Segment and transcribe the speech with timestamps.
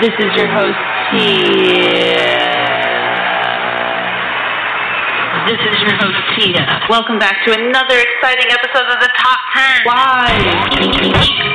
[0.00, 0.78] This is your host,
[1.10, 2.22] Tia.
[5.50, 6.86] This is your host, Tia.
[6.88, 9.82] Welcome back to another exciting episode of the Top 10.
[9.90, 10.38] Why?
[10.70, 11.02] Geek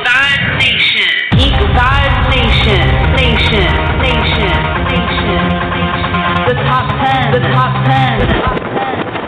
[0.04, 1.08] Vibes Nation.
[1.40, 2.84] Geek Vibes Nation.
[3.16, 3.72] Nation.
[4.04, 4.60] Nation.
[4.92, 5.40] Nation.
[5.72, 6.44] Nation.
[6.44, 7.32] The Top 10.
[7.32, 8.20] The Top 10.
[8.20, 9.24] The Top 10.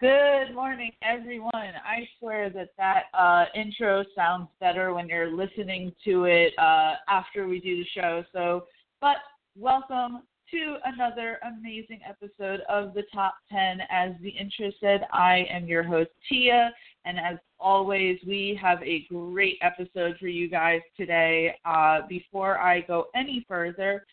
[0.00, 1.52] Good morning, everyone.
[1.54, 7.46] I swear that that uh, intro sounds better when you're listening to it uh, after
[7.46, 8.24] we do the show.
[8.32, 8.64] So,
[8.98, 9.18] but
[9.54, 13.80] welcome to another amazing episode of the Top 10.
[13.90, 16.72] As the intro said, I am your host, Tia,
[17.04, 21.54] and as always, we have a great episode for you guys today.
[21.66, 24.06] Uh, before I go any further,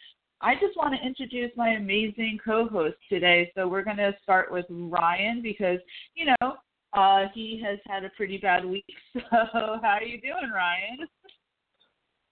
[0.43, 3.49] I just want to introduce my amazing co-host today.
[3.55, 5.79] So we're going to start with Ryan because,
[6.15, 6.57] you know,
[6.91, 8.85] uh, he has had a pretty bad week.
[9.13, 11.07] So how are you doing, Ryan?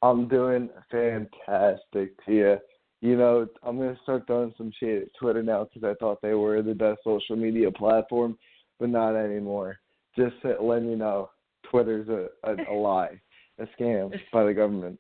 [0.02, 2.60] I'm doing fantastic, Tia.
[3.00, 6.22] You know, I'm going to start throwing some shit at Twitter now because I thought
[6.22, 8.38] they were the best social media platform,
[8.80, 9.78] but not anymore.
[10.18, 11.30] Just letting you know,
[11.70, 13.22] Twitter's a, a, a lie,
[13.58, 15.00] a scam by the government.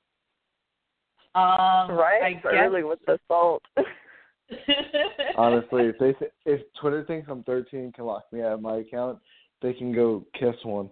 [1.33, 2.21] Um, right?
[2.23, 2.53] I guess...
[2.53, 3.63] Early with the salt.
[5.37, 6.13] Honestly, if they
[6.45, 9.19] if Twitter thinks I'm 13 can lock me out of my account,
[9.61, 10.89] they can go kiss one.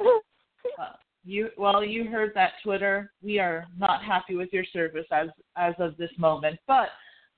[0.00, 0.84] Uh,
[1.24, 3.12] you well, you heard that Twitter.
[3.22, 6.58] We are not happy with your service as as of this moment.
[6.66, 6.88] But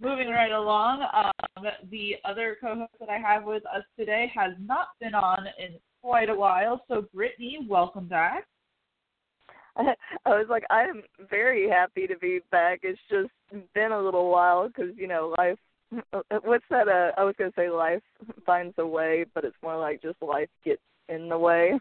[0.01, 4.89] moving right along, um, the other co-host that I have with us today has not
[5.01, 6.83] been on in quite a while.
[6.89, 8.47] So Brittany, welcome back.
[10.27, 12.81] I was like, I'm very happy to be back.
[12.83, 13.31] It's just
[13.75, 15.59] been a little while because you know life.
[16.45, 16.89] What's that?
[16.89, 18.03] Uh, I was gonna say life
[18.45, 21.79] finds a way, but it's more like just life gets in the way.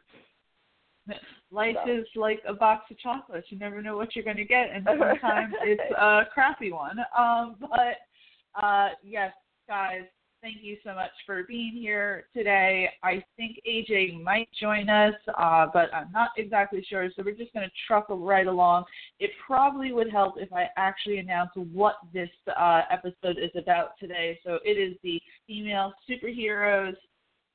[1.51, 1.91] Life so.
[1.91, 3.47] is like a box of chocolates.
[3.49, 6.97] You never know what you're going to get, and sometimes it's a crappy one.
[7.17, 9.31] Um, but uh, yes,
[9.67, 10.03] guys,
[10.41, 12.89] thank you so much for being here today.
[13.03, 17.09] I think AJ might join us, uh, but I'm not exactly sure.
[17.15, 18.85] So we're just going to truckle right along.
[19.19, 24.39] It probably would help if I actually announce what this uh, episode is about today.
[24.45, 26.95] So it is the female superheroes.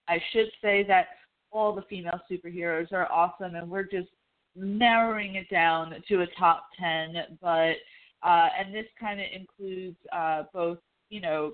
[0.09, 1.07] I should say that
[1.51, 4.09] all the female superheroes are awesome, and we're just
[4.57, 7.39] narrowing it down to a top 10.
[7.41, 7.75] But
[8.23, 10.79] uh, and this kind of includes uh, both,
[11.11, 11.53] you know,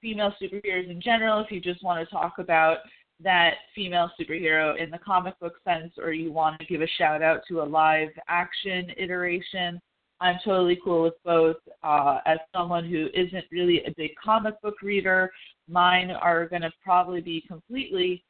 [0.00, 2.78] female superheroes in general, if you just want to talk about
[3.20, 7.22] that female superhero in the comic book sense, or you want to give a shout
[7.22, 9.80] out to a live action iteration,
[10.20, 11.56] I'm totally cool with both.
[11.82, 15.30] Uh, as someone who isn't really a big comic book reader,
[15.68, 18.24] mine are going to probably be completely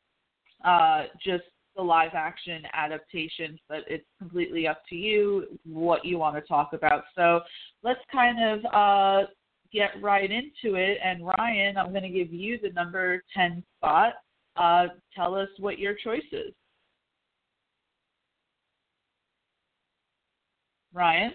[0.65, 1.44] uh, just
[1.77, 6.72] the live action adaptations, but it's completely up to you what you want to talk
[6.72, 7.05] about.
[7.15, 7.41] So
[7.83, 9.27] let's kind of uh,
[9.73, 10.99] get right into it.
[11.05, 14.15] And Ryan, I'm going to give you the number 10 spot.
[14.56, 16.53] Uh, tell us what your choice is.
[20.93, 21.33] Ryan?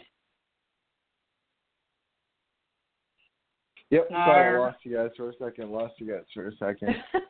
[3.91, 5.69] Yep, sorry, I lost you guys for a second.
[5.69, 6.95] Lost you guys for a second.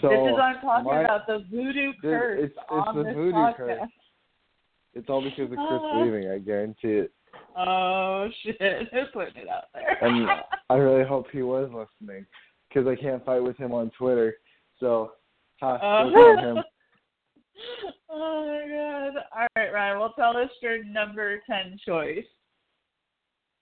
[0.00, 2.40] So this is what I'm talking my, about the voodoo curse.
[2.44, 3.56] It's, it's on the this voodoo podcast.
[3.56, 3.90] curse.
[4.94, 6.00] It's all because of Chris Uh.
[6.00, 6.30] leaving.
[6.30, 7.12] I guarantee it.
[7.56, 8.56] Oh shit!
[8.92, 9.98] Who's putting it out there?
[10.02, 10.28] And
[10.70, 12.26] I really hope he was listening
[12.68, 14.36] because I can't fight with him on Twitter.
[14.80, 15.12] So,
[15.60, 16.64] ha, go for uh, him.
[18.10, 19.24] oh my god!
[19.36, 19.98] All right, Ryan.
[19.98, 22.24] Well, tell us your number ten choice.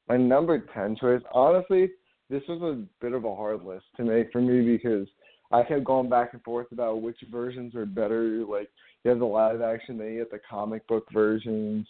[0.09, 1.91] My number 10 choice, honestly,
[2.28, 5.06] this was a bit of a hard list to make for me because
[5.50, 8.44] I kept going back and forth about which versions are better.
[8.44, 8.69] Like,
[9.05, 11.87] you have the live action, then you have the comic book versions,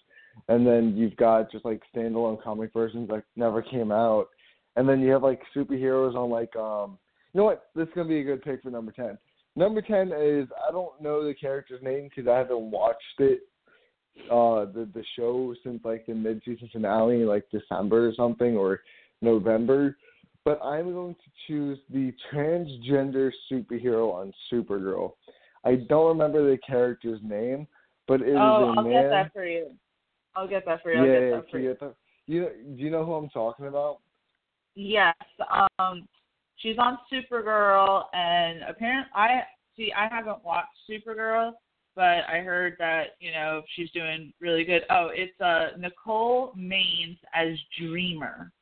[0.49, 4.27] and then you've got just like standalone comic versions that never came out.
[4.77, 6.99] And then you have like superheroes on like, um,
[7.33, 7.67] you know what?
[7.75, 9.19] This is going to be a good pick for number 10.
[9.55, 13.43] Number 10 is, I don't know the character's name because I haven't watched it
[14.31, 18.81] uh the the show since like the mid season finale like December or something or
[19.23, 19.97] November.
[20.45, 25.13] But I'm going to choose the transgender superhero on Supergirl.
[25.65, 27.69] I don't remember the character's name,
[28.09, 28.93] but it is oh, a I'll man.
[28.93, 29.71] get that for you.
[30.35, 30.99] I'll get that for you.
[30.99, 31.77] I'll yeah, get that for you.
[31.81, 31.95] that?
[32.27, 33.99] You do you know who I'm talking about?
[34.75, 35.15] Yes.
[35.79, 36.09] Um,
[36.57, 39.43] she's on Supergirl, and apparently, I
[39.77, 39.93] see.
[39.97, 41.53] I haven't watched Supergirl,
[41.95, 44.83] but I heard that you know she's doing really good.
[44.91, 48.53] Oh, it's uh Nicole Maines as Dreamer.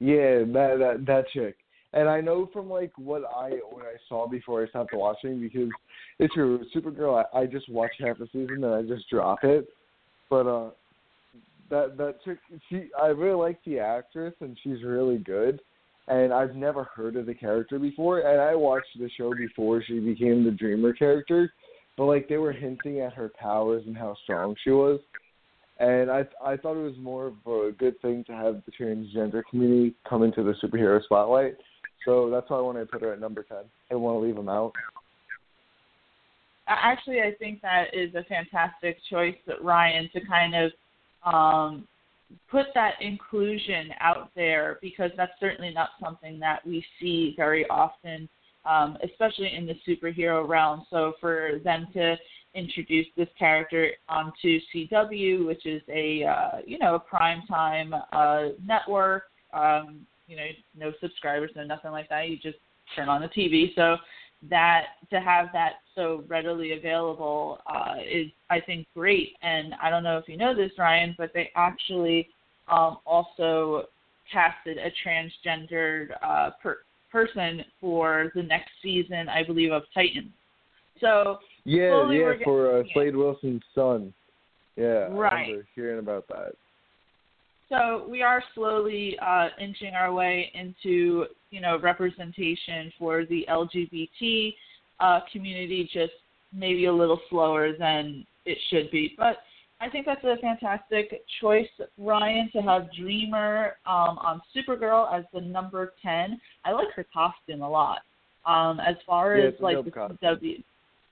[0.00, 1.56] Yeah, that that that chick.
[1.94, 5.70] And I know from like what I what I saw before I stopped watching because
[6.18, 6.64] it's true.
[6.74, 9.66] Supergirl, I, I just watch half the season and I just drop it.
[10.30, 10.70] But uh
[11.70, 12.38] that that chick.
[12.68, 15.60] She I really like the actress, and she's really good.
[16.08, 20.00] And I've never heard of the character before, and I watched the show before she
[20.00, 21.52] became the Dreamer character,
[21.98, 25.00] but like they were hinting at her powers and how strong she was,
[25.78, 29.42] and I I thought it was more of a good thing to have the transgender
[29.50, 31.56] community come into the superhero spotlight.
[32.06, 34.48] So that's why when I put her at number ten, I want to leave them
[34.48, 34.72] out.
[36.68, 40.72] Actually, I think that is a fantastic choice, Ryan, to kind of
[41.24, 41.88] um,
[42.50, 48.28] put that inclusion out there because that's certainly not something that we see very often,
[48.66, 50.84] um, especially in the superhero realm.
[50.90, 52.16] So for them to
[52.54, 58.48] introduce this character onto CW, which is a uh, you know a prime time uh,
[58.64, 62.28] network, um, you know no subscribers, no nothing like that.
[62.28, 62.58] You just
[62.94, 63.74] turn on the TV.
[63.74, 63.96] So
[64.50, 69.30] that to have that so readily available uh, is I think great.
[69.42, 72.28] And I don't know if you know this, Ryan, but they actually
[72.70, 73.84] um, also
[74.32, 76.80] casted a transgendered uh, per-
[77.10, 80.30] person for the next season, I believe, of Titans.
[81.00, 82.82] So yeah, yeah, for uh.
[82.92, 84.12] Slade Wilson's son.
[84.76, 85.32] Yeah, right.
[85.32, 86.52] I remember hearing about that.
[87.68, 94.54] So we are slowly uh, inching our way into, you know, representation for the LGBT
[95.00, 96.12] uh, community, just
[96.52, 99.14] maybe a little slower than it should be.
[99.18, 99.38] But
[99.80, 101.68] I think that's a fantastic choice,
[101.98, 106.40] Ryan, to have Dreamer um, on Supergirl as the number ten.
[106.64, 107.98] I like her costume a lot.
[108.46, 110.18] Um, as far Yeah, as like the costume.
[110.22, 110.64] CW,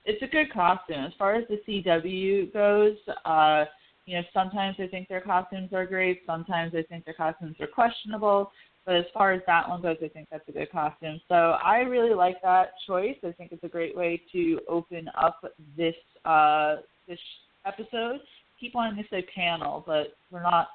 [0.05, 1.05] it's a good costume.
[1.05, 3.65] As far as the CW goes, uh,
[4.07, 6.21] you know, sometimes I think their costumes are great.
[6.25, 8.51] Sometimes I think their costumes are questionable.
[8.85, 11.19] But as far as that one goes, I think that's a good costume.
[11.27, 13.17] So I really like that choice.
[13.21, 15.41] I think it's a great way to open up
[15.75, 15.93] this
[16.23, 17.19] uh, this
[17.65, 18.21] episode.
[18.61, 20.69] Keep wanting to say panel, but we're not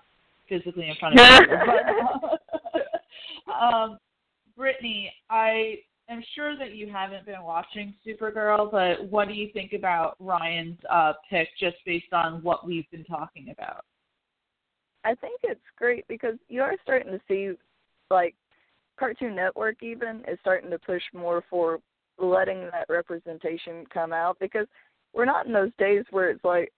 [0.46, 1.26] physically in front of
[3.46, 3.52] you.
[3.54, 3.98] um,
[4.58, 5.78] Brittany, I
[6.08, 10.78] am sure that you haven't been watching Supergirl, but what do you think about Ryan's
[10.90, 13.84] uh, pick just based on what we've been talking about?
[15.04, 17.52] I think it's great because you are starting to see,
[18.10, 18.34] like,
[18.98, 21.80] Cartoon Network even is starting to push more for
[22.18, 24.66] letting that representation come out because
[25.12, 26.72] we're not in those days where it's like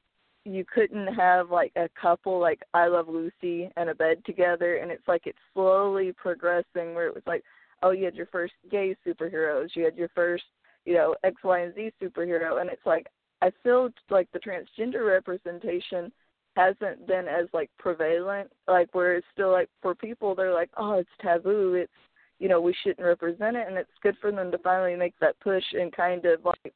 [0.45, 4.91] you couldn't have like a couple like I Love Lucy and a bed together and
[4.91, 7.43] it's like it's slowly progressing where it was like,
[7.85, 10.45] oh you had your first gay superheroes, you had your first,
[10.85, 13.07] you know, X, Y, and Z superhero and it's like
[13.43, 16.11] I feel like the transgender representation
[16.57, 20.95] hasn't been as like prevalent, like where it's still like for people they're like, Oh,
[20.95, 21.93] it's taboo, it's
[22.41, 25.39] you know, we shouldn't represent it and it's good for them to finally make that
[25.41, 26.75] push and kind of like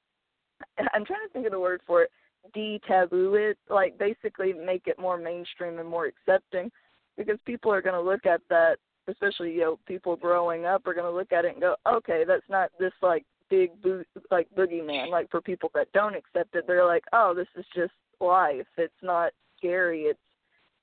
[0.95, 2.11] I'm trying to think of the word for it,
[2.55, 6.71] de-taboo it, like basically make it more mainstream and more accepting,
[7.17, 8.77] because people are going to look at that,
[9.09, 12.25] especially you know people growing up are going to look at it and go, okay,
[12.27, 15.11] that's not this like big boo- like boogeyman.
[15.11, 18.67] Like for people that don't accept it, they're like, oh, this is just life.
[18.77, 20.03] It's not scary.
[20.03, 20.19] It's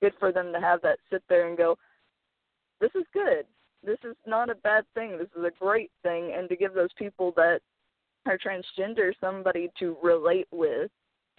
[0.02, 1.78] good for them to have that sit there and go,
[2.82, 3.46] this is good.
[3.84, 5.18] This is not a bad thing.
[5.18, 7.60] This is a great thing, and to give those people that
[8.26, 10.90] are transgender somebody to relate with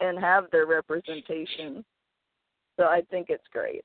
[0.00, 1.84] and have their representation.
[2.76, 3.84] So I think it's great.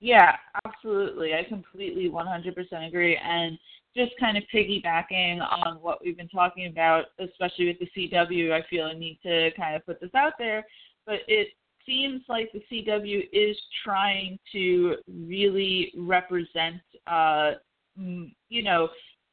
[0.00, 1.34] Yeah, absolutely.
[1.34, 3.16] I completely 100% agree.
[3.16, 3.58] And
[3.96, 8.62] just kind of piggybacking on what we've been talking about, especially with the CW, I
[8.68, 10.66] feel I need to kind of put this out there.
[11.06, 11.48] But it
[11.86, 17.52] seems like the CW is trying to really represent, uh,
[17.96, 18.88] you know,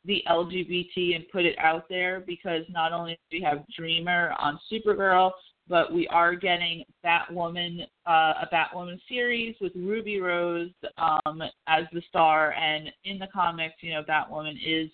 [0.06, 4.60] the LGBT and put it out there because not only do we have Dreamer on
[4.72, 5.32] Supergirl,
[5.68, 12.02] but we are getting Batwoman, uh, a Batwoman series with Ruby Rose um, as the
[12.10, 12.54] star.
[12.54, 14.90] And in the comics, you know, Batwoman is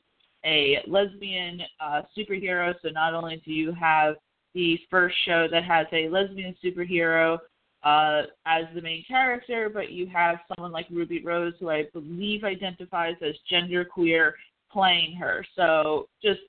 [0.46, 2.74] a lesbian uh, superhero.
[2.82, 4.16] So not only do you have
[4.54, 7.40] the first show that has a lesbian superhero
[7.84, 12.44] uh, as the main character, but you have someone like Ruby Rose, who I believe
[12.44, 14.32] identifies as genderqueer,
[14.72, 15.46] playing her.
[15.56, 16.42] So just,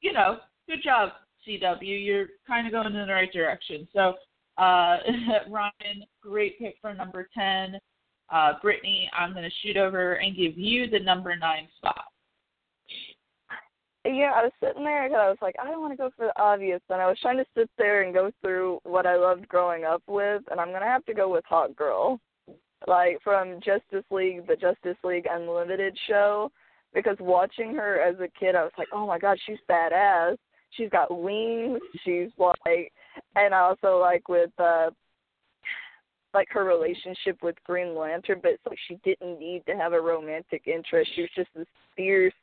[0.00, 1.10] you know, good job,
[1.46, 2.04] CW.
[2.04, 3.86] You're kind of going in the right direction.
[3.92, 4.14] So,
[4.58, 4.98] uh,
[5.48, 7.78] Ryan, great pick for number 10.
[8.30, 12.04] Uh, Brittany, I'm going to shoot over and give you the number nine spot.
[14.04, 16.26] Yeah, I was sitting there because I was like, I don't want to go for
[16.26, 19.48] the obvious, and I was trying to sit there and go through what I loved
[19.48, 22.18] growing up with, and I'm gonna have to go with Hawk Girl,
[22.86, 26.50] like from Justice League, the Justice League Unlimited show,
[26.94, 30.36] because watching her as a kid, I was like, oh my god, she's badass.
[30.70, 31.80] She's got wings.
[32.04, 32.92] She's like,
[33.34, 34.90] and also like with uh
[36.34, 40.00] like her relationship with Green Lantern, but it's like she didn't need to have a
[40.00, 41.10] romantic interest.
[41.14, 42.34] She was just this fierce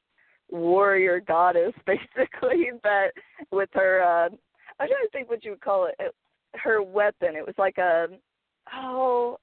[0.50, 2.72] warrior goddess, basically.
[2.84, 3.12] That
[3.52, 4.30] with her, uh,
[4.80, 6.14] I'm trying to think what you would call it.
[6.56, 7.36] Her weapon.
[7.36, 8.08] It was like a
[8.74, 9.38] oh,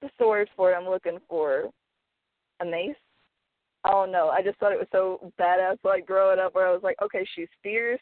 [0.00, 1.70] the sword for it I'm looking for.
[2.60, 2.94] A mace.
[3.88, 4.28] Oh know.
[4.28, 5.78] I just thought it was so badass.
[5.84, 8.00] Like growing up, where I was like, okay, she's fierce,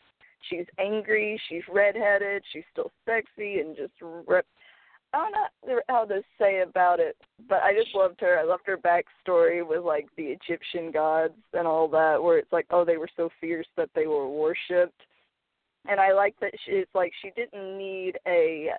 [0.49, 3.93] she's angry, she's redheaded, she's still sexy, and just
[4.27, 4.47] rip.
[5.13, 5.33] I don't
[5.69, 7.17] know how to say about it,
[7.49, 8.39] but I just loved her.
[8.39, 12.67] I loved her backstory with like the Egyptian gods and all that, where it's like,
[12.71, 15.03] oh, they were so fierce that they were worshipped,
[15.89, 18.71] and I like that she, it's like she didn't need a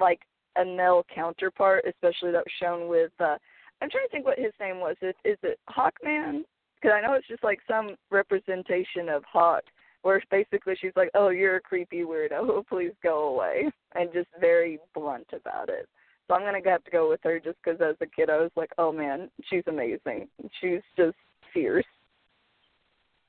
[0.00, 0.20] like
[0.56, 3.12] a male counterpart, especially that was shown with.
[3.20, 3.36] uh
[3.80, 4.96] I'm trying to think what his name was.
[5.02, 6.42] Is is it Hawkman?
[6.80, 9.62] Because I know it's just like some representation of Hawk,
[10.02, 12.66] where basically she's like, "Oh, you're a creepy weirdo.
[12.68, 15.88] Please go away," and just very blunt about it.
[16.26, 18.50] So I'm gonna have to go with her just because as a kid I was
[18.56, 20.28] like, "Oh man, she's amazing.
[20.60, 21.16] She's just
[21.52, 21.84] fierce."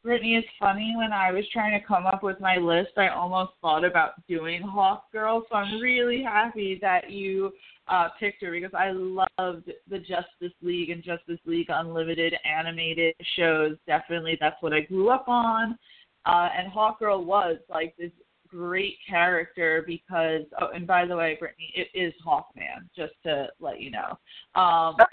[0.03, 3.51] Brittany, it's funny when I was trying to come up with my list, I almost
[3.62, 5.46] thought about doing Hawk Girl.
[5.50, 7.51] So I'm really happy that you
[7.88, 13.75] uh, picked her because I loved the Justice League and Justice League Unlimited animated shows.
[13.88, 15.77] Definitely, that's what I grew up on.
[16.25, 18.12] Uh, and Hawk Girl was like this
[18.50, 23.79] great character because oh and by the way brittany it is hawkman just to let
[23.79, 24.18] you know
[24.60, 25.08] um but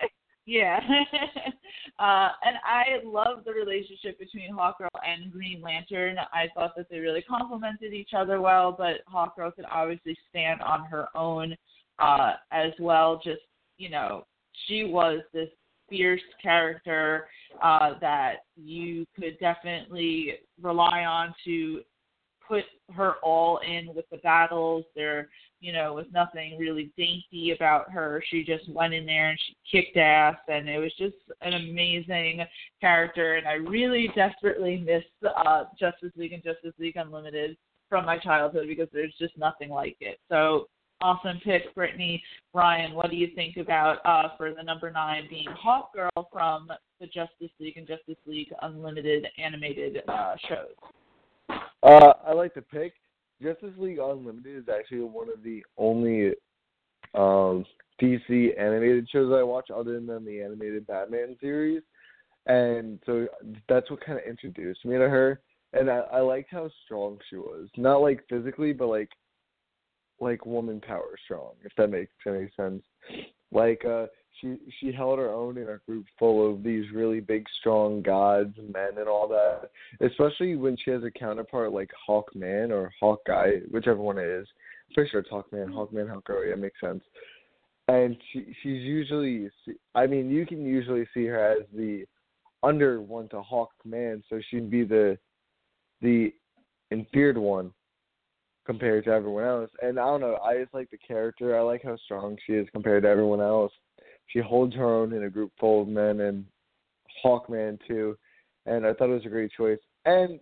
[0.46, 0.80] yeah.
[1.98, 6.16] uh, and I love the relationship between Hawkgirl and Green Lantern.
[6.18, 10.84] I thought that they really complemented each other well, but Hawkgirl could obviously stand on
[10.84, 11.54] her own
[11.98, 13.20] uh, as well.
[13.22, 13.42] Just,
[13.78, 14.26] you know,
[14.66, 15.48] she was this
[15.88, 17.26] fierce character
[17.62, 21.82] uh, that you could definitely rely on to
[22.46, 24.84] put her all in with the battles.
[24.96, 25.28] There,
[25.62, 28.22] you know, was nothing really dainty about her.
[28.28, 32.44] She just went in there and she kicked ass, and it was just an amazing
[32.80, 33.36] character.
[33.36, 37.56] And I really desperately miss uh, Justice League and Justice League Unlimited
[37.88, 40.18] from my childhood because there's just nothing like it.
[40.28, 40.66] So
[41.00, 42.22] awesome pick, Brittany.
[42.52, 46.68] Ryan, what do you think about uh, for the number nine being Hawk Girl from
[47.00, 51.58] the Justice League and Justice League Unlimited animated uh, shows?
[51.82, 52.94] Uh, I like the pick.
[53.42, 56.32] Justice League Unlimited is actually one of the only
[57.14, 57.64] um,
[58.00, 61.82] DC animated shows I watch other than the animated Batman series.
[62.46, 63.26] And so
[63.68, 65.40] that's what kind of introduced me to her.
[65.72, 67.68] And I, I liked how strong she was.
[67.76, 69.10] Not like physically, but like
[70.20, 72.82] like woman power strong, if that makes any sense.
[73.50, 74.06] Like uh
[74.40, 78.54] she she held her own in a group full of these really big strong gods
[78.58, 79.70] and men and all that
[80.00, 84.46] especially when she has a counterpart like hawkman or hawkeye whichever one it is.
[84.88, 87.02] I'm pretty sure it's hawkman hawkman hawkeye yeah makes sense.
[87.88, 89.50] And she she's usually
[89.94, 92.04] i mean you can usually see her as the
[92.62, 95.18] under one to hawkman so she'd be the
[96.00, 96.32] the
[96.90, 97.72] inferior one
[98.64, 99.70] compared to everyone else.
[99.82, 102.68] And i don't know i just like the character i like how strong she is
[102.72, 103.72] compared to everyone else
[104.32, 106.44] she holds her own in a group full of men and
[107.24, 108.16] Hawkman too,
[108.66, 109.78] and I thought it was a great choice.
[110.04, 110.40] And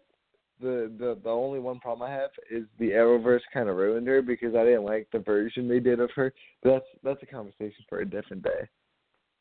[0.61, 4.23] the the the only one problem I have is the Arrowverse kind of ruined her
[4.23, 6.33] because I didn't like the version they did of her.
[6.63, 8.69] But that's that's a conversation for a different day.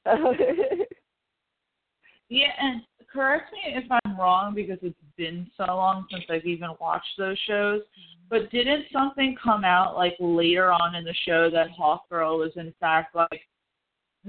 [2.29, 6.69] yeah, and correct me if I'm wrong because it's been so long since I've even
[6.79, 7.81] watched those shows.
[8.29, 12.73] But didn't something come out like later on in the show that Hawkgirl was in
[12.79, 13.41] fact like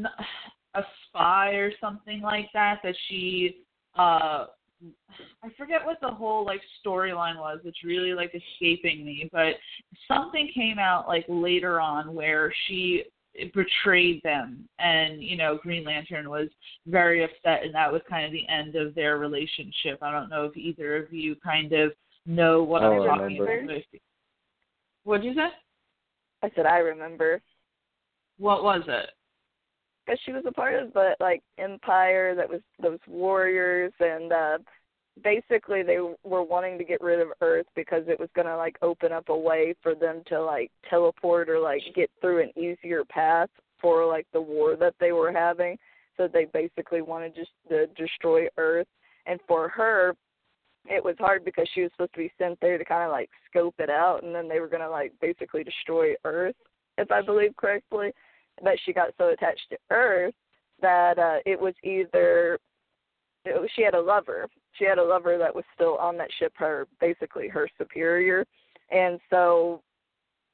[0.74, 3.64] a spy or something like that that she
[3.98, 4.46] uh
[5.42, 7.58] I forget what the whole like storyline was.
[7.64, 9.54] It's really like escaping me, but
[10.08, 13.04] something came out like later on where she
[13.54, 16.48] betrayed them and you know Green Lantern was
[16.86, 20.02] very upset and that was kind of the end of their relationship.
[20.02, 21.92] I don't know if either of you kind of
[22.26, 23.74] know what I'm talking remember.
[23.74, 23.82] about.
[25.04, 25.48] What'd you say?
[26.42, 27.40] I said I remember.
[28.38, 29.10] What was it?
[30.10, 34.58] Because she was a part of the like empire that was those warriors and uh
[35.22, 38.76] basically they were wanting to get rid of earth because it was going to like
[38.80, 43.04] open up a way for them to like teleport or like get through an easier
[43.04, 43.50] path
[43.80, 45.76] for like the war that they were having.
[46.16, 48.86] So they basically wanted just to destroy earth.
[49.26, 50.16] And for her
[50.86, 53.28] it was hard because she was supposed to be sent there to kind of like
[53.50, 56.54] scope it out and then they were going to like basically destroy earth
[56.96, 58.12] if i believe correctly
[58.62, 60.34] but she got so attached to Earth
[60.80, 62.58] that uh, it was either
[63.44, 64.46] it was, she had a lover.
[64.72, 68.44] She had a lover that was still on that ship, her basically her superior,
[68.90, 69.82] and so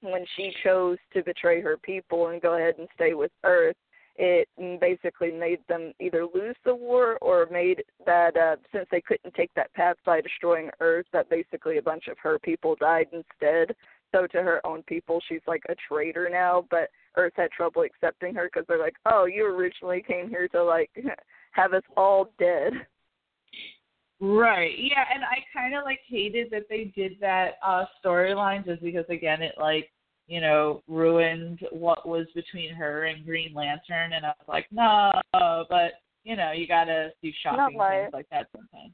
[0.01, 3.77] when she chose to betray her people and go ahead and stay with Earth,
[4.19, 4.49] it
[4.81, 9.53] basically made them either lose the war or made that uh, since they couldn't take
[9.55, 13.75] that path by destroying Earth, that basically a bunch of her people died instead.
[14.17, 16.65] So to her own people, she's like a traitor now.
[16.71, 20.65] But Earth had trouble accepting her because they're like, "Oh, you originally came here to
[20.65, 20.91] like
[21.53, 22.73] have us all dead."
[24.19, 24.75] Right.
[24.79, 29.05] Yeah, and I kind of like hated that they did that uh storyline just because
[29.11, 29.91] again it like
[30.29, 35.13] you know, ruined what was between her and Green Lantern, and I was like, no,
[35.71, 35.93] but
[36.25, 38.93] you know, you gotta do shopping my, things like that sometimes.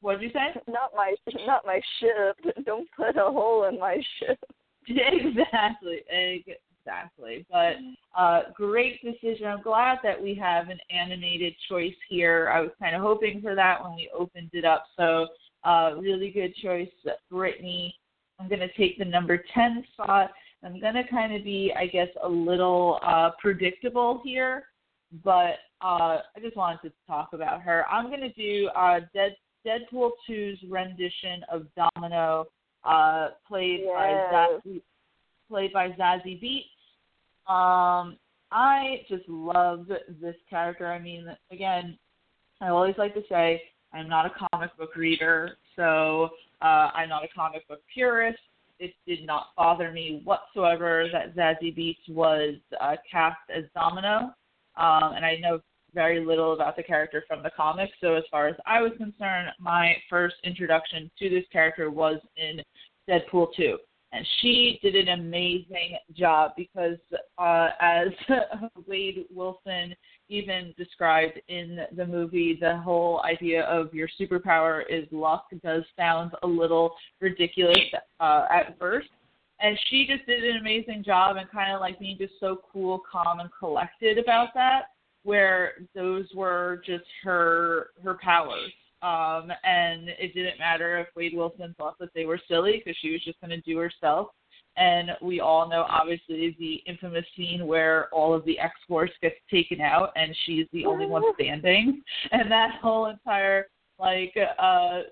[0.00, 0.60] What did you say?
[0.72, 1.14] Not my,
[1.46, 2.64] not my ship.
[2.66, 4.38] Don't put a hole in my ship.
[4.88, 7.46] exactly, exactly.
[7.50, 7.74] But
[8.18, 9.46] uh, great decision.
[9.46, 12.50] I'm glad that we have an animated choice here.
[12.52, 14.84] I was kind of hoping for that when we opened it up.
[14.96, 15.28] So,
[15.64, 16.88] uh, really good choice,
[17.30, 17.94] Brittany.
[18.40, 20.32] I'm going to take the number 10 spot.
[20.64, 24.64] I'm going to kind of be, I guess, a little uh, predictable here,
[25.24, 27.84] but uh, I just wanted to talk about her.
[27.88, 29.36] I'm going to do uh, Dead,
[29.66, 32.46] Deadpool 2's rendition of Domino,
[32.84, 33.94] uh, played yes.
[33.94, 34.82] by Zazie,
[35.48, 37.52] played by Zazie Beetz.
[37.52, 38.16] Um,
[38.50, 39.86] I just love
[40.20, 40.86] this character.
[40.86, 41.98] I mean, again,
[42.60, 43.62] I always like to say
[43.92, 48.38] I'm not a comic book reader, so uh, I'm not a comic book purist
[48.82, 54.34] it did not bother me whatsoever that Zazie Beetz was uh, cast as Domino.
[54.76, 55.60] Um, and I know
[55.94, 57.92] very little about the character from the comics.
[58.00, 62.60] So as far as I was concerned, my first introduction to this character was in
[63.08, 63.76] Deadpool 2.
[64.14, 66.98] And she did an amazing job because,
[67.38, 68.08] uh, as
[68.86, 69.94] Wade Wilson
[70.28, 76.32] even described in the movie, the whole idea of your superpower is luck does sound
[76.42, 77.78] a little ridiculous
[78.20, 79.08] uh, at first.
[79.60, 83.00] And she just did an amazing job and kind of like being just so cool,
[83.10, 84.86] calm, and collected about that,
[85.24, 88.72] where those were just her her powers.
[89.02, 93.10] Um, and it didn't matter if Wade Wilson thought that they were silly because she
[93.10, 94.28] was just going to do herself.
[94.76, 99.34] And we all know, obviously, the infamous scene where all of the X Force gets
[99.50, 102.02] taken out and she's the only one standing.
[102.30, 103.66] And that whole entire
[103.98, 105.02] like uh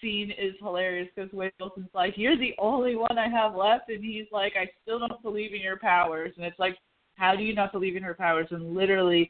[0.00, 4.02] scene is hilarious because Wade Wilson's like, "You're the only one I have left," and
[4.02, 6.78] he's like, "I still don't believe in your powers." And it's like,
[7.16, 8.48] how do you not believe in her powers?
[8.50, 9.28] And literally,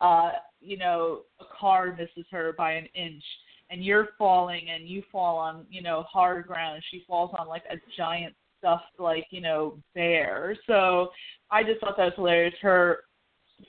[0.00, 3.22] uh, you know, a car misses her by an inch
[3.70, 6.82] and you're falling and you fall on, you know, hard ground.
[6.90, 10.56] She falls on like a giant stuffed like, you know, bear.
[10.66, 11.10] So
[11.50, 12.54] I just thought that was hilarious.
[12.62, 13.00] Her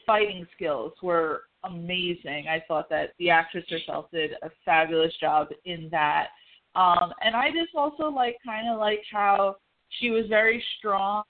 [0.06, 2.46] fighting skills were amazing.
[2.50, 6.28] I thought that the actress herself did a fabulous job in that.
[6.76, 9.56] Um, and I just also like kind of like how
[10.00, 11.24] she was very strong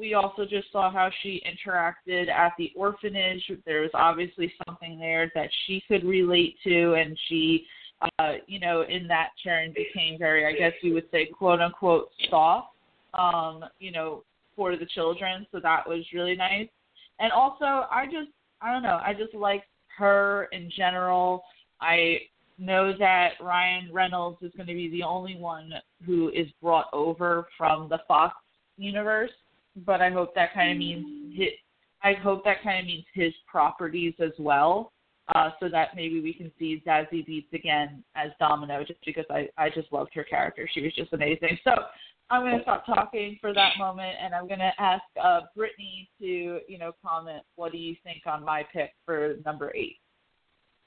[0.00, 3.42] we also just saw how she interacted at the orphanage.
[3.66, 7.66] There was obviously something there that she could relate to, and she,
[8.18, 12.08] uh, you know, in that turn became very, I guess you would say, quote unquote,
[12.30, 12.68] soft,
[13.12, 14.24] um, you know,
[14.56, 15.46] for the children.
[15.52, 16.68] So that was really nice.
[17.18, 18.30] And also, I just,
[18.62, 19.64] I don't know, I just like
[19.98, 21.42] her in general.
[21.82, 22.20] I
[22.58, 25.70] know that Ryan Reynolds is going to be the only one
[26.06, 28.34] who is brought over from the Fox
[28.78, 29.30] universe
[29.84, 31.48] but I hope that kind of means his,
[32.02, 34.92] I hope that kind of means his properties as well,
[35.34, 39.48] uh, so that maybe we can see Zazie Beetz again as Domino, just because I
[39.56, 40.68] I just loved her character.
[40.72, 41.58] She was just amazing.
[41.64, 41.72] So
[42.30, 46.08] I'm going to stop talking for that moment, and I'm going to ask uh, Brittany
[46.20, 47.42] to you know comment.
[47.56, 49.96] What do you think on my pick for number eight?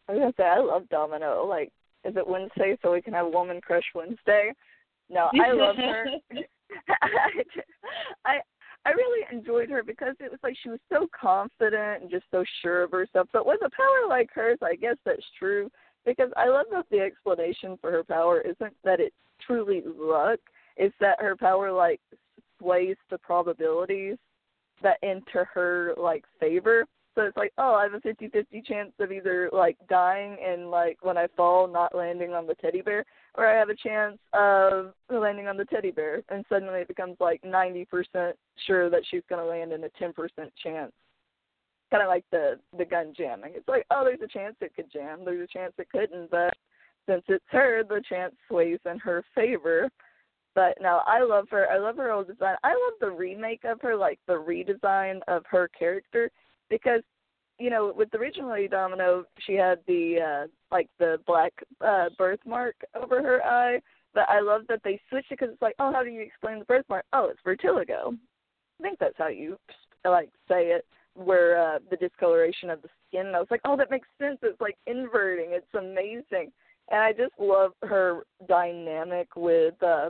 [0.07, 1.45] I was gonna say I love Domino.
[1.45, 1.71] Like,
[2.03, 4.51] is it Wednesday so we can have Woman Crush Wednesday?
[5.09, 6.05] No, I love her.
[7.01, 7.29] I
[8.25, 8.37] I
[8.91, 12.83] really enjoyed her because it was like she was so confident and just so sure
[12.83, 13.29] of herself.
[13.31, 15.69] But with a power like hers, I guess that's true
[16.05, 19.15] because I love that the explanation for her power isn't that it's
[19.45, 20.39] truly luck;
[20.75, 22.01] it's that her power like
[22.59, 24.17] sways the probabilities
[24.81, 26.85] that enter her like favor.
[27.15, 30.97] So it's like, oh, I have a fifty-fifty chance of either like dying and like
[31.01, 34.93] when I fall, not landing on the teddy bear, or I have a chance of
[35.09, 36.23] landing on the teddy bear.
[36.29, 37.85] And suddenly it becomes like 90%
[38.65, 40.13] sure that she's going to land in a 10%
[40.63, 40.91] chance.
[41.91, 43.53] Kind of like the the gun jamming.
[43.55, 45.19] It's like, oh, there's a chance it could jam.
[45.23, 46.55] There's a chance it couldn't, but
[47.07, 49.89] since it's her, the chance sways in her favor.
[50.55, 51.67] But no, I love her.
[51.69, 52.55] I love her old design.
[52.63, 56.31] I love the remake of her, like the redesign of her character
[56.69, 57.01] because
[57.59, 62.75] you know, with the original Domino, she had the uh like the black uh birthmark
[62.95, 63.79] over her eye.
[64.13, 66.59] But I love that they switched it because it's like, oh, how do you explain
[66.59, 67.05] the birthmark?
[67.13, 68.13] Oh, it's vertigo.
[68.79, 69.57] I think that's how you
[70.05, 73.27] like say it, where uh, the discoloration of the skin.
[73.27, 74.37] And I was like, oh, that makes sense.
[74.43, 75.49] It's like inverting.
[75.51, 76.51] It's amazing,
[76.91, 80.09] and I just love her dynamic with uh,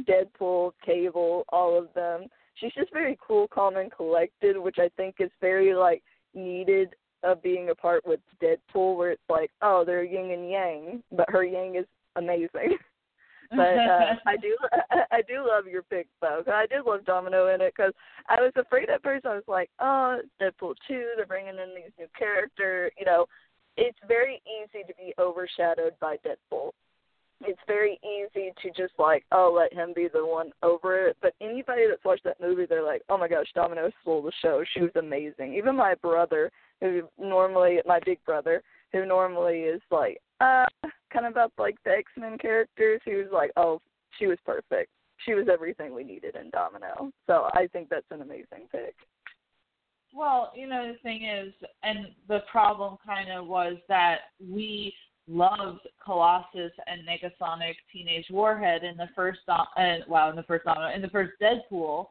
[0.00, 2.26] Deadpool, Cable, all of them.
[2.54, 6.02] She's just very cool, calm, and collected, which I think is very like
[6.34, 11.02] needed of being a part with Deadpool, where it's like, oh, they're yin and yang,
[11.12, 11.86] but her yang is
[12.16, 12.76] amazing.
[13.50, 14.56] but uh, I do
[15.10, 16.42] I do love your pick though.
[16.44, 17.92] Cause I did love Domino in it because
[18.28, 19.26] I was afraid at first.
[19.26, 21.10] I was like, oh, Deadpool two.
[21.16, 22.90] They're bringing in these new character.
[22.98, 23.26] You know,
[23.76, 26.70] it's very easy to be overshadowed by Deadpool.
[27.42, 31.16] It's very easy to just like, oh, let him be the one over it.
[31.22, 34.62] But anybody that's watched that movie, they're like, oh my gosh, Domino stole the show.
[34.74, 35.54] She was amazing.
[35.54, 36.50] Even my brother,
[36.80, 40.66] who normally my big brother, who normally is like, uh,
[41.12, 43.00] kind of up like the X Men characters.
[43.04, 43.80] He was like, oh,
[44.18, 44.90] she was perfect.
[45.24, 47.10] She was everything we needed in Domino.
[47.26, 48.94] So I think that's an amazing pick.
[50.12, 54.92] Well, you know the thing is, and the problem kind of was that we
[55.28, 59.40] loved Colossus and Negasonic Teenage Warhead in the first,
[59.76, 62.06] and wow in the first Domino, in the first Deadpool,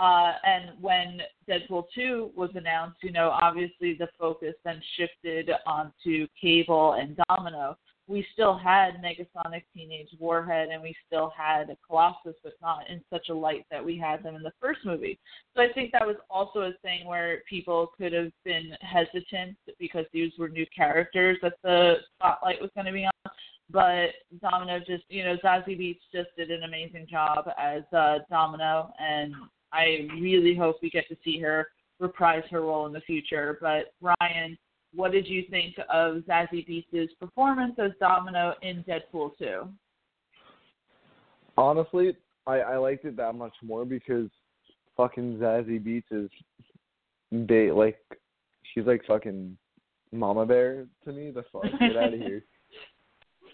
[0.00, 6.26] uh, and when Deadpool 2 was announced, you know, obviously the focus then shifted onto
[6.40, 7.76] Cable and Domino.
[8.10, 13.28] We still had Negasonic Teenage Warhead and we still had Colossus, but not in such
[13.28, 15.18] a light that we had them in the first movie.
[15.54, 20.06] So I think that was also a thing where people could have been hesitant because
[20.12, 23.32] these were new characters that the spotlight was going to be on
[23.72, 24.08] but
[24.42, 29.32] Domino just, you know, Zazie Beetz just did an amazing job as uh, Domino, and
[29.72, 31.68] I really hope we get to see her
[32.00, 33.58] reprise her role in the future.
[33.60, 34.58] But Ryan,
[34.94, 39.68] what did you think of Zazie Beetz's performance as Domino in Deadpool 2?
[41.56, 44.28] Honestly, I, I liked it that much more because
[44.96, 46.30] fucking Zazie Beetz is
[47.30, 47.98] they like
[48.72, 49.56] she's like fucking
[50.12, 51.30] Mama Bear to me.
[51.30, 52.44] The fuck, get out of here.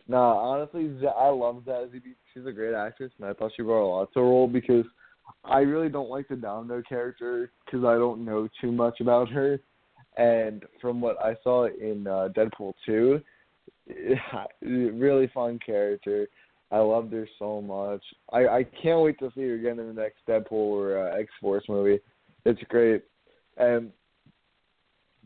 [0.09, 2.15] Nah, honestly, I love Zazie Beetz.
[2.33, 4.85] She's a great actress, and I thought she brought a lot to the role because
[5.43, 9.59] I really don't like the Domino character because I don't know too much about her.
[10.17, 13.21] And from what I saw in uh, Deadpool 2,
[14.63, 16.29] really fun character.
[16.73, 18.03] I loved her so much.
[18.33, 21.31] I I can't wait to see her again in the next Deadpool or uh, X
[21.41, 22.01] Force movie.
[22.45, 23.05] It's great,
[23.57, 23.93] and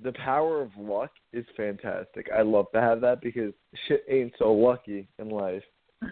[0.02, 2.28] the power of luck is fantastic.
[2.36, 3.52] I love to have that because
[3.88, 5.62] shit ain't so lucky in life.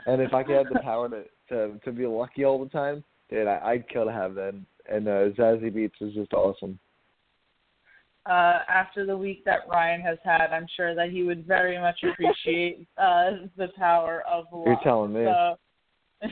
[0.07, 3.05] And if I could have the power to to to be lucky all the time,
[3.31, 4.55] dude, I, I'd kill to have that.
[4.91, 6.79] And uh, Zazie Beetz is just awesome.
[8.29, 11.99] Uh, after the week that Ryan has had, I'm sure that he would very much
[12.03, 14.67] appreciate uh, the power of luck.
[14.67, 15.25] You're telling me.
[15.25, 15.57] So,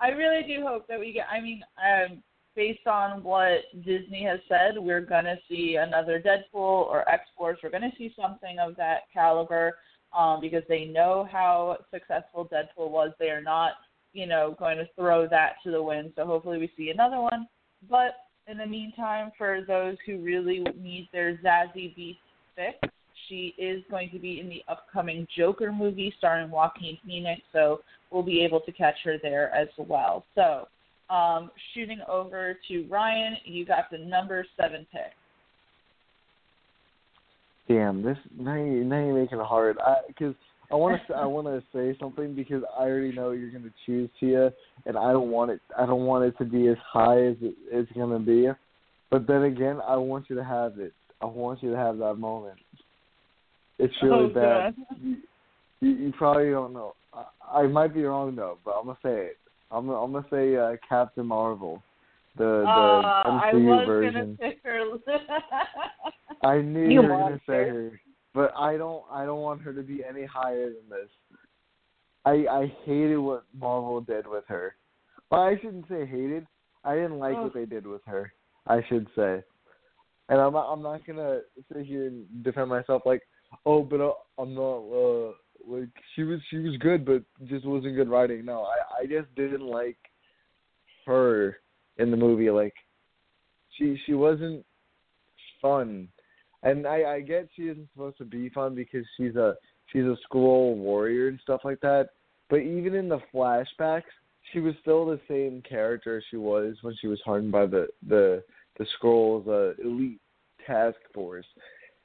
[0.00, 1.26] I really do hope that we get.
[1.30, 2.22] I mean, um,
[2.54, 7.58] based on what Disney has said, we're going to see another Deadpool or X Force.
[7.62, 9.78] We're going to see something of that caliber
[10.16, 13.10] um, because they know how successful Deadpool was.
[13.18, 13.72] They are not
[14.14, 16.12] you know, going to throw that to the wind.
[16.16, 17.46] So hopefully we see another one.
[17.90, 18.14] But
[18.46, 22.16] in the meantime, for those who really need their Zazie Beetz
[22.56, 22.94] fix,
[23.28, 27.80] she is going to be in the upcoming Joker movie starring Joaquin Phoenix, so
[28.10, 30.24] we'll be able to catch her there as well.
[30.34, 30.68] So,
[31.14, 35.12] um, shooting over to Ryan, you got the number seven pick.
[37.66, 40.34] Damn, this now you now you're making it hard because
[40.70, 43.72] I want to I want to say something because I already know you're going to
[43.86, 44.52] choose Tia,
[44.86, 45.60] and I don't want it.
[45.78, 48.48] I don't want it to be as high as it, it's going to be.
[49.10, 50.92] But then again, I want you to have it.
[51.20, 52.58] I want you to have that moment.
[53.78, 54.74] It's really oh, bad.
[55.00, 55.16] You,
[55.90, 56.94] you probably don't know.
[57.12, 59.38] I, I might be wrong though, but I'm gonna say it.
[59.70, 61.82] I'm I'm gonna say uh, Captain Marvel,
[62.36, 64.36] the the uh, MCU I was version.
[64.40, 64.84] Gonna pick her.
[66.48, 68.00] I knew you you were gonna say her
[68.34, 71.10] but I don't I don't want her to be any higher than this.
[72.24, 74.74] I I hated what Marvel did with her.
[75.30, 76.46] Well, I shouldn't say hated.
[76.84, 77.44] I didn't like Oh.
[77.44, 78.32] what they did with her.
[78.66, 79.42] I should say.
[80.28, 81.40] And I'm not I'm not gonna
[81.72, 83.22] sit here and defend myself like,
[83.64, 85.32] oh, but uh, I'm not uh
[85.66, 88.44] like she was she was good, but just wasn't good writing.
[88.44, 89.98] No, I I just didn't like
[91.06, 91.58] her
[91.98, 92.50] in the movie.
[92.50, 92.74] Like
[93.76, 94.64] she she wasn't
[95.60, 96.08] fun
[96.64, 99.54] and I, I get she isn't supposed to be fun because she's a
[99.92, 102.08] she's a school warrior and stuff like that.
[102.50, 104.02] But even in the flashbacks,
[104.52, 108.42] she was still the same character she was when she was hardened by the the
[108.78, 110.20] the Skrulls uh, elite
[110.66, 111.46] task force.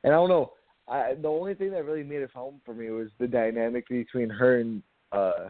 [0.03, 0.51] And I don't know,
[0.87, 4.29] I the only thing that really made it fun for me was the dynamic between
[4.29, 5.49] her and uh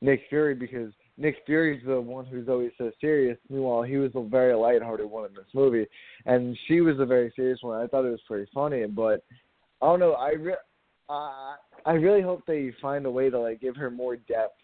[0.00, 3.38] Nick Fury because Nick Fury's the one who's always so serious.
[3.48, 5.86] Meanwhile, he was the very lighthearted one in this movie,
[6.26, 7.80] and she was the very serious one.
[7.80, 9.24] I thought it was pretty funny, but
[9.80, 10.12] I don't know.
[10.12, 10.54] I re-
[11.08, 11.54] uh,
[11.86, 14.60] I really hope they find a way to like give her more depth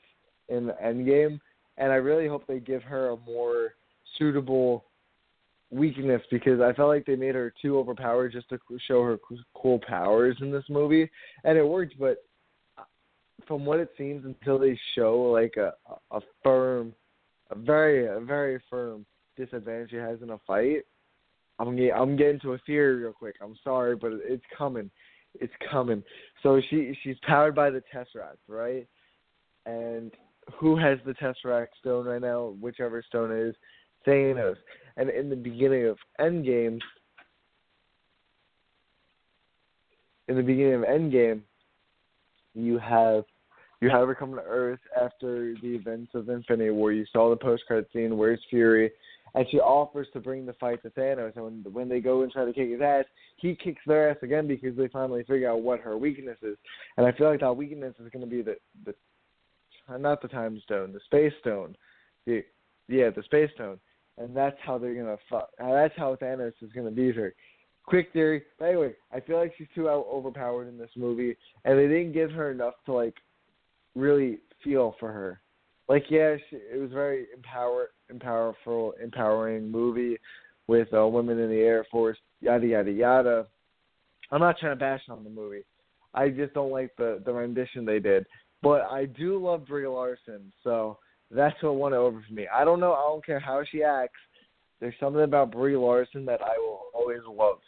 [0.49, 1.41] in the end game,
[1.79, 3.75] and I really hope they give her a more
[4.19, 4.85] suitable
[5.71, 9.19] weakness because I felt like they made her too overpowered just to show her
[9.55, 11.11] cool powers in this movie,
[11.45, 11.99] and it worked.
[11.99, 12.19] But
[13.47, 15.73] from what it seems, until they show like a
[16.11, 16.95] a firm,
[17.51, 19.05] a very a very firm
[19.37, 20.85] disadvantage she has in a fight,
[21.59, 23.37] I'm getting I'm getting to a theory real quick.
[23.43, 24.91] I'm sorry, but it's coming,
[25.41, 26.03] it's coming.
[26.43, 28.87] So she she's powered by the Tesseract, right?
[29.67, 30.13] And
[30.55, 32.55] who has the Tesseract stone right now?
[32.61, 33.55] Whichever stone is,
[34.07, 34.57] Thanos.
[34.97, 36.79] And in the beginning of Endgame,
[40.29, 41.41] in the beginning of Endgame,
[42.55, 43.25] you have
[43.83, 46.93] you have her come to Earth after the events of Infinity War.
[46.93, 48.17] You saw the post credit scene.
[48.17, 48.91] Where's Fury?
[49.35, 51.37] And she offers to bring the fight to Thanos.
[51.37, 53.05] And when when they go and try to kick his ass,
[53.37, 56.57] he kicks their ass again because they finally figure out what her weakness is.
[56.97, 58.95] And I feel like that weakness is going to be the the
[59.99, 61.77] not the time stone, the space stone.
[62.27, 62.45] The
[62.89, 63.79] yeah, the space stone
[64.19, 65.51] and that's how they're gonna fuck.
[65.59, 67.35] That's how Thanos is gonna beat her.
[67.85, 68.43] Quick theory.
[68.59, 72.13] But anyway, I feel like she's too out overpowered in this movie, and they didn't
[72.13, 73.15] give her enough to like
[73.95, 75.41] really feel for her.
[75.89, 80.19] Like, yeah, she, it was very empower, empowerful, empowering movie
[80.69, 83.47] with uh, women in the Air Force, yada yada yada.
[84.31, 85.65] I'm not trying to bash on the movie.
[86.15, 88.27] I just don't like the the rendition they did.
[88.63, 90.99] But I do love Brie Larson, so
[91.31, 92.47] that's what won it over for me.
[92.55, 92.93] I don't know.
[92.93, 94.21] I don't care how she acts.
[94.81, 97.59] There's something about Brie Larson that I will always love.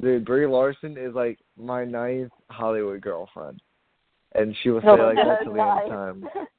[0.00, 3.60] Dude, Brie Larson is like my ninth Hollywood girlfriend,
[4.34, 6.24] and she will stay like that till the end of time.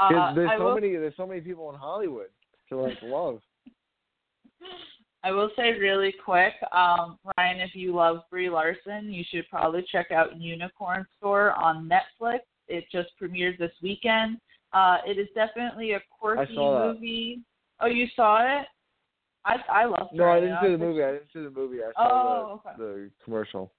[0.00, 2.28] Uh, there's so will, many there's so many people in Hollywood
[2.68, 3.40] to like love.
[5.24, 9.84] I will say really quick, um, Ryan, if you love Brie Larson, you should probably
[9.90, 12.38] check out Unicorn Store on Netflix.
[12.68, 14.38] It just premiered this weekend.
[14.72, 17.40] Uh, it is definitely a quirky movie.
[17.80, 18.66] Oh, you saw it?
[19.44, 20.16] I I loved it.
[20.16, 21.02] No, I didn't see the movie.
[21.02, 21.78] I didn't see the movie.
[21.82, 22.78] I saw oh, the, okay.
[22.78, 23.72] the commercial.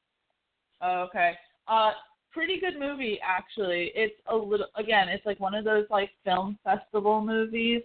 [0.82, 1.34] Oh, okay.
[1.68, 1.92] Uh,
[2.32, 3.92] pretty good movie actually.
[3.96, 5.10] It's a little again.
[5.10, 7.82] It's like one of those like film festival movies,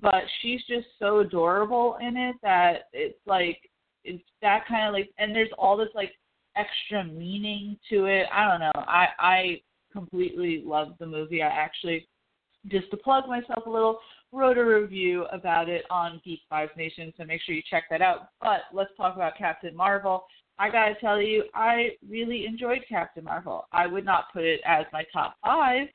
[0.00, 3.58] but she's just so adorable in it that it's like
[4.04, 6.12] it's that kind of like, and there's all this like
[6.56, 8.26] extra meaning to it.
[8.32, 8.72] I don't know.
[8.74, 9.60] I I
[9.92, 11.42] completely love the movie.
[11.42, 12.06] I actually
[12.68, 13.98] just to plug myself a little,
[14.32, 18.02] wrote a review about it on Geek Vibes Nation, so make sure you check that
[18.02, 18.30] out.
[18.40, 20.24] But let's talk about Captain Marvel.
[20.58, 23.66] I gotta tell you, I really enjoyed Captain Marvel.
[23.72, 25.88] I would not put it as my top five,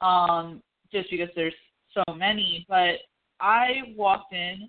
[0.00, 1.54] um, just because there's
[1.94, 2.66] so many.
[2.68, 2.96] But
[3.40, 4.68] I walked in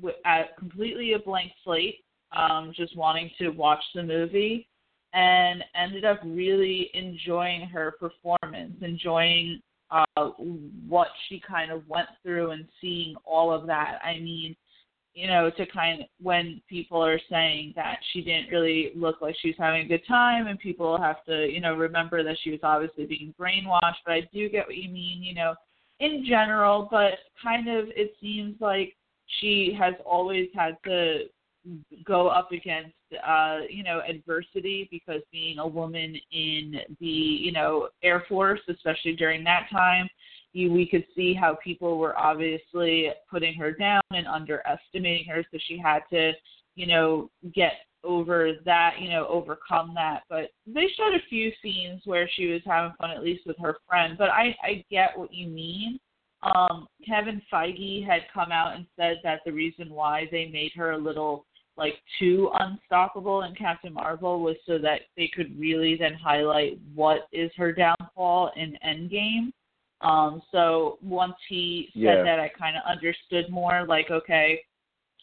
[0.00, 2.00] with at completely a blank slate,
[2.36, 4.68] um, just wanting to watch the movie,
[5.12, 10.30] and ended up really enjoying her performance, enjoying uh,
[10.88, 13.98] what she kind of went through and seeing all of that.
[14.04, 14.56] I mean,
[15.14, 19.34] you know, to kind of when people are saying that she didn't really look like
[19.40, 22.50] she was having a good time, and people have to, you know, remember that she
[22.50, 24.02] was obviously being brainwashed.
[24.04, 25.54] But I do get what you mean, you know,
[25.98, 26.88] in general.
[26.90, 28.96] But kind of, it seems like
[29.40, 31.24] she has always had to
[32.06, 32.94] go up against
[33.26, 39.14] uh you know adversity because being a woman in the you know air force especially
[39.14, 40.08] during that time
[40.52, 45.44] you we could see how people were obviously putting her down and underestimating her.
[45.50, 46.32] So she had to
[46.74, 50.22] you know get over that you know overcome that.
[50.28, 53.76] But they showed a few scenes where she was having fun at least with her
[53.88, 54.16] friend.
[54.18, 55.98] But i i get what you mean.
[56.42, 60.92] Um kevin feige had come out and said that the reason why they made her
[60.92, 61.46] a little
[61.80, 67.26] like too unstoppable in Captain Marvel was so that they could really then highlight what
[67.32, 69.50] is her downfall in Endgame.
[70.02, 72.22] Um, so once he said yeah.
[72.22, 73.86] that, I kind of understood more.
[73.88, 74.60] Like, okay,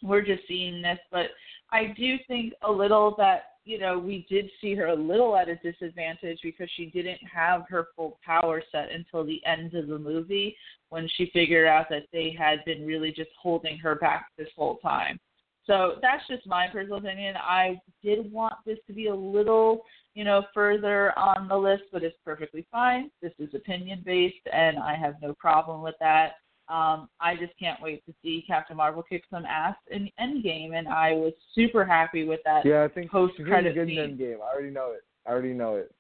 [0.02, 1.28] we're just seeing this, but
[1.72, 5.50] I do think a little that you know we did see her a little at
[5.50, 10.00] a disadvantage because she didn't have her full power set until the end of the
[10.00, 10.56] movie
[10.90, 14.78] when she figured out that they had been really just holding her back this whole
[14.78, 15.20] time.
[15.68, 17.36] So that's just my personal opinion.
[17.38, 19.84] I did want this to be a little,
[20.16, 23.12] you know, further on the list, but it's perfectly fine.
[23.22, 26.36] This is opinion based, and I have no problem with that.
[26.70, 30.88] Um, I just can't wait to see Captain Marvel kick some ass in Endgame, and
[30.88, 32.66] I was super happy with that.
[32.66, 34.00] Yeah, I think post credit good scene.
[34.00, 34.38] in Endgame.
[34.38, 35.04] I already know it.
[35.26, 35.94] I already know it.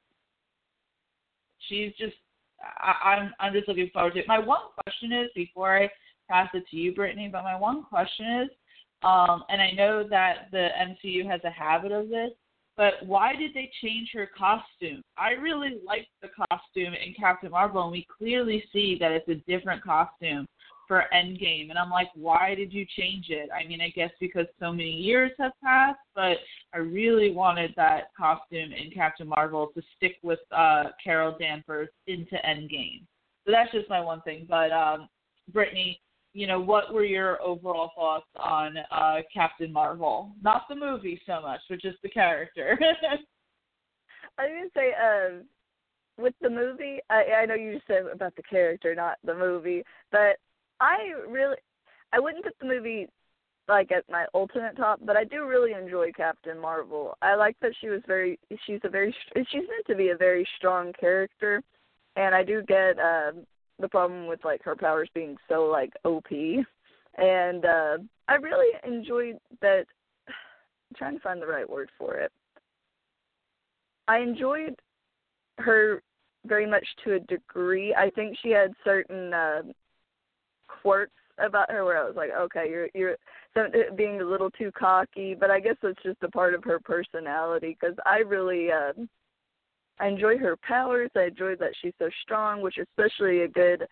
[1.68, 2.16] She's just
[2.62, 4.28] I, I'm I'm just looking forward to it.
[4.28, 5.90] My one question is before I
[6.30, 8.50] pass it to you, Brittany, but my one question is,
[9.04, 12.32] um, and I know that the MCU has a habit of this,
[12.76, 15.02] but why did they change her costume?
[15.18, 19.36] I really liked the costume in Captain Marvel, and we clearly see that it's a
[19.50, 20.48] different costume
[20.88, 21.70] for Endgame.
[21.70, 23.50] And I'm like, why did you change it?
[23.52, 26.38] I mean, I guess because so many years have passed, but
[26.74, 32.36] I really wanted that costume in Captain Marvel to stick with uh, Carol Danvers into
[32.48, 33.02] Endgame.
[33.46, 34.46] So that's just my one thing.
[34.48, 35.10] But um,
[35.52, 36.00] Brittany,
[36.38, 40.34] you know, what were your overall thoughts on uh, Captain Marvel?
[40.44, 42.78] Not the movie so much, but just the character.
[44.38, 48.44] I was gonna say, uh, with the movie, I, I know you said about the
[48.44, 50.38] character, not the movie, but
[50.80, 50.98] I
[51.28, 51.56] really,
[52.14, 53.08] I wouldn't put the movie
[53.68, 57.18] like at my ultimate top, but I do really enjoy Captain Marvel.
[57.24, 60.48] I like that she was very, she's a very, she's meant to be a very
[60.56, 61.64] strong character,
[62.16, 63.32] and I do get uh,
[63.80, 66.32] the problem with like her powers being so like OP,
[67.18, 69.86] and uh, I really enjoyed that.
[70.28, 72.32] I'm trying to find the right word for it.
[74.08, 74.76] I enjoyed
[75.58, 76.02] her
[76.46, 77.94] very much to a degree.
[77.94, 79.62] I think she had certain uh,
[80.68, 83.18] quirks about her where I was like, okay, you're you're
[83.96, 87.78] being a little too cocky, but I guess that's just a part of her personality
[87.80, 88.94] because I really uh,
[90.00, 91.10] I enjoy her powers.
[91.16, 93.88] I enjoy that she's so strong, which is especially a good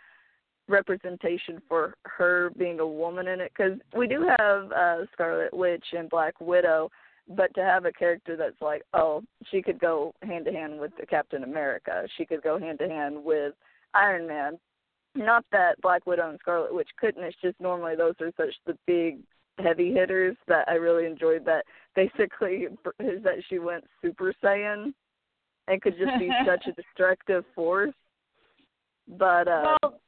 [0.68, 5.86] representation for her being a woman in it because we do have uh Scarlet Witch
[5.94, 6.90] and Black Widow,
[7.30, 10.92] but to have a character that's like, oh, she could go hand to hand with
[11.00, 13.54] the Captain America, she could go hand to hand with
[13.94, 14.60] Iron Man,
[15.16, 17.24] not that Black Widow and Scarlet Witch couldn't.
[17.24, 19.20] It's just normally those are such the big
[19.60, 21.46] heavy hitters that I really enjoyed.
[21.46, 21.66] That
[21.96, 22.68] basically
[23.00, 24.94] is that she went Super Saiyan
[25.68, 27.94] and could just be such a destructive force.
[29.08, 30.00] But uh well,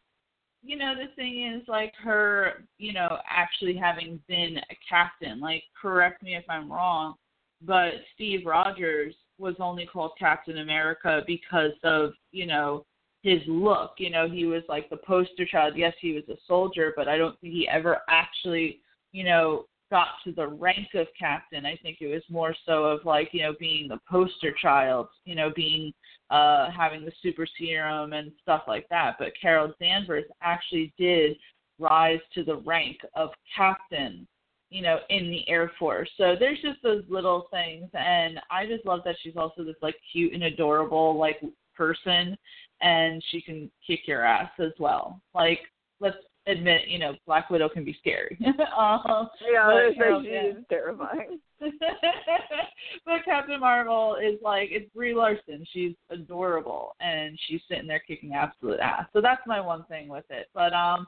[0.64, 5.40] you know, the thing is like her, you know, actually having been a captain.
[5.40, 7.16] Like, correct me if I'm wrong,
[7.62, 12.86] but Steve Rogers was only called Captain America because of you know
[13.22, 13.94] his look.
[13.98, 15.74] You know, he was like the poster child.
[15.76, 18.80] Yes, he was a soldier, but I don't think he ever actually,
[19.12, 21.66] you know, got to the rank of captain.
[21.66, 25.36] I think it was more so of like, you know, being the poster child, you
[25.36, 25.94] know, being
[26.30, 29.16] uh having the super serum and stuff like that.
[29.20, 31.38] But Carol Danvers actually did
[31.80, 34.28] rise to the rank of captain,
[34.70, 36.10] you know, in the Air Force.
[36.18, 39.96] So there's just those little things and I just love that she's also this like
[40.12, 41.42] cute and adorable like
[41.76, 42.38] person
[42.82, 45.22] and she can kick your ass as well.
[45.34, 45.60] Like,
[46.00, 48.38] let's admit, you know, Black Widow can be scary.
[48.78, 51.40] um, yeah, but, she is terrifying.
[51.60, 55.66] but Captain Marvel is like it's Brie Larson.
[55.72, 59.06] She's adorable and she's sitting there kicking absolute ass.
[59.14, 60.48] So that's my one thing with it.
[60.54, 61.08] But um,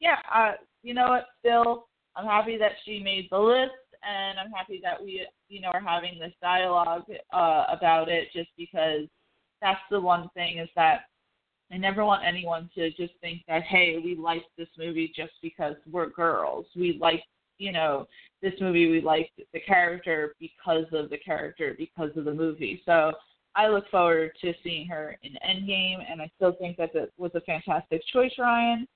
[0.00, 1.26] yeah, uh, you know what?
[1.38, 3.72] Still, I'm happy that she made the list,
[4.02, 8.50] and I'm happy that we, you know, are having this dialogue uh, about it, just
[8.56, 9.06] because
[9.60, 11.02] that's the one thing is that
[11.72, 15.76] I never want anyone to just think that hey, we like this movie just because
[15.90, 16.66] we're girls.
[16.74, 17.22] We like,
[17.58, 18.06] you know,
[18.42, 18.90] this movie.
[18.90, 22.82] We like the character because of the character, because of the movie.
[22.84, 23.12] So
[23.54, 27.30] I look forward to seeing her in Endgame, and I still think that it was
[27.34, 28.86] a fantastic choice, Ryan.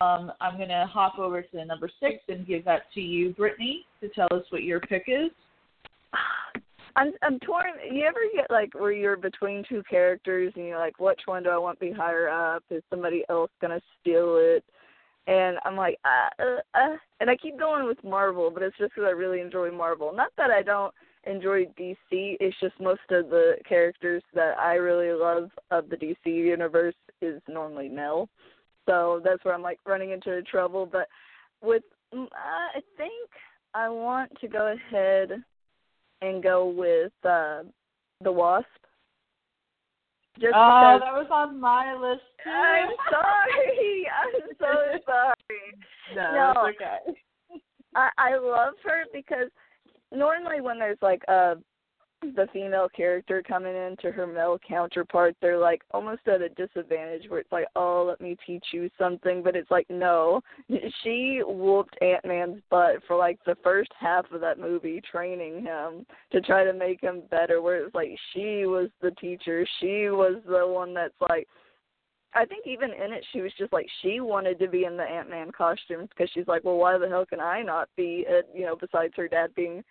[0.00, 3.86] Um, I'm going to hop over to number six and give that to you, Brittany,
[4.00, 5.30] to tell us what your pick is.
[6.96, 7.66] I'm I'm torn.
[7.90, 11.50] You ever get like where you're between two characters and you're like, which one do
[11.50, 12.64] I want to be higher up?
[12.70, 14.64] Is somebody else gonna steal it?
[15.26, 16.96] And I'm like, uh, uh, uh.
[17.20, 20.12] and I keep going with Marvel, but it's just because I really enjoy Marvel.
[20.14, 20.92] Not that I don't
[21.24, 21.96] enjoy DC.
[22.10, 27.40] It's just most of the characters that I really love of the DC universe is
[27.48, 28.28] normally male.
[28.88, 30.86] So that's where I'm like running into trouble.
[30.86, 31.06] But
[31.62, 31.82] with,
[32.16, 33.30] uh, I think
[33.74, 35.42] I want to go ahead
[36.22, 37.62] and go with uh,
[38.22, 38.66] the Wasp.
[40.40, 42.50] Just oh, that was on my list too.
[42.50, 44.06] I'm sorry.
[44.08, 46.14] I'm so sorry.
[46.14, 47.18] No, no okay.
[47.94, 49.50] I I love her because
[50.12, 51.56] normally when there's like a
[52.22, 57.40] the female character coming into her male counterpart, they're like almost at a disadvantage where
[57.40, 59.42] it's like, oh, let me teach you something.
[59.42, 60.42] But it's like, no,
[61.02, 66.06] she whooped Ant Man's butt for like the first half of that movie, training him
[66.32, 67.62] to try to make him better.
[67.62, 71.48] Where it's like she was the teacher, she was the one that's like,
[72.34, 75.02] I think even in it, she was just like she wanted to be in the
[75.02, 78.24] Ant Man costumes because she's like, well, why the hell can I not be?
[78.28, 79.82] It, you know, besides her dad being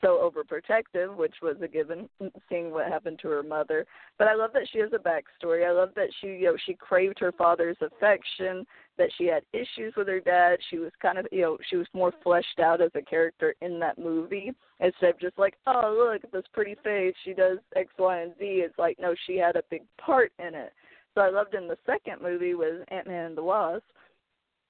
[0.00, 2.08] so overprotective, which was a given,
[2.48, 3.86] seeing what happened to her mother.
[4.18, 5.66] But I love that she has a backstory.
[5.66, 9.94] I love that she, you know, she craved her father's affection, that she had issues
[9.96, 10.58] with her dad.
[10.70, 13.78] She was kind of, you know, she was more fleshed out as a character in
[13.80, 17.14] that movie instead of just like, oh, look at this pretty face.
[17.24, 18.44] She does X, Y, and Z.
[18.44, 20.72] It's like, no, she had a big part in it.
[21.14, 23.82] So I loved in the second movie with Ant Man and the Wasp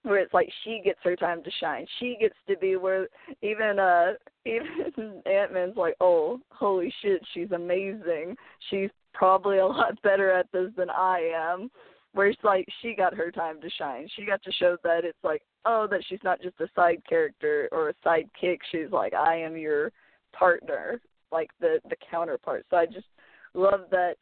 [0.02, 1.86] where it's like she gets her time to shine.
[1.98, 3.08] She gets to be where
[3.42, 4.12] even uh
[4.46, 8.36] even Ant Man's like, Oh, holy shit, she's amazing.
[8.70, 11.70] She's probably a lot better at this than I am.
[12.14, 14.08] Where it's like she got her time to shine.
[14.16, 17.68] She got to show that it's like, oh, that she's not just a side character
[17.70, 18.58] or a sidekick.
[18.72, 19.92] She's like, I am your
[20.32, 22.64] partner, like the the counterpart.
[22.70, 23.06] So I just
[23.54, 24.14] love that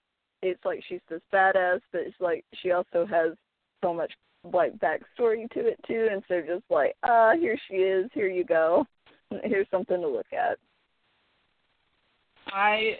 [0.42, 3.32] it's like she's this badass, but it's like she also has
[3.82, 4.12] so much
[4.52, 8.44] like backstory to it too, instead of just like, ah, here she is, here you
[8.44, 8.86] go,
[9.44, 10.58] here's something to look at.
[12.48, 12.98] I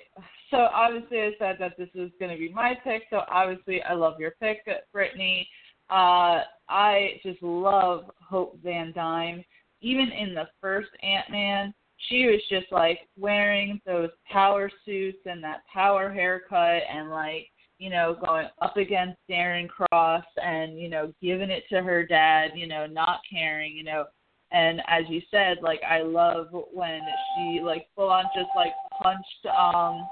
[0.50, 3.02] so obviously I said that this is going to be my pick.
[3.10, 5.48] So obviously I love your pick, Brittany.
[5.88, 9.44] Uh, I just love Hope Van Dyne.
[9.80, 11.74] Even in the first Ant Man,
[12.08, 17.48] she was just like wearing those power suits and that power haircut and like
[17.78, 22.52] you know, going up against Darren Cross and, you know, giving it to her dad,
[22.54, 24.04] you know, not caring, you know.
[24.52, 27.00] And as you said, like I love when
[27.36, 28.72] she like full on just like
[29.02, 30.08] punched um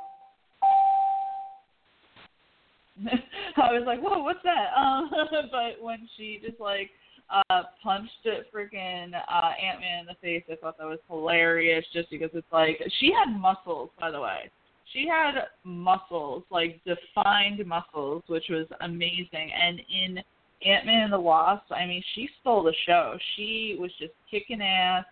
[3.57, 4.71] I was like, Whoa, what's that?
[4.77, 5.11] Um
[5.51, 6.91] but when she just like
[7.31, 11.85] uh punched it freaking uh Ant Man in the face, I thought that was hilarious
[11.93, 14.51] just because it's like she had muscles, by the way
[14.95, 15.35] she had
[15.65, 19.51] muscles, like defined muscles, which was amazing.
[19.61, 20.19] And in
[20.65, 23.19] Ant Man and the Wasp, I mean, she stole the show.
[23.37, 25.05] She was just kicking ass.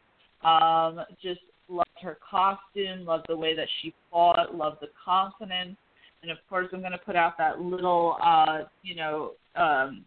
[0.45, 5.77] Um, just loved her costume, loved the way that she fought, loved the confidence.
[6.23, 10.05] And of course, I'm going to put out that little, uh, you know, um,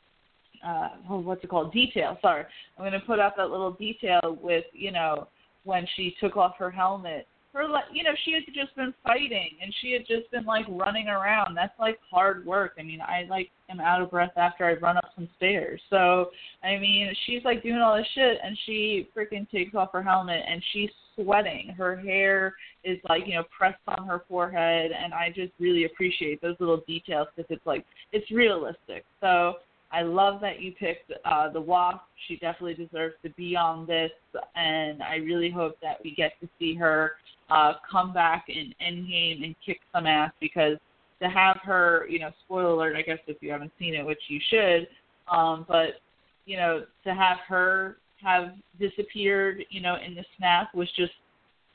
[0.65, 1.73] uh, oh, what's it called?
[1.73, 2.17] Detail.
[2.21, 2.45] Sorry,
[2.77, 5.27] I'm going to put out that little detail with, you know,
[5.63, 9.51] when she took off her helmet her like you know she had just been fighting
[9.61, 11.55] and she had just been like running around.
[11.55, 12.73] That's like hard work.
[12.77, 15.81] I mean i like am out of breath after i run up some stairs.
[15.89, 16.29] So
[16.63, 20.41] i mean she's like doing all this shit and she freaking takes off her helmet
[20.47, 21.73] and she's sweating.
[21.77, 22.53] Her hair
[22.83, 26.83] is like you know pressed on her forehead and i just really appreciate those little
[26.85, 29.05] details because it's like it's realistic.
[29.21, 29.55] So
[29.91, 32.01] I love that you picked uh, the Wasp.
[32.27, 34.11] She definitely deserves to be on this,
[34.55, 37.11] and I really hope that we get to see her
[37.49, 40.77] uh, come back in Endgame and kick some ass because
[41.21, 44.19] to have her, you know, spoiler alert, I guess if you haven't seen it, which
[44.27, 44.87] you should,
[45.31, 46.01] um, but
[46.45, 51.13] you know, to have her have disappeared, you know, in the snap was just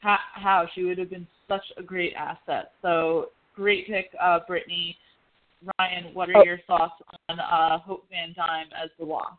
[0.00, 2.72] how, how she would have been such a great asset.
[2.82, 4.96] So great pick, uh, Brittany.
[5.78, 6.44] Ryan, what are oh.
[6.44, 6.94] your thoughts
[7.28, 9.36] on uh, Hope Van Dyne as the Wasp?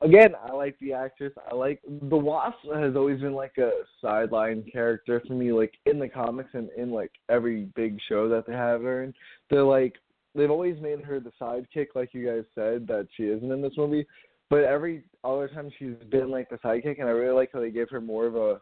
[0.00, 1.32] Again, I like the actress.
[1.50, 3.70] I like the Wasp has always been like a
[4.00, 8.46] sideline character for me, like in the comics and in like every big show that
[8.46, 9.14] they have her in.
[9.50, 9.94] They're like
[10.34, 13.76] they've always made her the sidekick, like you guys said, that she isn't in this
[13.76, 14.06] movie.
[14.50, 17.70] But every other time she's been like the sidekick, and I really like how they
[17.70, 18.60] gave her more of a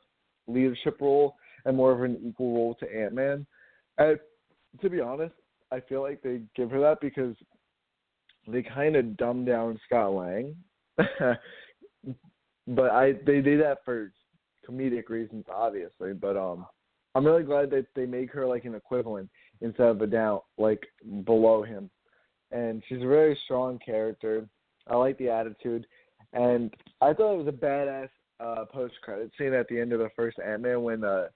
[0.48, 3.46] leadership role and more of an equal role to Ant Man.
[3.98, 4.18] And
[4.80, 5.34] to be honest,
[5.70, 7.34] I feel like they give her that because
[8.48, 10.54] they kind of dumb down Scott Lang
[12.66, 14.12] but I they did that for
[14.68, 16.12] comedic reasons, obviously.
[16.12, 16.66] But um,
[17.14, 19.30] I'm really glad that they make her like an equivalent
[19.60, 20.82] instead of a down like
[21.24, 21.90] below him.
[22.52, 24.48] And she's a very strong character.
[24.86, 25.86] I like the attitude,
[26.32, 29.98] and I thought it was a badass uh, post credit scene at the end of
[29.98, 31.26] the first Ant Man when uh,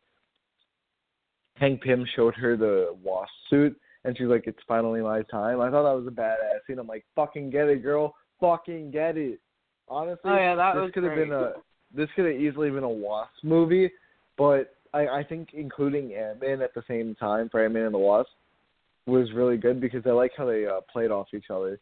[1.56, 5.70] Hank Pym showed her the wasp suit, and she's like, "It's finally my time." I
[5.70, 6.78] thought that was a badass scene.
[6.78, 8.14] I'm like, "Fucking get it, girl!
[8.40, 9.40] Fucking get it!"
[9.90, 11.52] Honestly, oh, yeah, that this was could have been a
[11.94, 13.90] this could have easily been a Wasp movie,
[14.38, 17.94] but I, I think including Ant Man at the same time for Ant Man and
[17.94, 18.30] the Wasp
[19.06, 21.78] was really good because I like how they uh, played off each other.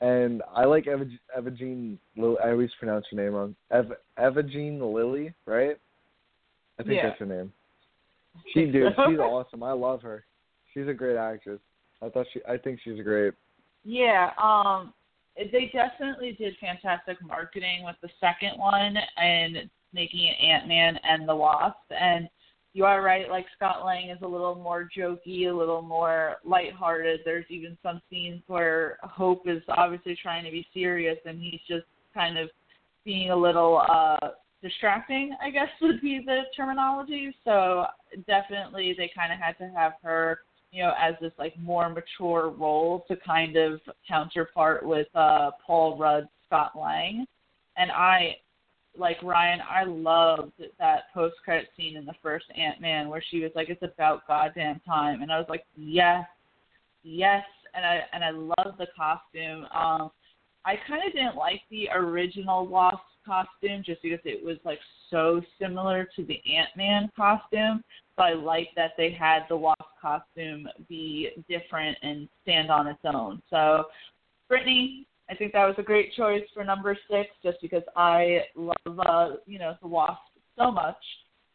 [0.00, 1.06] And I like Eva,
[1.38, 1.98] Eva Jean.
[2.18, 3.56] I always pronounce her name wrong.
[3.74, 5.78] Eva, Eva Jean Lilly, right?
[6.78, 7.08] I think yeah.
[7.08, 7.52] that's her name.
[8.52, 9.62] She dude, she's awesome.
[9.62, 10.24] I love her.
[10.74, 11.60] She's a great actress.
[12.02, 12.40] I thought she.
[12.46, 13.32] I think she's great.
[13.84, 14.30] Yeah.
[14.42, 14.92] Um
[15.36, 21.28] they definitely did fantastic marketing with the second one and making it Ant Man and
[21.28, 21.76] the Wasp.
[21.90, 22.28] And
[22.72, 27.20] you are right, like Scott Lang is a little more jokey, a little more lighthearted.
[27.24, 31.86] There's even some scenes where Hope is obviously trying to be serious and he's just
[32.12, 32.50] kind of
[33.04, 34.28] being a little uh
[34.62, 37.34] distracting, I guess would be the terminology.
[37.44, 37.86] So
[38.26, 40.40] definitely they kind of had to have her,
[40.72, 45.96] you know, as this like more mature role to kind of counterpart with uh Paul
[45.98, 47.26] Rudd, Scott Lang.
[47.76, 48.36] And I
[48.98, 53.40] like Ryan, I loved that post credit scene in the first Ant Man where she
[53.40, 56.24] was like, It's about goddamn time and I was like, Yes,
[57.02, 57.44] yes
[57.74, 59.66] and I and I love the costume.
[59.74, 60.10] Um
[60.64, 64.78] I kind of didn't like the original Wasp costume just because it was like
[65.10, 67.82] so similar to the Ant Man costume.
[68.16, 73.00] But I like that they had the Wasp costume be different and stand on its
[73.04, 73.42] own.
[73.50, 73.84] So,
[74.48, 78.98] Brittany, I think that was a great choice for number six, just because I love
[79.06, 80.20] uh, you know the Wasp
[80.58, 80.96] so much.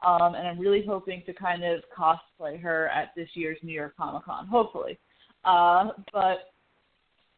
[0.05, 3.95] Um, and I'm really hoping to kind of cosplay her at this year's New York
[3.97, 4.97] Comic Con, hopefully.
[5.45, 6.50] Uh, but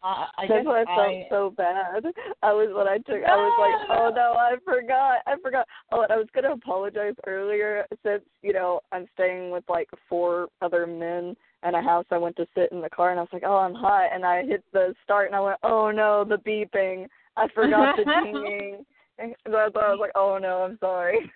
[0.04, 2.04] uh, I That's why I felt I, so bad.
[2.42, 3.24] I was when I took.
[3.26, 5.20] I was like, oh no, I forgot.
[5.26, 5.66] I forgot.
[5.94, 10.48] Oh, and I was gonna apologize earlier since you know I'm staying with like four
[10.62, 12.06] other men in a house.
[12.12, 14.26] I went to sit in the car and I was like, oh, I'm hot, and
[14.26, 17.08] I hit the start and I went, oh no, the beeping.
[17.38, 18.86] I forgot the dinging.
[19.20, 21.32] And why I was like, oh no, I'm sorry.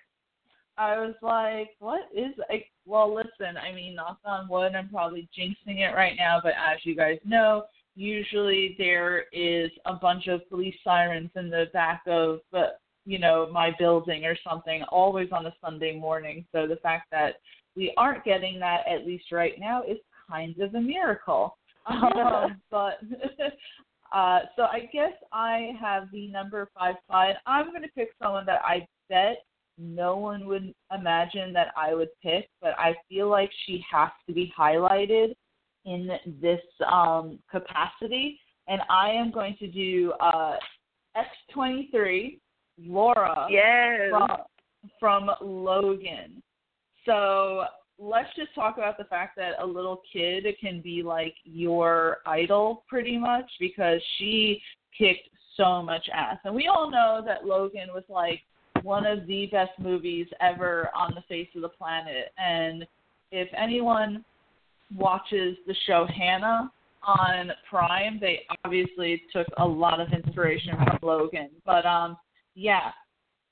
[0.76, 5.26] I was like, what is like well listen, I mean knock on wood, I'm probably
[5.36, 7.64] jinxing it right now, but as you guys know,
[7.98, 12.68] usually there is a bunch of police sirens in the back of uh,
[13.04, 16.46] you know my building or something always on a sunday morning.
[16.52, 17.34] So the fact that
[17.74, 19.98] we aren't getting that at least right now is
[20.30, 21.56] kind of a miracle.
[21.88, 22.98] Um, but
[24.12, 28.44] uh so i guess i have the number five slide i'm going to pick someone
[28.44, 29.38] that i bet
[29.78, 34.34] no one would imagine that i would pick but i feel like she has to
[34.34, 35.34] be highlighted
[35.84, 36.08] in
[36.40, 40.56] this um, capacity, and I am going to do uh,
[41.56, 42.38] X23
[42.80, 44.10] Laura yes.
[44.10, 44.28] from,
[45.00, 46.42] from Logan.
[47.04, 47.64] So
[47.98, 52.84] let's just talk about the fact that a little kid can be like your idol
[52.88, 54.60] pretty much because she
[54.96, 56.38] kicked so much ass.
[56.44, 58.40] And we all know that Logan was like
[58.82, 62.32] one of the best movies ever on the face of the planet.
[62.38, 62.86] And
[63.32, 64.24] if anyone
[64.94, 66.70] watches the show Hanna
[67.02, 71.50] on Prime, they obviously took a lot of inspiration from Logan.
[71.64, 72.16] But um
[72.54, 72.90] yeah,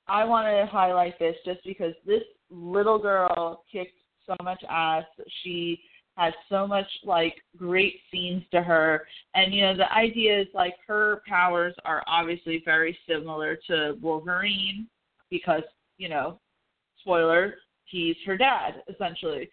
[0.09, 5.05] I want to highlight this just because this little girl kicked so much ass.
[5.43, 5.81] She
[6.17, 10.75] had so much like great scenes to her and you know the idea is like
[10.87, 14.89] her powers are obviously very similar to Wolverine
[15.31, 15.63] because
[15.99, 16.39] you know
[17.01, 19.49] spoiler he's her dad essentially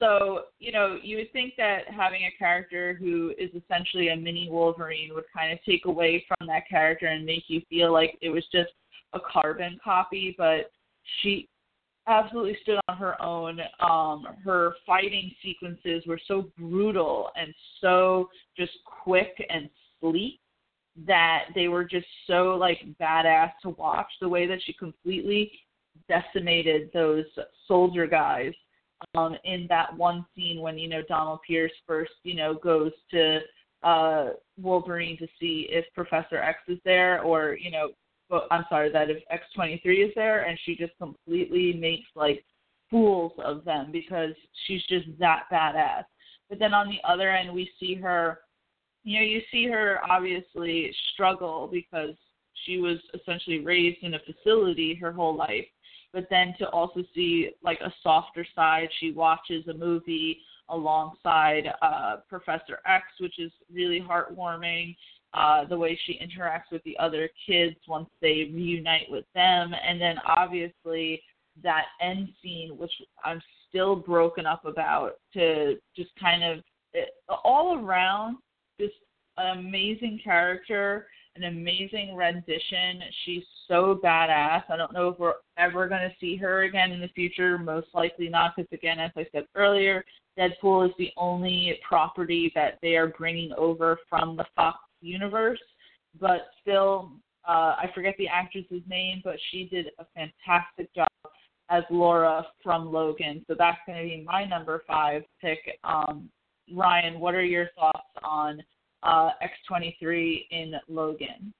[0.00, 4.48] so, you know, you would think that having a character who is essentially a mini
[4.50, 8.30] Wolverine would kind of take away from that character and make you feel like it
[8.30, 8.70] was just
[9.12, 10.72] a carbon copy, but
[11.20, 11.48] she
[12.08, 13.60] absolutely stood on her own.
[13.80, 18.72] Um, her fighting sequences were so brutal and so just
[19.04, 19.68] quick and
[20.00, 20.40] sleek
[21.06, 24.10] that they were just so like badass to watch.
[24.20, 25.52] The way that she completely
[26.08, 27.26] decimated those
[27.68, 28.54] soldier guys
[29.14, 33.40] um, in that one scene when you know Donald Pierce first you know goes to
[33.82, 34.30] uh,
[34.60, 37.90] Wolverine to see if Professor X is there, or you know,
[38.28, 42.44] well, I'm sorry, that if X23 is there, and she just completely makes like
[42.90, 44.34] fools of them because
[44.66, 46.04] she's just that badass.
[46.48, 48.40] But then on the other end, we see her,
[49.04, 52.14] you know, you see her obviously struggle because
[52.66, 55.66] she was essentially raised in a facility her whole life
[56.12, 58.88] but then to also see like a softer side.
[58.98, 60.38] She watches a movie
[60.68, 64.96] alongside uh, Professor X, which is really heartwarming.
[65.32, 70.00] Uh, the way she interacts with the other kids once they reunite with them, and
[70.00, 71.22] then obviously
[71.62, 72.90] that end scene, which
[73.24, 77.10] I'm still broken up about, to just kind of it,
[77.44, 78.38] all around
[78.80, 78.94] just
[79.36, 81.06] an amazing character
[81.42, 83.02] an amazing rendition.
[83.24, 84.64] She's so badass.
[84.68, 87.56] I don't know if we're ever going to see her again in the future.
[87.56, 90.04] Most likely not, because again, as I said earlier,
[90.38, 95.60] Deadpool is the only property that they are bringing over from the Fox universe.
[96.20, 97.12] But still,
[97.48, 101.08] uh, I forget the actress's name, but she did a fantastic job
[101.70, 103.44] as Laura from Logan.
[103.46, 105.58] So that's going to be my number five pick.
[105.84, 106.28] Um,
[106.72, 108.60] Ryan, what are your thoughts on
[109.02, 109.30] uh,
[109.70, 111.52] X23 in Logan?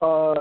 [0.00, 0.34] Uh,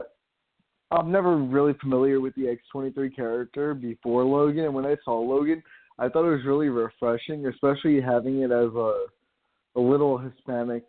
[0.92, 5.64] I'm never really familiar with the X23 character before Logan, and when I saw Logan,
[5.98, 9.06] I thought it was really refreshing, especially having it as a
[9.78, 10.84] a little Hispanic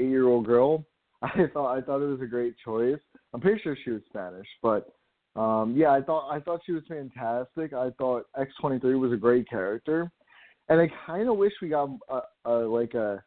[0.00, 0.84] eight year old girl.
[1.22, 2.98] I thought I thought it was a great choice.
[3.32, 4.92] I'm pretty sure she was Spanish, but
[5.34, 7.72] Um, yeah, I thought I thought she was fantastic.
[7.72, 10.10] I thought X twenty three was a great character,
[10.68, 13.22] and I kind of wish we got a, a like a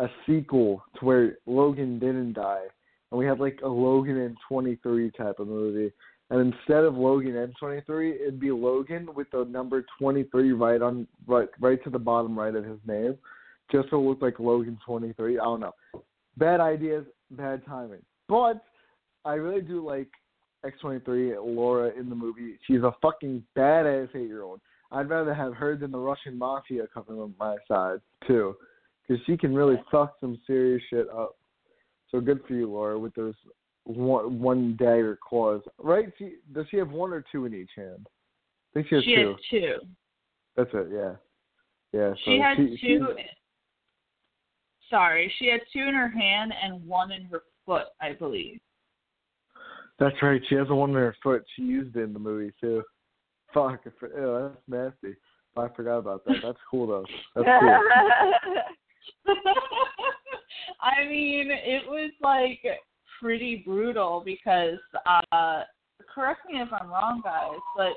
[0.00, 2.64] a sequel to where Logan didn't die,
[3.10, 5.92] and we had like a Logan twenty three type of movie.
[6.30, 10.52] And instead of Logan and twenty three, it'd be Logan with the number twenty three
[10.52, 13.16] right on right right to the bottom right of his name,
[13.70, 15.38] just so it looked like Logan twenty three.
[15.38, 15.74] I don't know.
[16.36, 18.02] Bad ideas, bad timing.
[18.28, 18.62] But
[19.24, 20.08] I really do like
[20.64, 22.58] X23 Laura in the movie.
[22.66, 24.60] She's a fucking badass eight year old.
[24.92, 28.56] I'd rather have her than the Russian mafia coming on my side too,
[29.10, 31.36] because she can really fuck some serious shit up.
[32.10, 33.34] So good for you, Laura, with those
[33.84, 35.62] one, one dagger claws.
[35.78, 36.12] Right?
[36.16, 38.06] She does she have one or two in each hand?
[38.06, 39.28] I think she has she two.
[39.28, 39.74] has two.
[40.56, 40.88] That's it.
[40.92, 41.12] Yeah.
[41.92, 42.14] Yeah.
[42.24, 42.76] She so had she, two.
[43.16, 43.24] She,
[44.88, 48.58] Sorry, she had two in her hand and one in her foot, I believe.
[50.00, 50.40] That's right.
[50.48, 51.44] She has the one in her foot.
[51.54, 52.82] She used it in the movie too.
[53.52, 53.84] Fuck.
[53.84, 55.16] Ew, that's nasty.
[55.56, 56.36] I forgot about that.
[56.44, 57.06] That's cool though.
[57.34, 57.80] That's cool.
[60.80, 62.62] I mean, it was like
[63.20, 64.78] pretty brutal because
[65.20, 65.62] uh
[66.12, 67.92] correct me if I'm wrong guys, but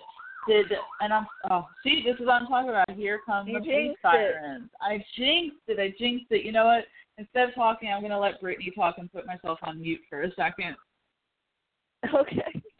[0.48, 0.66] did
[1.02, 2.92] and I'm oh see this is what I'm talking about.
[2.92, 4.70] Here comes You the police sirens.
[4.82, 6.46] I jinxed it, I jinxed it.
[6.46, 6.86] You know what?
[7.18, 10.34] Instead of talking, I'm gonna let Brittany talk and put myself on mute for a
[10.36, 10.76] second.
[12.14, 12.62] Okay.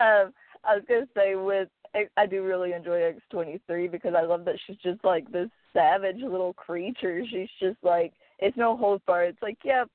[0.00, 0.32] Um,
[0.64, 4.44] I was gonna say with I- do really enjoy X twenty three because I love
[4.46, 7.22] that she's just like this savage little creature.
[7.30, 9.30] She's just like it's no holds barred.
[9.30, 9.88] It's like, yep,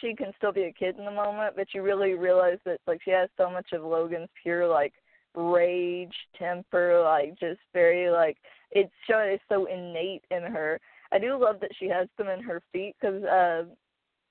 [0.00, 3.00] she can still be a kid in the moment, but you really realize that like
[3.04, 4.92] she has so much of Logan's pure like
[5.34, 8.36] rage, temper, like just very like
[8.70, 10.80] it's showing it's so innate in her.
[11.12, 13.64] I do love that she has them in her feet because uh,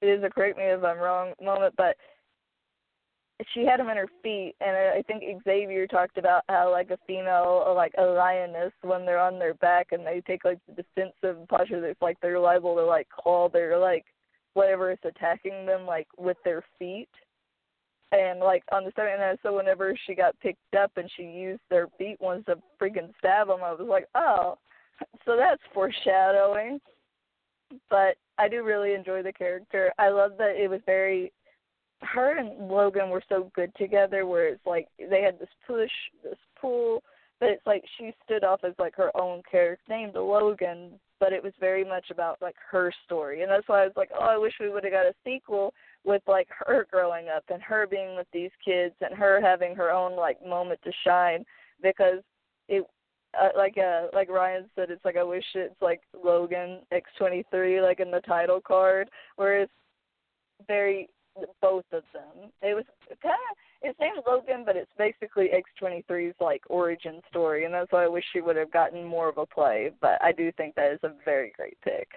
[0.01, 1.95] it is a correct me if I'm wrong moment, but
[3.53, 6.97] she had them in her feet, and I think Xavier talked about how like a
[7.07, 11.47] female, like a lioness, when they're on their back and they take like the defensive
[11.47, 14.05] posture, it's like they're liable to like claw their like
[14.53, 17.09] whatever is attacking them like with their feet.
[18.13, 21.61] And like on the second, and so whenever she got picked up and she used
[21.69, 24.57] their feet ones to freaking stab them, I was like, oh,
[25.25, 26.81] so that's foreshadowing.
[27.89, 29.93] But I do really enjoy the character.
[29.97, 31.31] I love that it was very
[32.01, 35.91] her and Logan were so good together where it's like they had this push,
[36.23, 37.03] this pull,
[37.39, 41.43] but it's like she stood off as like her own character named Logan, but it
[41.43, 43.41] was very much about like her story.
[43.41, 45.73] And that's why I was like, Oh, I wish we would have got a sequel
[46.03, 49.91] with like her growing up and her being with these kids and her having her
[49.91, 51.45] own like moment to shine
[51.81, 52.21] because
[52.67, 52.85] it
[53.39, 57.45] uh, like uh like Ryan said, it's like I wish it's like Logan X twenty
[57.49, 59.71] three like in the title card, where it's
[60.67, 61.07] very
[61.61, 62.51] both of them.
[62.61, 62.85] It was
[63.21, 68.03] kind of it's named Logan, but it's basically X23's like origin story, and that's why
[68.03, 69.91] I wish she would have gotten more of a play.
[70.01, 72.07] But I do think that is a very great pick.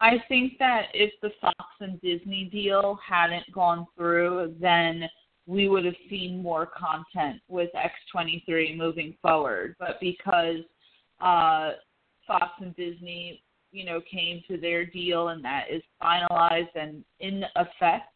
[0.00, 5.04] I think that if the Fox and Disney deal hadn't gone through, then
[5.46, 9.76] we would have seen more content with X23 moving forward.
[9.78, 10.60] But because
[11.20, 11.72] uh,
[12.26, 13.42] Fox and Disney,
[13.72, 18.12] you know, came to their deal and that is finalized and in effect,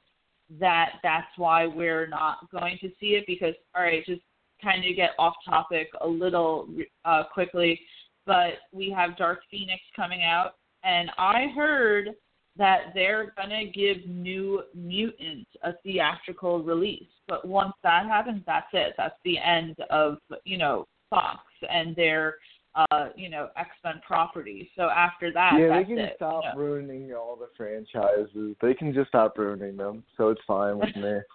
[0.61, 3.25] that that's why we're not going to see it.
[3.27, 4.23] Because all right, just
[4.63, 6.69] kind of get off topic a little
[7.05, 7.81] uh, quickly,
[8.27, 10.55] but we have Dark Phoenix coming out
[10.85, 12.11] and I heard
[12.57, 17.09] that they're gonna give New Mutant a theatrical release.
[17.29, 18.95] But once that happens, that's it.
[18.97, 22.37] That's the end of you know Fox and their
[22.77, 24.71] uh you know X Men property.
[24.77, 26.67] So after that, yeah, they can it, stop you know.
[26.67, 28.57] ruining all the franchises.
[28.61, 31.19] They can just stop ruining them, so it's fine with me.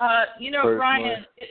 [0.00, 0.80] Uh, you know, Personally.
[0.80, 1.50] Ryan, it,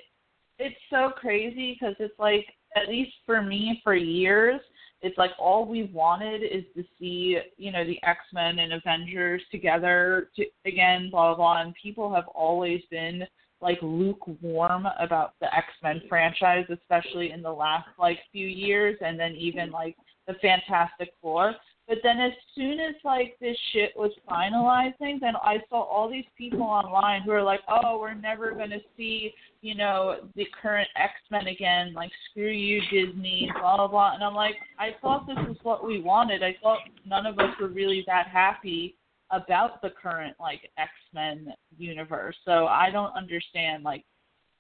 [0.58, 4.62] it's so crazy because it's like, at least for me, for years,
[5.02, 9.42] it's like all we wanted is to see, you know, the X Men and Avengers
[9.52, 11.62] together to, again, blah blah blah.
[11.62, 13.24] And people have always been
[13.62, 19.20] like lukewarm about the X Men franchise, especially in the last like few years, and
[19.20, 19.96] then even like
[20.28, 21.56] the Fantastic Four.
[21.88, 26.26] But then as soon as like this shit was finalizing, then I saw all these
[26.38, 31.14] people online who are like, "Oh, we're never gonna see, you know, the current X
[31.32, 31.94] Men again.
[31.94, 35.86] Like, screw you, Disney, blah blah blah." And I'm like, I thought this was what
[35.86, 36.44] we wanted.
[36.44, 38.97] I thought none of us were really that happy
[39.32, 42.36] about the current like X Men universe.
[42.46, 44.06] So I don't understand like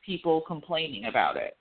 [0.05, 1.57] people complaining about it.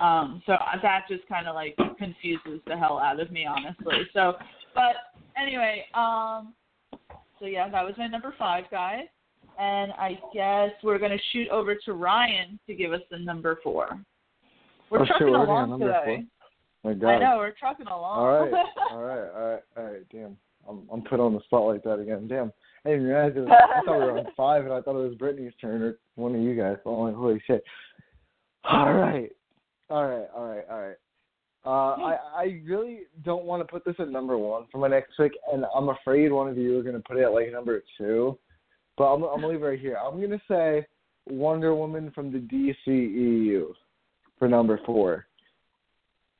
[0.00, 4.06] Um, so that just kind of like confuses the hell out of me, honestly.
[4.12, 4.34] So,
[4.74, 4.96] but
[5.40, 6.54] anyway, um,
[7.38, 9.06] so yeah, that was my number five, guys.
[9.58, 13.58] and I guess we're going to shoot over to Ryan to give us the number
[13.62, 13.98] four.
[14.90, 16.26] We're oh, trucking shit, along today.
[16.82, 16.92] Four?
[16.92, 17.08] My God.
[17.08, 18.18] I know we're trucking along.
[18.18, 18.52] All right,
[18.90, 19.41] all right, all right, all right.
[21.12, 22.28] Damn, I'm I'm put on the spot like that again.
[22.28, 22.52] Damn.
[22.84, 25.08] I didn't realize it was, I thought we were on five, and I thought it
[25.08, 26.76] was Brittany's turn or one of you guys.
[26.84, 27.62] Oh, like, holy shit!
[28.64, 29.30] All right,
[29.88, 30.96] all right, all right, all right.
[31.64, 35.12] Uh, I I really don't want to put this at number one for my next
[35.16, 37.84] pick, and I'm afraid one of you are going to put it at like number
[37.96, 38.36] two.
[38.98, 39.96] But I'm I'm gonna leave it right here.
[39.96, 40.84] I'm gonna say
[41.28, 42.38] Wonder Woman from the
[42.88, 43.74] DCEU
[44.40, 45.26] for number four.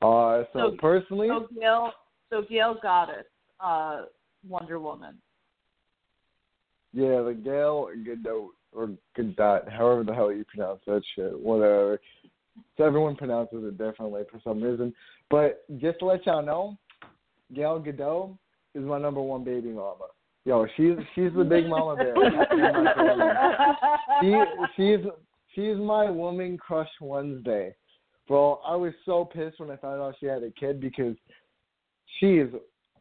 [0.02, 1.92] Uh, so, So- personally, So Gail,
[2.30, 3.30] so Gail got it.
[3.60, 4.06] Uh,
[4.48, 5.16] Wonder Woman.
[6.92, 12.00] yeah, the Gail Gadot or Gadot, however the hell you pronounce that shit, whatever.
[12.76, 14.94] So everyone pronounces it differently for some reason.
[15.30, 16.76] But just to let y'all know,
[17.54, 18.36] Gail Gadot
[18.74, 20.06] is my number one baby mama.
[20.44, 22.16] Yo, she's she's the big mama bear.
[24.20, 24.42] she
[24.76, 24.98] she's
[25.54, 27.72] she's my woman crush Wednesday.
[28.26, 31.14] Bro, I was so pissed when I found out she had a kid because
[32.18, 32.52] she is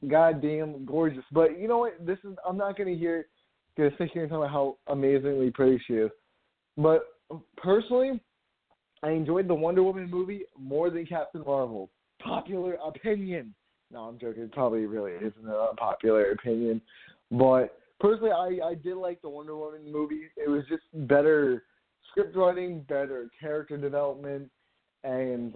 [0.07, 1.23] goddamn gorgeous.
[1.31, 2.05] But you know what?
[2.05, 3.27] This is I'm not gonna hear
[3.77, 6.11] gonna sit here and talk about how amazingly pretty she is.
[6.77, 7.01] But
[7.57, 8.19] personally,
[9.03, 11.89] I enjoyed the Wonder Woman movie more than Captain Marvel.
[12.21, 13.53] Popular opinion.
[13.91, 14.43] No, I'm joking.
[14.43, 16.81] It probably really isn't an unpopular opinion.
[17.31, 20.29] But personally, I I did like the Wonder Woman movie.
[20.37, 21.63] It was just better
[22.09, 24.49] script writing, better character development,
[25.03, 25.53] and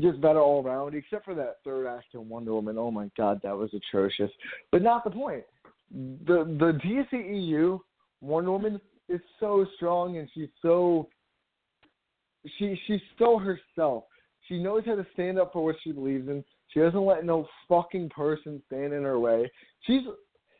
[0.00, 0.94] just better all around.
[0.94, 2.76] Except for that third act in Wonder Woman.
[2.78, 4.30] Oh my God, that was atrocious.
[4.70, 5.44] But not the point.
[5.90, 7.80] The the DCEU
[8.20, 11.08] Wonder Woman is so strong and she's so
[12.58, 14.04] she she's so herself.
[14.46, 16.44] She knows how to stand up for what she believes in.
[16.68, 19.50] She doesn't let no fucking person stand in her way.
[19.82, 20.02] She's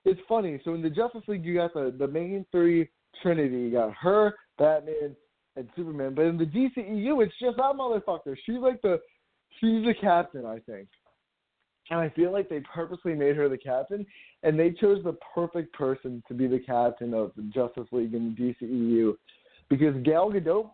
[0.05, 0.61] it's funny.
[0.65, 2.89] So in the Justice League, you got the the main three
[3.23, 3.57] Trinity.
[3.57, 5.17] You got her, Batman,
[5.57, 6.15] and Superman.
[6.15, 8.37] But in the DCEU, it's just that motherfucker.
[8.45, 8.99] She's like the
[9.61, 10.89] she's the captain, I think.
[11.91, 14.05] And I feel like they purposely made her the captain,
[14.43, 18.35] and they chose the perfect person to be the captain of the Justice League in
[18.39, 19.15] the DCEU,
[19.71, 20.71] because Gal Gadot.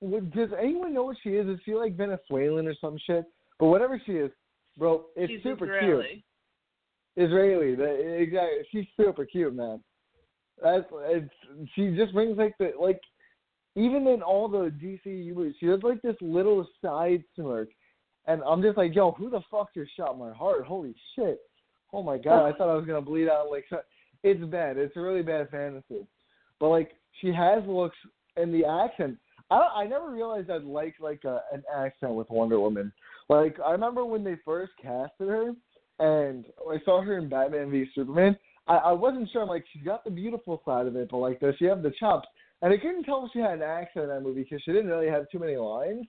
[0.00, 1.46] would- Does anyone know what she is?
[1.48, 3.24] Is she like Venezuelan or some shit?
[3.58, 4.30] But whatever she is,
[4.76, 5.76] bro, it's She's super cute.
[5.82, 6.24] Israeli.
[7.16, 7.74] Israeli.
[7.76, 8.58] The, exactly.
[8.72, 9.80] She's super cute, man.
[10.62, 11.32] That's it's.
[11.74, 13.00] She just brings like the like,
[13.76, 17.68] even in all the DCU movies, she has like this little side smirk,
[18.26, 20.64] and I'm just like, yo, who the fuck just shot my heart?
[20.64, 21.40] Holy shit!
[21.92, 23.50] Oh my god, I thought I was gonna bleed out.
[23.50, 23.66] Like,
[24.22, 24.76] it's bad.
[24.76, 26.06] It's a really bad fantasy.
[26.60, 27.96] But like, she has looks
[28.36, 29.16] and the accent.
[29.50, 32.92] I I never realized I'd like like a, an accent with Wonder Woman.
[33.28, 35.52] Like I remember when they first casted her,
[35.98, 38.36] and I saw her in Batman v Superman.
[38.66, 39.42] I, I wasn't sure.
[39.42, 41.92] I'm like, she's got the beautiful side of it, but like, does she have the
[41.98, 42.28] chops?
[42.64, 44.88] And I couldn't tell if she had an accent in that movie because she didn't
[44.88, 46.06] really have too many lines.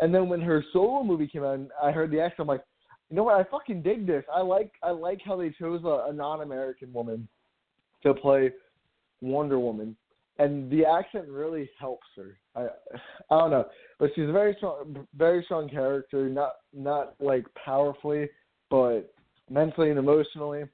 [0.00, 2.40] And then when her solo movie came out, and I heard the accent.
[2.40, 2.64] I'm like,
[3.10, 3.38] you know what?
[3.38, 4.24] I fucking dig this.
[4.34, 7.28] I like I like how they chose a, a non-American woman
[8.04, 8.52] to play
[9.20, 9.94] Wonder Woman,
[10.38, 12.38] and the accent really helps her.
[12.56, 12.68] I
[13.30, 13.66] I don't know,
[13.98, 16.30] but she's a very strong, very strong character.
[16.30, 18.30] Not not like powerfully,
[18.70, 19.12] but
[19.50, 20.64] mentally and emotionally.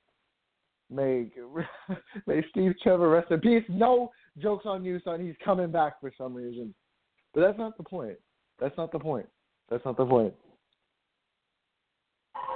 [0.91, 1.33] May
[2.29, 3.65] may Steve Trevor rest in peace.
[3.69, 5.25] No jokes on you, son.
[5.25, 6.75] He's coming back for some reason,
[7.35, 8.19] but that's not the point.
[8.61, 9.27] That's not the point.
[9.71, 10.35] That's not the point.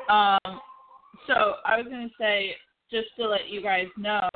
[0.08, 0.60] Um,
[1.26, 2.54] so I was going to say,
[2.90, 4.28] just to let you guys know,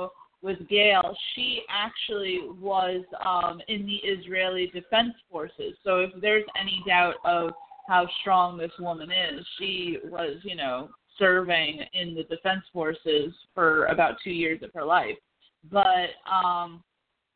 [0.42, 5.74] with Gail, she actually was um, in the Israeli Defense Forces.
[5.82, 7.50] So if there's any doubt of
[7.88, 10.88] how strong this woman is, she was, you know,
[11.18, 15.16] serving in the Defense Forces for about two years of her life.
[15.70, 16.84] But um,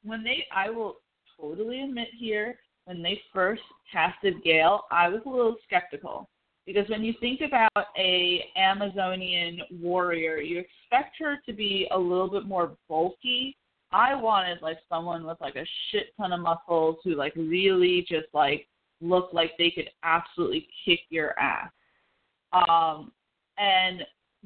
[0.02, 0.96] when they, I will
[1.38, 6.28] totally admit here, when they first casted Gail, I was a little skeptical
[6.66, 12.30] because when you think about a Amazonian warrior, you expect her to be a little
[12.30, 13.56] bit more bulky.
[13.92, 18.26] I wanted like someone with like a shit ton of muscles who like really just
[18.32, 18.68] like
[19.00, 21.70] looked like they could absolutely kick your ass.
[22.52, 23.12] Um,
[23.58, 24.02] and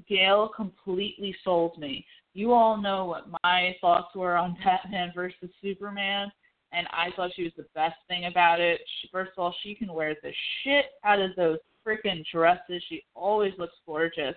[0.08, 2.06] Gail completely sold me.
[2.34, 6.30] You all know what my thoughts were on Batman versus Superman,
[6.72, 8.80] and I thought she was the best thing about it.
[9.00, 10.32] She, first of all, she can wear the
[10.62, 12.82] shit out of those freaking dresses.
[12.88, 14.34] She always looks gorgeous,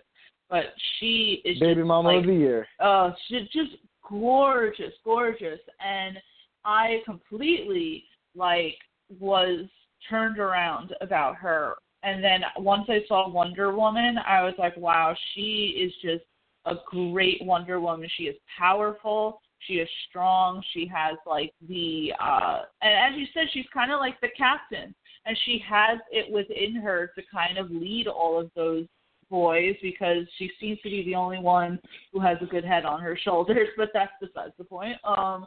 [0.50, 0.66] but
[1.00, 2.68] she is Baby just Mama like, of the Year.
[2.80, 5.60] Oh, she's just gorgeous, gorgeous.
[5.84, 6.18] And
[6.64, 8.04] I completely
[8.36, 8.78] like
[9.20, 9.66] was
[10.10, 11.76] turned around about her.
[12.04, 16.24] And then once I saw Wonder Woman, I was like, wow, she is just
[16.68, 18.10] a great Wonder Woman.
[18.18, 19.42] She is powerful.
[19.60, 20.64] She is strong.
[20.74, 24.94] She has like the uh and as you said, she's kind of like the captain,
[25.26, 28.86] and she has it within her to kind of lead all of those
[29.30, 31.80] boys because she seems to be the only one
[32.14, 33.68] who has a good head on her shoulders.
[33.78, 34.98] But that's besides the point.
[35.04, 35.46] Um,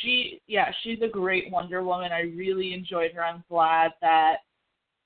[0.00, 2.12] she yeah, she's a great Wonder Woman.
[2.12, 3.24] I really enjoyed her.
[3.24, 4.36] I'm glad that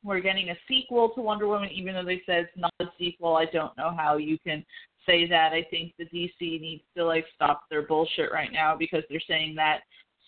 [0.04, 3.36] we're getting a sequel to Wonder Woman, even though they said it's not a sequel.
[3.36, 4.64] I don't know how you can
[5.06, 5.52] say that.
[5.52, 9.54] I think the DC needs to like stop their bullshit right now because they're saying
[9.56, 9.80] that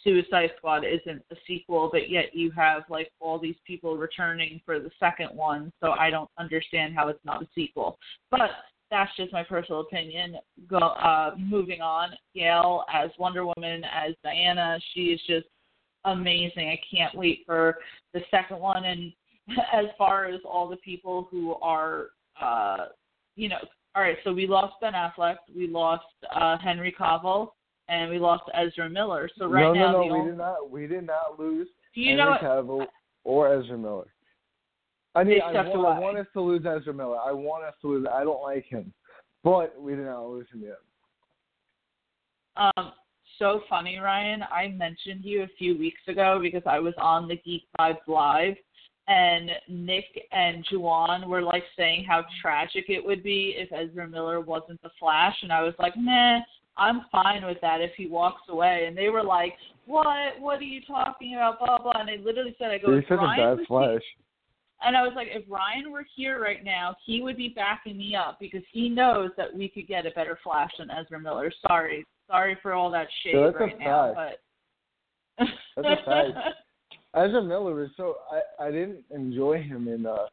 [0.02, 4.78] Suicide Squad isn't a sequel, but yet you have like all these people returning for
[4.78, 5.72] the second one.
[5.82, 7.98] So I don't understand how it's not a sequel.
[8.30, 8.50] But
[8.90, 10.36] that's just my personal opinion.
[10.68, 12.10] Go uh moving on.
[12.34, 15.46] Gail as Wonder Woman as Diana, she is just
[16.04, 16.68] amazing.
[16.68, 17.78] I can't wait for
[18.14, 19.12] the second one and
[19.72, 22.06] as far as all the people who are
[22.40, 22.86] uh
[23.34, 23.58] you know
[23.94, 27.48] all right, so we lost Ben Affleck, we lost uh Henry Cavill,
[27.88, 29.30] and we lost Ezra Miller.
[29.38, 30.70] So right no, now no, no, we only, did not.
[30.70, 32.86] We did not lose do you Henry know Cavill
[33.24, 34.12] or Ezra Miller.
[35.14, 37.16] I mean, I want, I want us to lose Ezra Miller.
[37.16, 38.06] I want us to lose.
[38.12, 38.92] I don't like him,
[39.42, 40.78] but we did not lose him yet.
[42.56, 42.92] Um,
[43.38, 44.42] so funny, Ryan.
[44.42, 48.56] I mentioned you a few weeks ago because I was on the Geek Vibes Live,
[49.08, 54.40] and Nick and Juwan were like saying how tragic it would be if Ezra Miller
[54.40, 56.40] wasn't the Flash, and I was like, nah,
[56.76, 58.84] I'm fine with that if he walks away.
[58.86, 59.54] And they were like,
[59.86, 60.38] what?
[60.40, 61.58] What are you talking about?
[61.58, 62.00] Blah blah.
[62.00, 64.02] And they literally said, I go, such a Ryan bad Flash.
[64.82, 68.16] and I was like, if Ryan were here right now, he would be backing me
[68.16, 71.52] up because he knows that we could get a better Flash than Ezra Miller.
[71.66, 75.46] Sorry, sorry for all that shade So right now, but
[75.76, 76.56] That's a fact.
[77.14, 80.26] Ezra Miller was so I I didn't enjoy him in uh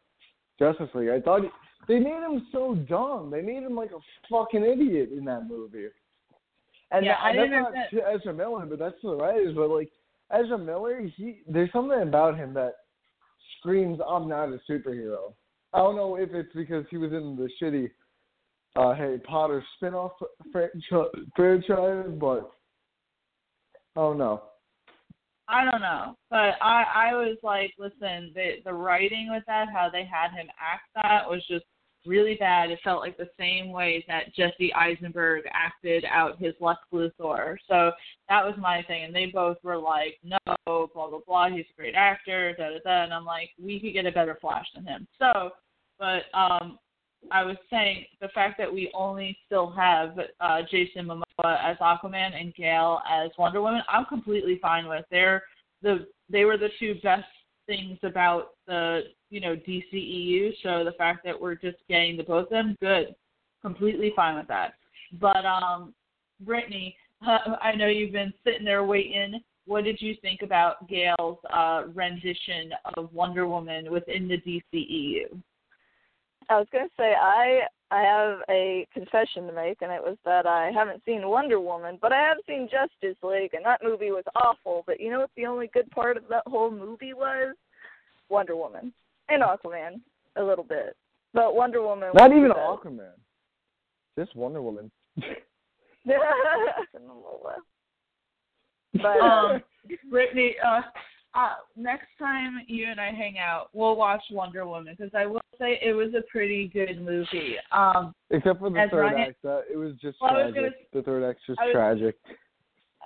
[0.59, 1.09] Justice League.
[1.09, 1.49] I thought he,
[1.87, 3.29] they made him so dumb.
[3.31, 3.99] They made him like a
[4.29, 5.87] fucking idiot in that movie.
[6.91, 9.55] And Yeah, that, I that's didn't not understand- to Ezra Miller, but that's the writers.
[9.55, 9.91] But like
[10.31, 12.73] Ezra Miller, he there's something about him that
[13.59, 15.33] screams, "I'm not a superhero."
[15.73, 17.89] I don't know if it's because he was in the shitty
[18.75, 20.11] uh, Harry Potter spin-off
[20.51, 22.51] franchise, franchise, but
[23.95, 24.43] I don't know.
[25.53, 29.87] I don't know, but I I was like, listen, the the writing with that, how
[29.91, 31.65] they had him act that was just
[32.05, 32.71] really bad.
[32.71, 37.55] It felt like the same way that Jesse Eisenberg acted out his Lex Luthor.
[37.67, 37.91] So
[38.29, 41.49] that was my thing, and they both were like, no, blah blah blah.
[41.49, 43.03] He's a great actor, da da da.
[43.03, 45.07] And I'm like, we could get a better Flash than him.
[45.19, 45.51] So,
[45.99, 46.79] but um,
[47.31, 51.23] I was saying the fact that we only still have uh, Jason Momoa
[51.63, 55.05] as Aquaman and Gail as Wonder Woman, I'm completely fine with.
[55.09, 55.43] They're
[55.81, 57.25] the they were the two best
[57.67, 60.51] things about the you know DCEU.
[60.63, 63.15] So the fact that we're just getting the both of them, good,
[63.61, 64.73] completely fine with that.
[65.19, 65.93] But um,
[66.41, 69.41] Brittany, I know you've been sitting there waiting.
[69.65, 75.41] What did you think about Gail's uh, rendition of Wonder Woman within the DCEU?
[76.49, 80.17] I was going to say I I have a confession to make, and it was
[80.25, 84.11] that I haven't seen Wonder Woman, but I have seen Justice League, and that movie
[84.11, 84.83] was awful.
[84.87, 85.29] But you know what?
[85.37, 87.55] The only good part of that whole movie was
[88.29, 88.93] Wonder Woman
[89.29, 90.01] and Aquaman
[90.35, 90.95] a little bit,
[91.33, 92.09] but Wonder Woman.
[92.13, 93.11] Not was even the Aquaman.
[94.17, 94.91] Just Wonder Woman.
[96.05, 96.21] best.
[99.01, 99.63] but uh, um,
[100.09, 100.81] Brittany, uh,
[101.35, 105.41] uh, next time you and I hang out, we'll watch Wonder Woman because I will
[105.59, 107.55] say it was a pretty good movie.
[107.71, 110.69] Um, Except for the third Ryan- act, that it was just Well, I was gonna-
[110.91, 112.15] the third act's just I was- tragic.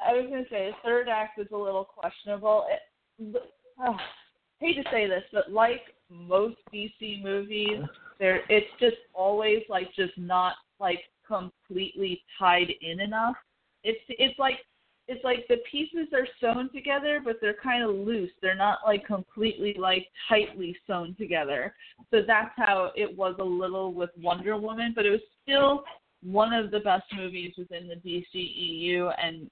[0.05, 2.67] I was gonna say the third act was a little questionable.
[2.69, 3.43] It,
[3.83, 3.97] uh,
[4.59, 7.81] hate to say this, but like most DC movies,
[8.19, 13.35] there it's just always like just not like completely tied in enough.
[13.83, 14.59] It's it's like
[15.07, 18.31] it's like the pieces are sewn together, but they're kind of loose.
[18.41, 21.73] They're not like completely like tightly sewn together.
[22.11, 25.83] So that's how it was a little with Wonder Woman, but it was still
[26.23, 29.49] one of the best movies within the DCEU, and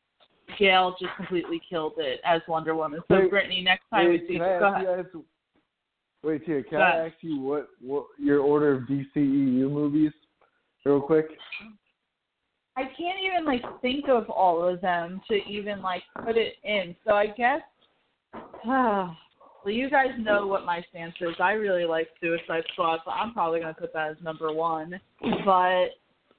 [0.59, 2.99] Gail just completely killed it as Wonder Woman.
[3.07, 4.81] So Wait, Brittany, next time Wait, we see, go ahead.
[4.81, 5.23] you guys?
[6.23, 7.11] Wait, Tia, can Go I ahead.
[7.11, 10.11] ask you what what your order of DCEU movies,
[10.83, 11.27] real quick?
[12.77, 16.95] I can't even like think of all of them to even like put it in.
[17.05, 17.61] So I guess,
[18.65, 19.15] well,
[19.65, 21.35] you guys know what my stance is.
[21.39, 24.99] I really like Suicide Squad, so I'm probably gonna put that as number one.
[25.45, 25.87] But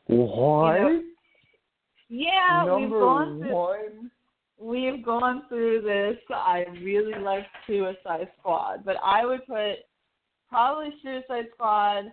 [0.07, 1.03] What?
[2.09, 4.11] yeah, we've Number gone through one.
[4.59, 6.18] we've gone through this.
[6.30, 9.76] I really like Suicide Squad, but I would put
[10.49, 12.12] probably Suicide Squad,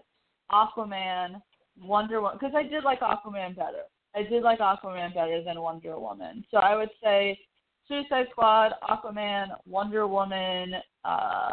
[0.52, 1.42] Aquaman,
[1.82, 3.84] Wonder Woman, because I did like Aquaman better.
[4.16, 6.46] I did like Aquaman better than Wonder Woman.
[6.52, 7.40] So I would say
[7.88, 10.74] Suicide Squad, Aquaman, Wonder Woman.
[11.04, 11.50] Uh,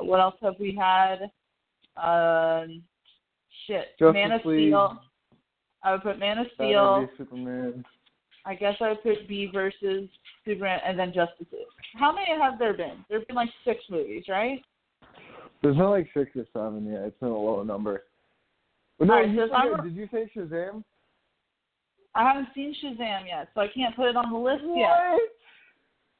[0.00, 1.30] what else have we had?
[1.96, 2.82] Um,
[3.66, 4.68] shit, Justice Man of League.
[4.70, 5.00] Steel.
[5.82, 7.08] I would put Man of Steel.
[7.16, 7.84] Superman.
[8.44, 10.08] I guess I would put B versus
[10.44, 11.62] Superman, and then Justice League.
[11.94, 13.04] How many have there been?
[13.08, 14.60] There've been like six movies, right?
[15.62, 17.02] There's not like six or seven yet.
[17.02, 18.04] It's been a low number.
[18.98, 20.84] But no, Alright, you so if I said- were- did you say Shazam?
[22.16, 25.18] I haven't seen Shazam yet, so I can't put it on the list yet.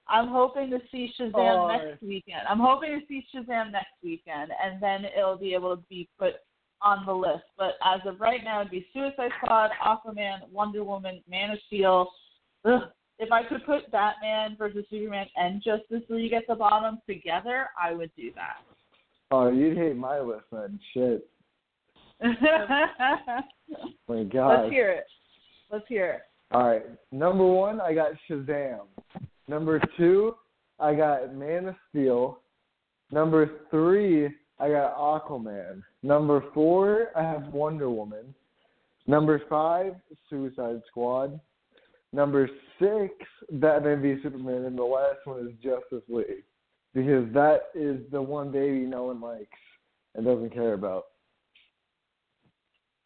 [0.09, 1.69] I'm hoping to see Shazam Oh.
[1.69, 2.47] next weekend.
[2.49, 6.35] I'm hoping to see Shazam next weekend, and then it'll be able to be put
[6.83, 7.45] on the list.
[7.57, 12.09] But as of right now, it'd be Suicide Squad, Aquaman, Wonder Woman, Man of Steel.
[12.67, 12.83] Ugh.
[13.19, 17.95] If I could put Batman versus Superman and Justice League at the bottom together, I
[17.95, 18.59] would do that.
[19.31, 20.79] Oh, you'd hate my list then.
[20.93, 21.27] Shit.
[24.09, 24.63] Oh my God.
[24.63, 25.07] Let's hear it.
[25.71, 26.21] Let's hear it.
[26.53, 26.85] All right.
[27.13, 28.81] Number one, I got Shazam.
[29.49, 30.35] Number two,
[30.79, 32.41] I got Man of Steel.
[33.11, 34.27] Number three,
[34.59, 35.83] I got Aquaman.
[36.03, 38.35] Number four, I have Wonder Woman.
[39.07, 39.95] Number five,
[40.29, 41.39] Suicide Squad.
[42.13, 42.49] Number
[42.79, 43.13] six,
[43.53, 46.45] Batman v Superman, and the last one is Justice League
[46.95, 49.47] because that is the one baby no one likes
[50.15, 51.05] and doesn't care about.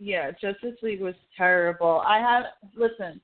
[0.00, 2.02] Yeah, Justice League was terrible.
[2.06, 2.42] I had
[2.74, 3.20] listen.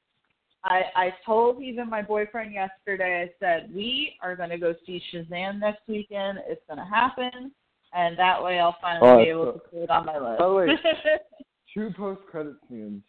[0.62, 3.22] I I told even my boyfriend yesterday.
[3.29, 6.39] I said we are going to go see Shazam next weekend.
[6.47, 7.51] It's going to happen,
[7.95, 10.39] and that way I'll finally Oh, be able so- to put it on my list.
[10.39, 10.66] By the way,
[11.74, 13.03] Two post credit scenes.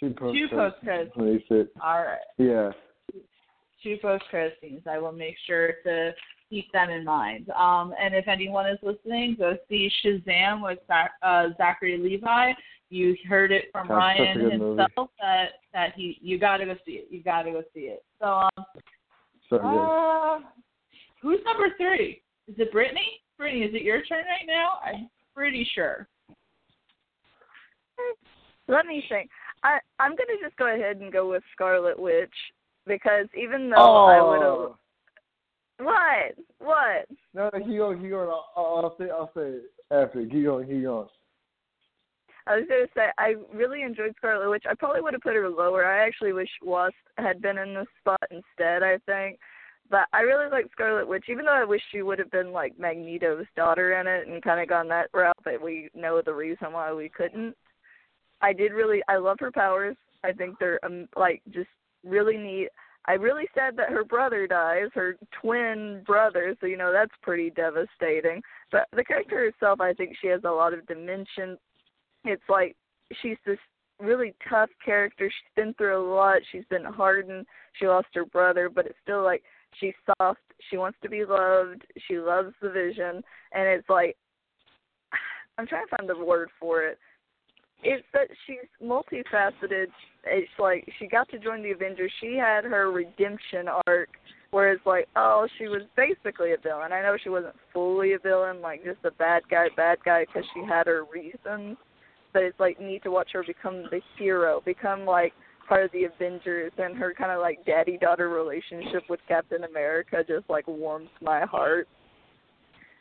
[0.00, 1.64] Two post Two post-credit When they.
[1.82, 2.70] All right, Yeah.
[3.82, 4.82] two post credit scenes.
[4.86, 6.12] I will make sure to
[6.50, 7.50] keep them in mind.
[7.50, 12.52] Um, and if anyone is listening, go see Shazam with Zach, uh, Zachary Levi.
[12.90, 14.82] You heard it from That's Ryan good movie.
[14.82, 17.08] himself that that he you got to go see it.
[17.10, 18.02] You got to go see it.
[18.20, 18.64] So um,
[19.50, 20.38] So uh,
[21.20, 22.22] who's number three?
[22.48, 23.20] Is it Brittany?
[23.36, 24.78] Brittany, is it your turn right now?
[24.84, 26.08] I'm pretty sure.
[28.68, 29.30] Let me think.
[29.62, 32.32] I I'm gonna just go ahead and go with Scarlet Witch
[32.86, 34.04] because even though Oh.
[34.06, 34.76] I would have
[35.78, 38.28] what what No, no, keep going, keep going.
[38.28, 40.24] I'll, I'll, say, I'll say it after.
[40.24, 41.08] Keep going, keep going.
[42.46, 44.64] I was gonna say I really enjoyed Scarlet Witch.
[44.68, 45.84] I probably would have put her lower.
[45.84, 48.82] I actually wish Wasp had been in this spot instead.
[48.82, 49.38] I think,
[49.90, 52.78] but I really like Scarlet Witch, even though I wish she would have been like
[52.78, 55.36] Magneto's daughter in it and kind of gone that route.
[55.44, 57.54] But we know the reason why we couldn't.
[58.40, 59.02] I did really.
[59.08, 59.96] I love her powers.
[60.24, 61.68] I think they're um, like just
[62.02, 62.68] really neat.
[63.08, 66.54] I really sad that her brother dies, her twin brother.
[66.60, 68.42] So you know that's pretty devastating.
[68.70, 71.58] But the character herself, I think she has a lot of dimension
[72.24, 72.76] it's like
[73.22, 73.58] she's this
[74.00, 75.28] really tough character.
[75.28, 76.38] She's been through a lot.
[76.52, 77.46] She's been hardened.
[77.74, 79.42] She lost her brother, but it's still like
[79.80, 80.40] she's soft.
[80.70, 81.82] She wants to be loved.
[82.06, 84.16] She loves the vision, and it's like
[85.58, 86.98] I'm trying to find the word for it.
[87.82, 89.86] It's that she's multifaceted.
[90.24, 92.12] It's like she got to join the Avengers.
[92.20, 94.08] She had her redemption arc,
[94.50, 96.92] where it's like, oh, she was basically a villain.
[96.92, 100.44] I know she wasn't fully a villain, like just a bad guy, bad guy, because
[100.54, 101.76] she had her reasons
[102.32, 105.32] but it's like neat to watch her become the hero, become like
[105.68, 110.18] part of the Avengers, and her kind of like daddy daughter relationship with Captain America
[110.26, 111.88] just like warms my heart.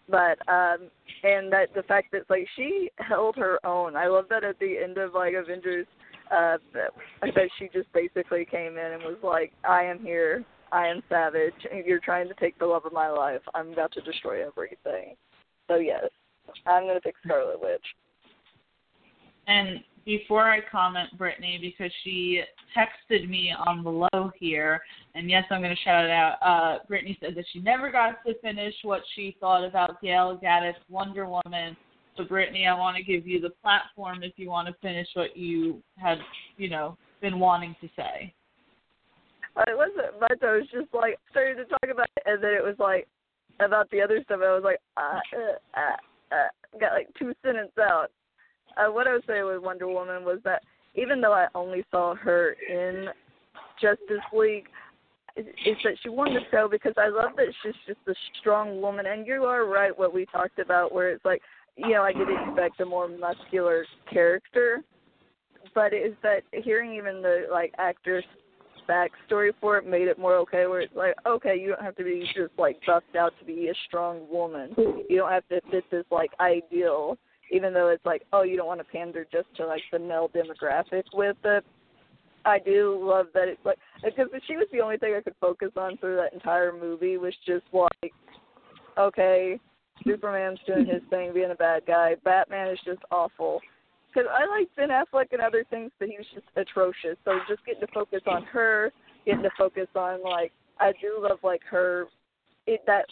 [0.10, 0.90] But um
[1.24, 3.96] and that the fact that like she held her own.
[3.96, 5.88] I love that at the end of like Avengers
[6.32, 6.92] uh that,
[7.58, 11.54] she just basically came in and was like, I am here, I am savage,
[11.86, 13.42] you're trying to take the love of my life.
[13.54, 15.16] I'm about to destroy everything.
[15.68, 16.06] So yes,
[16.66, 17.86] I'm gonna pick Scarlet Witch.
[19.48, 22.42] And before I comment, Brittany, because she
[22.76, 24.80] texted me on below here,
[25.16, 26.38] and yes, I'm going to shout it out.
[26.42, 30.80] Uh, Brittany said that she never got to finish what she thought about Gal Gadot's,
[30.90, 31.76] Wonder Woman.
[32.16, 35.36] So, Brittany, I want to give you the platform if you want to finish what
[35.36, 36.20] you had,
[36.56, 38.34] you know, been wanting to say.
[39.58, 40.40] It wasn't much.
[40.42, 43.10] I was just like starting to talk about it, and then it was like
[43.60, 44.40] about the other stuff.
[44.42, 48.08] I was like, uh, uh, uh, uh, got like two sentences out.
[48.78, 50.64] Uh, what I was saying with Wonder Woman was that
[50.96, 53.08] even though I only saw her in
[53.82, 54.68] Justice League,
[55.36, 58.82] is, is that she won the show because I love that she's just a strong
[58.82, 59.06] woman.
[59.06, 61.42] And you are right, what we talked about, where it's like,
[61.76, 64.84] you know, I did expect a more muscular character,
[65.76, 68.26] but it's that hearing even the like actress
[68.90, 72.06] backstory for it made it more okay where it's like okay you don't have to
[72.06, 75.84] be just like buffed out to be a strong woman you don't have to fit
[75.92, 77.18] this like ideal
[77.52, 80.30] even though it's like, oh, you don't want to pander just to like the male
[80.30, 81.66] demographic with it.
[82.46, 85.72] I do love that it's like because she was the only thing I could focus
[85.76, 88.14] on through that entire movie was just like,
[88.98, 89.60] okay,
[90.06, 92.16] Superman's doing his thing, being a bad guy.
[92.24, 93.60] Batman is just awful.
[94.08, 97.18] Because I like Ben Affleck and other things, but he was just atrocious.
[97.26, 98.92] So just getting to focus on her,
[99.26, 102.06] getting to focus on like I do love like her,
[102.66, 103.06] it that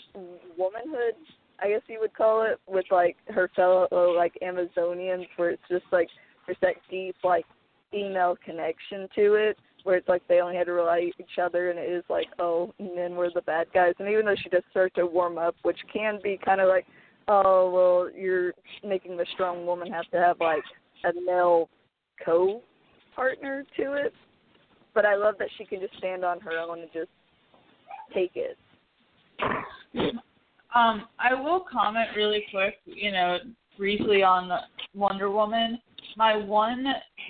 [0.58, 1.16] womanhood,
[1.60, 5.86] I guess you would call it, with like her fellow like Amazonians, where it's just
[5.91, 6.10] like
[6.45, 7.45] there's that deep like
[7.91, 11.70] female connection to it where it's like they only had to rely on each other
[11.70, 13.93] and it is like oh men were the bad guys.
[13.99, 16.86] And even though she does start to warm up which can be kind of like
[17.28, 18.53] oh well you're
[18.84, 20.64] making the strong woman have to have like
[21.06, 21.70] a male
[22.26, 22.62] co
[23.16, 24.14] partner to it.
[24.93, 27.10] But i love that she can just stand on her own and just
[28.14, 28.58] take it
[30.76, 33.38] um i will comment really quick you know
[33.78, 34.50] briefly on
[34.94, 35.80] wonder woman
[36.16, 36.86] my one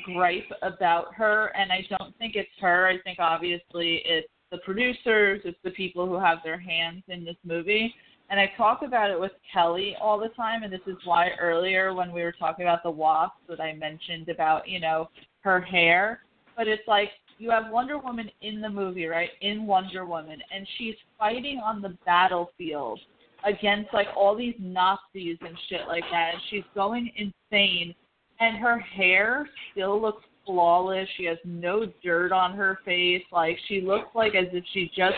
[0.06, 2.88] gripe about her, and I don't think it's her.
[2.88, 7.38] I think obviously it's the producers, it's the people who have their hands in this
[7.44, 7.94] movie.
[8.30, 11.94] And I talk about it with Kelly all the time, and this is why earlier
[11.94, 15.10] when we were talking about the wasps that I mentioned about, you know,
[15.42, 16.22] her hair.
[16.58, 19.30] But it's like you have Wonder Woman in the movie, right?
[19.42, 23.00] In Wonder Woman, and she's fighting on the battlefield
[23.44, 27.96] against like all these Nazis and shit like that, and she's going insane
[28.40, 31.08] and her hair still looks flawless.
[31.18, 33.24] She has no dirt on her face.
[33.32, 35.16] Like she looks like as if she just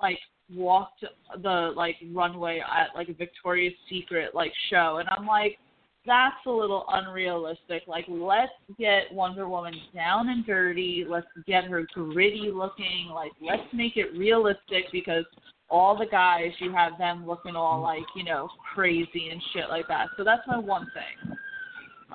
[0.00, 0.18] like
[0.52, 1.04] walked
[1.42, 4.98] the like runway at like a Victoria's Secret like show.
[4.98, 5.58] And I'm like,
[6.06, 7.82] that's a little unrealistic.
[7.86, 11.04] Like let's get Wonder Woman down and dirty.
[11.08, 13.10] Let's get her gritty looking.
[13.12, 15.24] Like let's make it realistic because
[15.70, 19.88] all the guys you have them looking all like, you know, crazy and shit like
[19.88, 20.08] that.
[20.16, 21.36] So that's my one thing.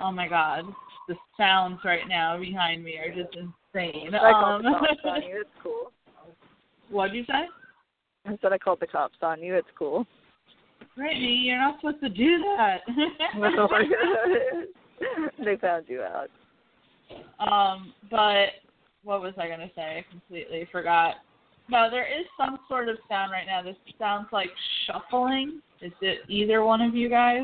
[0.00, 0.64] Oh my god,
[1.08, 4.14] the sounds right now behind me are just insane.
[4.14, 5.40] I called the um, cops on you.
[5.40, 5.92] It's cool.
[6.90, 7.48] What'd you say?
[8.26, 9.54] I said I called the cops on you.
[9.54, 10.06] It's cool.
[10.96, 12.80] Brittany, you're not supposed to do that.
[15.44, 16.28] they found you out.
[17.38, 18.46] Um, but
[19.02, 19.98] what was I gonna say?
[19.98, 21.16] I completely forgot.
[21.68, 23.62] No, there is some sort of sound right now.
[23.62, 24.50] This sounds like
[24.86, 25.60] shuffling.
[25.82, 27.42] Is it either one of you guys?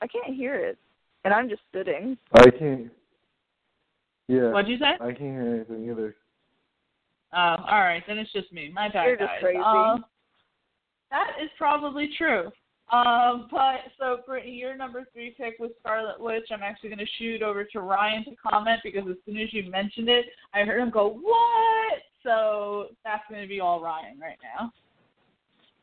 [0.00, 0.78] I can't hear it,
[1.24, 2.16] and I'm just sitting.
[2.34, 2.90] I can't.
[4.28, 4.52] Yeah.
[4.52, 4.92] What'd you say?
[5.00, 6.14] I can't hear anything either.
[7.32, 8.02] Oh, all right.
[8.06, 8.70] Then it's just me.
[8.72, 9.28] My bad, You're guys.
[9.32, 9.58] just crazy.
[9.58, 10.04] Um,
[11.10, 12.50] that is probably true.
[12.90, 16.48] Um, but so Brittany, your number three pick was Scarlet Witch.
[16.50, 19.70] I'm actually going to shoot over to Ryan to comment because as soon as you
[19.70, 20.24] mentioned it,
[20.54, 24.72] I heard him go, "What?" So that's going to be all Ryan right now.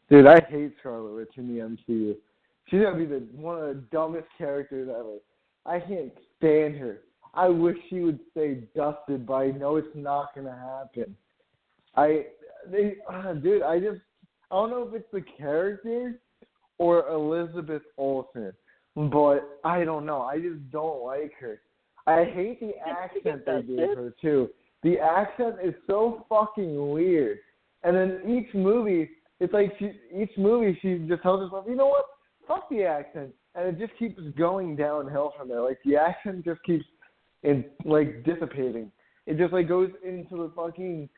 [0.09, 2.15] Dude, I hate Scarlet Witch in the MCU.
[2.67, 5.17] She's gonna be the one of the dumbest characters ever.
[5.65, 7.01] I can't stand her.
[7.33, 11.15] I wish she would stay dusted, but I know it's not gonna happen.
[11.95, 12.27] I,
[12.69, 14.01] they, uh, dude, I just,
[14.51, 16.19] I don't know if it's the character
[16.77, 18.53] or Elizabeth Olsen,
[18.95, 20.21] but I don't know.
[20.21, 21.61] I just don't like her.
[22.07, 24.49] I hate the accent they gave her too.
[24.83, 27.39] The accent is so fucking weird.
[27.83, 29.09] And then each movie,
[29.39, 32.05] it's like she, each movie she just tells herself, you know what?
[32.47, 35.61] fuck the accent, and it just keeps going downhill from there.
[35.61, 36.85] Like the accent just keeps
[37.43, 38.91] in like dissipating.
[39.25, 41.09] It just like goes into the fucking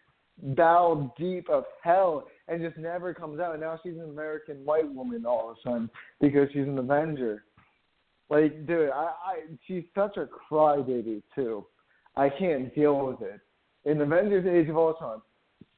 [0.42, 3.54] bow deep of hell and just never comes out.
[3.54, 5.90] And now she's an American white woman all of a sudden
[6.22, 7.44] because she's an Avenger.
[8.30, 9.36] Like, dude, I, I
[9.68, 11.66] she's such a crybaby too.
[12.16, 13.40] I can't deal with it.
[13.86, 15.22] In Avengers: Age of Ultron,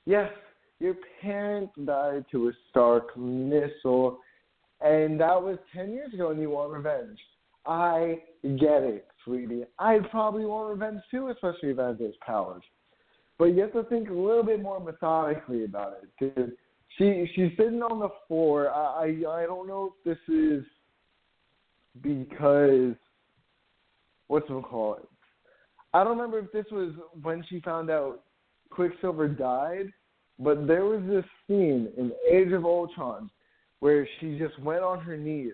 [0.06, 0.32] yes,
[0.80, 4.20] your parents died to a Stark missile
[4.82, 7.20] and that was 10 years ago, and you want revenge.
[7.66, 9.66] I get it, sweetie.
[9.78, 12.64] I'd probably want revenge too, especially if I those powers.
[13.40, 16.36] But you have to think a little bit more methodically about it.
[16.36, 16.50] Cause
[16.98, 18.70] she she's sitting on the floor.
[18.70, 20.64] I I, I don't know if this is
[22.02, 22.94] because
[24.28, 25.08] what's it called?
[25.94, 26.94] I don't remember if this was
[27.24, 28.24] when she found out
[28.70, 29.92] Quicksilver died,
[30.38, 33.30] but there was this scene in Age of Ultron
[33.80, 35.54] where she just went on her knees,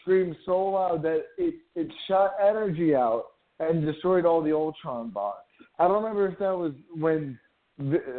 [0.00, 3.26] screamed so loud that it it shot energy out
[3.60, 5.47] and destroyed all the Ultron bots.
[5.78, 7.38] I don't remember if that was when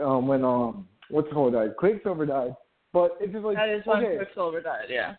[0.03, 2.55] um, when um what's the whole died Quicksilver died,
[2.93, 4.85] but it's just like that is when okay, Quicksilver died.
[4.89, 5.15] Yeah.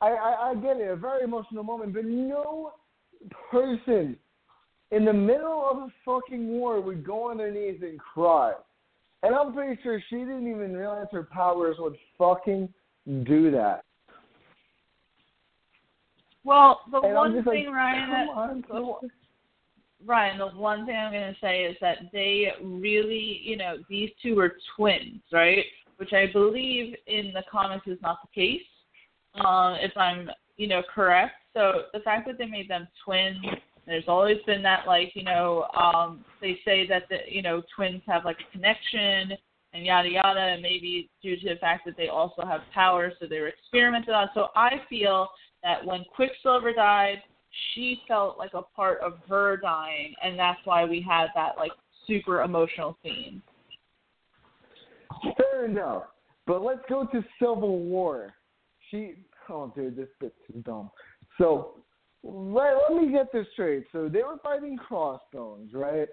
[0.00, 2.72] I, I I get it, a very emotional moment, but no
[3.50, 4.16] person
[4.90, 8.52] in the middle of a fucking war would go on their knees and cry.
[9.22, 12.72] And I'm pretty sure she didn't even realize her powers would fucking
[13.24, 13.82] do that.
[16.44, 19.08] Well, the And one thing, like, Ryan, that, on, the,
[20.04, 24.10] Ryan, the one thing I'm going to say is that they really, you know, these
[24.22, 25.64] two were twins, right?
[25.96, 28.60] Which I believe in the comics is not the case,
[29.36, 31.34] uh, if I'm, you know, correct.
[31.54, 33.38] So the fact that they made them twins,
[33.86, 38.02] there's always been that, like, you know, um, they say that the, you know, twins
[38.06, 39.32] have like a connection
[39.72, 43.26] and yada yada, and maybe due to the fact that they also have powers, so
[43.26, 44.28] they were experimented on.
[44.34, 45.28] So I feel
[45.62, 47.22] that when Quicksilver died,
[47.74, 51.72] she felt like a part of her dying, and that's why we had that like
[52.06, 53.42] super emotional scene.
[55.36, 56.04] Fair enough.
[56.46, 58.32] But let's go to Civil War.
[58.90, 59.14] She,
[59.48, 60.90] oh dude, this bit's too dumb.
[61.38, 61.74] So
[62.22, 63.84] let, let me get this straight.
[63.92, 66.08] So they were fighting Crossbones, right?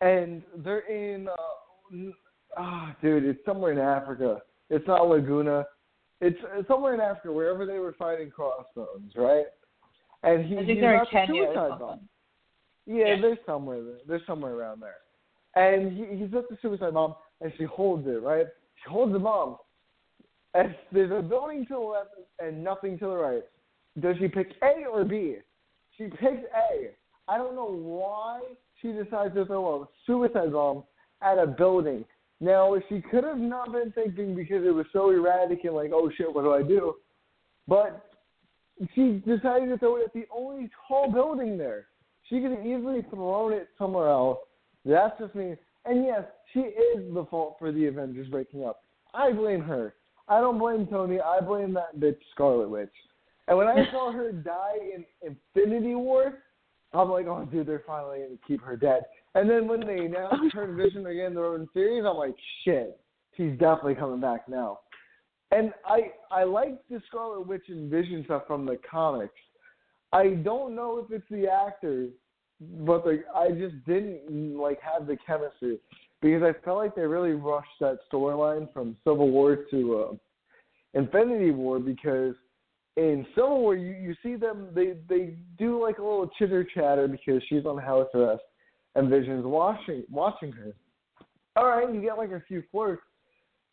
[0.00, 2.10] And they're in, uh,
[2.56, 4.38] ah, dude, it's somewhere in Africa.
[4.70, 5.64] It's not Laguna.
[6.20, 9.46] It's, it's somewhere in Africa, wherever they were fighting Crossbones, right?
[10.22, 11.86] And he, I think he's they're in Kenya or suicide something.
[11.86, 12.08] bomb.
[12.86, 13.20] Yeah, Yeah.
[13.20, 13.98] there's somewhere there.
[14.06, 14.96] There's somewhere around there.
[15.54, 18.46] And he, he's at the suicide bomb, and she holds it, right?
[18.82, 19.56] She holds the bomb.
[20.54, 23.42] And there's a building to the left and nothing to the right.
[24.00, 25.36] Does she pick A or B?
[25.96, 26.90] She picks A.
[27.28, 28.40] I don't know why
[28.80, 30.84] she decides to throw a suicide bomb
[31.22, 32.04] at a building.
[32.40, 36.10] Now, she could have not been thinking because it was so erratic and like, oh
[36.16, 36.94] shit, what do I do?
[37.68, 38.04] But
[38.94, 41.86] she decided to throw it at the only tall building there.
[42.28, 44.38] She could have easily thrown it somewhere else.
[44.84, 45.54] That's just me.
[45.84, 46.22] And yes,
[46.52, 48.82] she is the fault for the Avengers breaking up.
[49.14, 49.94] I blame her.
[50.28, 51.20] I don't blame Tony.
[51.20, 52.92] I blame that bitch Scarlet Witch.
[53.48, 55.04] And when I saw her die in
[55.54, 56.38] Infinity War,
[56.94, 59.02] I'm like, oh, dude, they're finally going to keep her dead.
[59.34, 62.34] And then when they announced her Vision again, in their own series, I'm like,
[62.64, 63.00] shit,
[63.36, 64.80] she's definitely coming back now.
[65.52, 69.34] And I I like the Scarlet Witch and Vision stuff from the comics.
[70.12, 72.10] I don't know if it's the actors,
[72.80, 75.78] but the, I just didn't like have the chemistry
[76.22, 81.50] because I felt like they really rushed that storyline from Civil War to uh, Infinity
[81.50, 82.34] War because
[82.96, 87.08] in Civil War you, you see them they they do like a little chitter chatter
[87.08, 88.42] because she's on house arrest
[88.94, 90.72] and Vision's watching watching her.
[91.56, 93.02] All right, you get like a few flirts,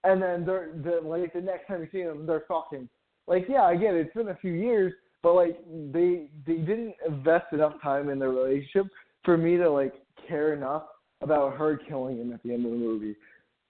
[0.03, 2.87] and then they're, the like the next time you see them, they're fucking.
[3.27, 3.81] Like yeah, it.
[3.81, 5.59] It's been a few years, but like
[5.91, 8.87] they they didn't invest enough time in their relationship
[9.23, 9.93] for me to like
[10.27, 10.83] care enough
[11.21, 13.15] about her killing him at the end of the movie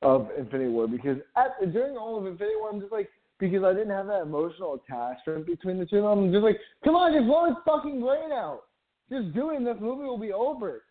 [0.02, 3.74] of Infinity War because at during all of Infinity War I'm just like because I
[3.74, 6.26] didn't have that emotional attachment between the two of them.
[6.26, 8.64] I'm just like, come on, just blow his fucking brain out.
[9.10, 10.84] Just do it, and this movie will be over.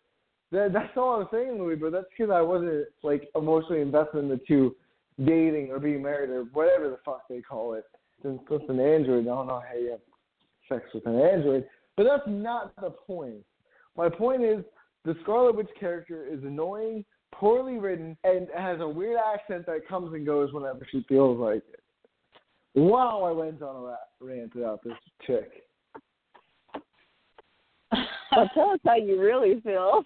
[0.51, 1.75] That, that's all I was saying, Louis.
[1.75, 4.75] But that's because I wasn't like emotionally invested in the two
[5.25, 7.85] dating or being married or whatever the fuck they call it.
[8.23, 9.99] Since it's an android, I don't know how you have
[10.67, 11.65] sex with an android.
[11.95, 13.43] But that's not the point.
[13.97, 14.63] My point is
[15.05, 20.13] the Scarlet Witch character is annoying, poorly written, and has a weird accent that comes
[20.13, 21.83] and goes whenever she feels like it.
[22.75, 24.93] Wow, I went on a ra- rant about this
[25.25, 25.51] chick.
[28.31, 30.03] Well, tell us how you really feel.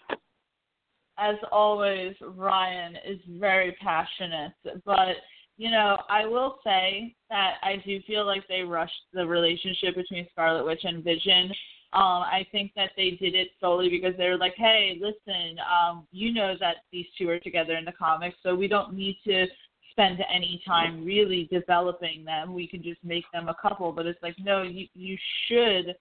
[1.17, 4.53] As always, Ryan is very passionate,
[4.85, 5.15] but
[5.57, 10.27] you know, I will say that I do feel like they rushed the relationship between
[10.31, 11.51] Scarlet Witch and Vision.
[11.93, 16.07] Um, I think that they did it solely because they were like, hey, listen, um,
[16.11, 19.45] you know that these two are together in the comics, so we don't need to
[19.91, 22.55] spend any time really developing them.
[22.55, 23.91] We can just make them a couple.
[23.91, 25.17] But it's like, no, you you
[25.47, 25.95] should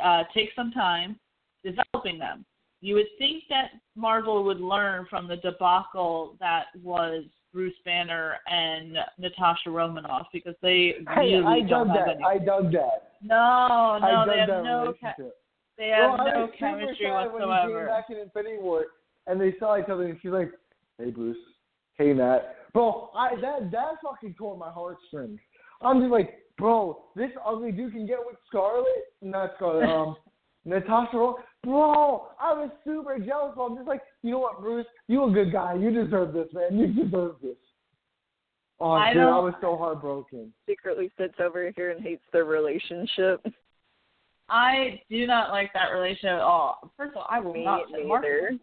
[0.00, 1.18] uh, take some time
[1.64, 2.44] developing them.
[2.84, 8.98] You would think that Marvel would learn from the debacle that was Bruce Banner and
[9.16, 12.16] Natasha Romanoff because they Hey, really I don't dug have that.
[12.16, 12.24] any.
[12.24, 13.12] I dug that.
[13.22, 14.94] No, I no, they have no.
[15.00, 15.14] Ca-
[15.78, 18.84] they have well, I no chemistry sad When he came back in Infinity War,
[19.26, 20.50] and they saw each other, and she's like,
[20.98, 21.38] "Hey, Bruce.
[21.96, 25.40] Hey, Nat." Bro, I that that fucking tore my heartstrings.
[25.80, 30.16] I'm just like, bro, this ugly dude can get with Scarlet, not Scarlet, um,
[30.66, 31.16] Natasha.
[31.16, 33.54] Ro- Bro, I was super jealous.
[33.60, 34.86] I'm just like, you know what, Bruce?
[35.08, 35.74] You a good guy.
[35.74, 36.78] You deserve this, man.
[36.78, 37.56] You deserve this.
[38.80, 40.52] Oh, I dude, I don't- was so heartbroken.
[40.68, 43.44] Secretly sits over here and hates their relationship.
[44.48, 46.92] I do not like that relationship at all.
[46.96, 48.58] First of all, I will Me not say Mark, neither.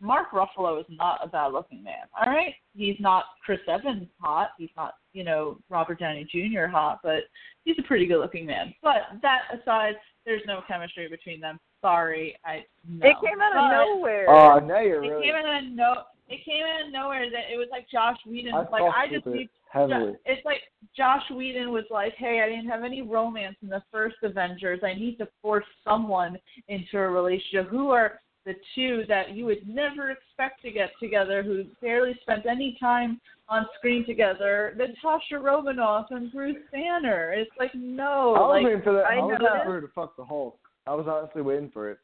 [0.00, 2.04] Mark Ruffalo is not a bad looking man.
[2.18, 4.50] All right, he's not Chris Evans hot.
[4.58, 6.66] He's not you know Robert Downey Jr.
[6.66, 7.24] hot, but
[7.64, 8.74] he's a pretty good looking man.
[8.82, 9.94] But that aside,
[10.24, 11.58] there's no chemistry between them.
[11.80, 13.06] Sorry, I no.
[13.06, 14.26] It came out of But nowhere.
[14.28, 15.24] Oh, now you're It really.
[15.24, 15.94] came out of no.
[16.28, 18.54] It came out of nowhere that it was like Joss Whedon.
[18.54, 20.14] I like I just need heavily.
[20.24, 20.60] it's like
[20.96, 24.80] Joss Whedon was like, "Hey, I didn't have any romance in the first Avengers.
[24.82, 26.36] I need to force someone
[26.68, 27.68] into a relationship.
[27.68, 32.46] Who are the two that you would never expect to get together, who barely spent
[32.46, 34.74] any time on screen together?
[34.76, 37.32] Natasha Romanoff and Bruce Banner.
[37.32, 38.34] It's like no.
[38.34, 39.04] I was like, waiting for that.
[39.06, 40.58] I, I was waiting for her to fuck the Hulk.
[40.86, 41.98] I was honestly waiting for it.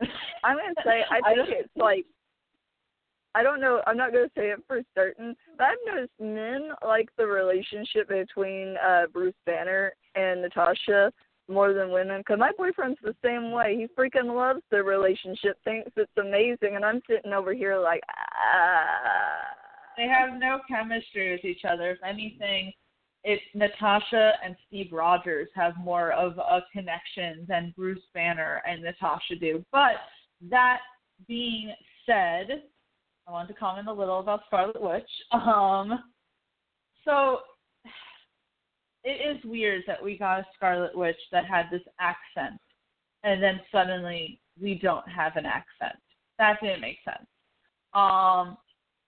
[0.44, 2.04] I'm gonna say I I think don't- it's like
[3.36, 3.82] I don't know.
[3.86, 8.76] I'm not gonna say it for certain, but I've noticed men like the relationship between
[8.84, 11.12] uh Bruce Banner and Natasha
[11.48, 12.22] more than women.
[12.26, 13.76] Cause my boyfriend's the same way.
[13.76, 19.40] He freaking loves the relationship, thinks it's amazing, and I'm sitting over here like, ah.
[19.96, 21.90] They have no chemistry with each other.
[21.92, 22.72] If anything,
[23.24, 29.36] it's Natasha and Steve Rogers have more of a connection than Bruce Banner and Natasha
[29.40, 29.64] do.
[29.72, 29.94] But
[30.50, 30.80] that
[31.26, 31.72] being
[32.04, 32.62] said,
[33.26, 35.08] I wanted to comment a little about Scarlet Witch.
[35.32, 35.98] Um,
[37.04, 37.40] so
[39.04, 42.60] it is weird that we got a Scarlet Witch that had this accent,
[43.22, 45.98] and then suddenly we don't have an accent.
[46.38, 47.26] That didn't make sense.
[47.94, 48.58] Um,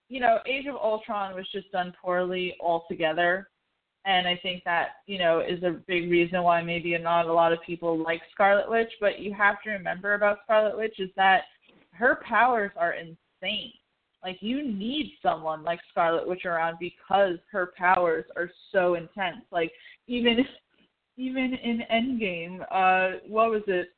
[0.09, 3.49] you know, Age of Ultron was just done poorly altogether.
[4.07, 7.53] And I think that, you know, is a big reason why maybe not a lot
[7.53, 8.93] of people like Scarlet Witch.
[9.01, 11.43] But you have to remember about Scarlet Witch is that
[11.91, 13.73] her powers are insane.
[14.23, 19.45] Like, you need someone like Scarlet Witch around because her powers are so intense.
[19.51, 19.73] Like,
[20.07, 20.39] even
[21.17, 23.89] even in Endgame, uh, what was it?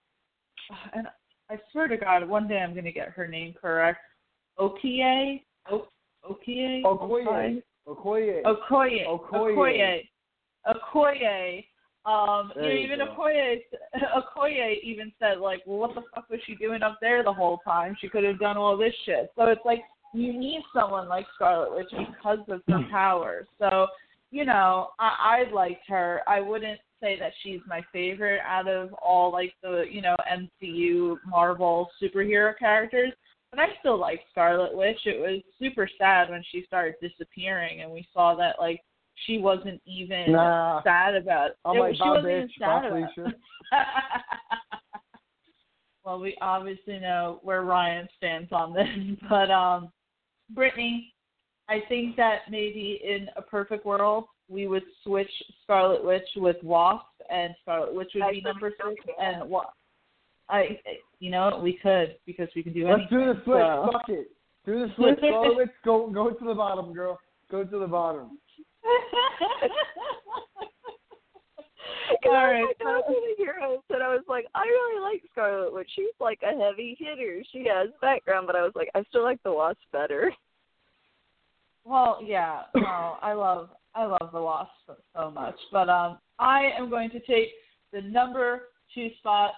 [0.94, 1.06] And
[1.50, 4.00] I swear to God, one day I'm to get her name correct.
[4.58, 5.42] Okie?
[5.70, 5.88] O-
[6.30, 6.82] Okie?
[6.84, 7.62] Okoye.
[7.88, 8.42] Okoye.
[8.44, 9.06] Okoye.
[9.06, 10.08] Okoye.
[10.66, 11.64] Okoye.
[12.06, 13.06] Um, you know, even go.
[13.06, 13.58] Okoye,
[14.16, 17.58] Okoye even said like, well, what the fuck was she doing up there the whole
[17.64, 17.96] time?
[18.00, 19.30] She could have done all this shit.
[19.36, 19.82] So it's like
[20.14, 23.46] you need someone like Scarlet Witch because of her powers.
[23.58, 23.86] So
[24.30, 26.20] you know, I, I liked her.
[26.26, 31.16] I wouldn't say that she's my favorite out of all like the you know MCU
[31.26, 33.12] Marvel superhero characters.
[33.50, 35.00] But I still like Scarlet Witch.
[35.06, 38.82] It was super sad when she started disappearing, and we saw that like
[39.26, 40.82] she wasn't even Nah.
[40.82, 41.52] sad about.
[41.64, 42.58] I'm it, like, she bye, wasn't even bitch.
[42.58, 43.14] sad about.
[43.14, 43.34] Felicia.
[46.04, 48.88] well, we obviously know where Ryan stands on this,
[49.28, 49.90] but um,
[50.50, 51.12] Brittany,
[51.68, 55.30] I think that maybe in a perfect world we would switch
[55.62, 59.70] Scarlet Witch with Wasp, and Scarlet Witch would I be number so, six, and what?
[60.50, 60.80] I,
[61.20, 62.90] you know, we could because we can do it.
[62.90, 63.18] Let's anything.
[63.18, 63.56] do the switch.
[63.58, 64.30] so- Fuck it.
[64.66, 65.18] Do the switch.
[65.18, 67.18] Scarlet Witch, go go to the bottom, girl.
[67.50, 68.38] Go to the bottom.
[72.10, 74.46] Because I right, was like, so- I was gonna hear it, and I was like,
[74.54, 75.88] I really like Scarlet Witch.
[75.94, 77.42] She's like a heavy hitter.
[77.52, 80.32] She has background, but I was like, I still like the Wasp better.
[81.84, 86.70] Well, yeah, no, I love I love the Wasp so, so much, but um, I
[86.78, 87.48] am going to take
[87.92, 88.62] the number
[88.94, 89.52] two spot.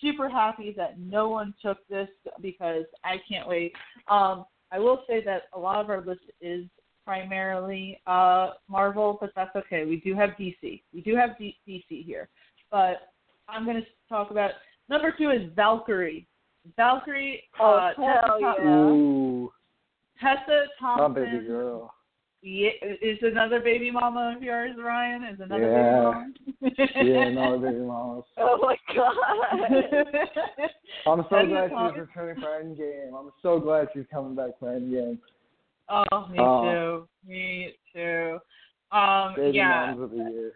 [0.00, 2.08] Super happy that no one took this
[2.40, 3.72] because I can't wait.
[4.08, 6.64] Um, I will say that a lot of our list is
[7.04, 9.84] primarily uh Marvel, but that's okay.
[9.84, 10.82] We do have DC.
[10.92, 12.28] We do have D- DC here,
[12.70, 13.12] but
[13.48, 14.50] I'm going to talk about
[14.88, 16.26] number two is Valkyrie.
[16.76, 17.44] Valkyrie.
[17.60, 19.50] Oh, uh, Tessa, Thom-
[20.20, 20.34] Yeah.
[20.34, 21.95] Tessa Thompson.
[22.48, 22.70] Yeah,
[23.02, 25.24] is another baby mama of yours, Ryan?
[25.24, 25.82] Is another Yeah.
[25.82, 26.32] baby mama?
[27.02, 28.24] Yeah, no baby mamas.
[28.36, 29.16] Oh my god.
[31.08, 33.18] I'm so glad she's returning for Endgame.
[33.18, 35.18] I'm so glad she's coming back for Endgame.
[35.88, 36.62] oh, me Oh.
[36.62, 37.08] too.
[37.28, 38.38] Me too.
[38.92, 39.86] Um, Baby yeah.
[39.96, 40.52] moms of the year.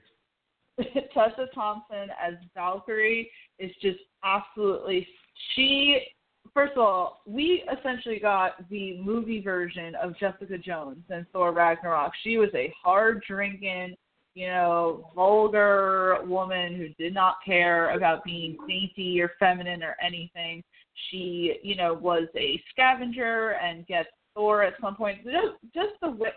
[1.13, 5.09] Tessa Thompson as Valkyrie is just absolutely
[5.57, 6.07] she
[6.55, 12.13] first of all, we essentially got the movie version of Jessica Jones in Thor Ragnarok.
[12.23, 13.97] She was a hard drinking,
[14.35, 20.63] you know, vulgar woman who did not care about being dainty or feminine or anything.
[21.11, 25.25] She, you know, was a scavenger and gets Thor at some point.
[25.25, 26.31] Just just the way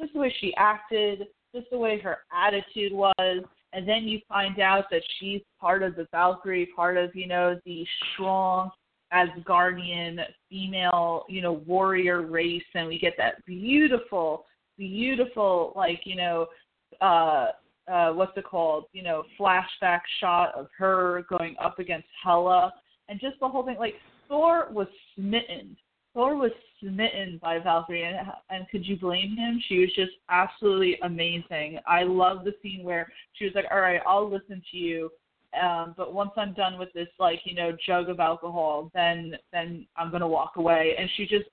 [0.00, 4.60] just the way she acted, just the way her attitude was, and then you find
[4.60, 8.70] out that she's part of the Valkyrie, part of, you know, the strong
[9.12, 10.18] Asgardian
[10.48, 14.44] female, you know, warrior race and we get that beautiful,
[14.76, 16.46] beautiful like, you know,
[17.00, 17.48] uh
[17.90, 22.72] uh what's it called, you know, flashback shot of her going up against Hela
[23.08, 23.94] and just the whole thing like
[24.28, 25.76] Thor was smitten.
[26.14, 28.16] Thor was smitten by Valkyrie, and,
[28.50, 29.62] and could you blame him?
[29.68, 31.78] She was just absolutely amazing.
[31.86, 35.10] I love the scene where she was like, "All right, I'll listen to you,
[35.60, 39.86] um, but once I'm done with this, like you know, jug of alcohol, then then
[39.96, 41.48] I'm gonna walk away." And she just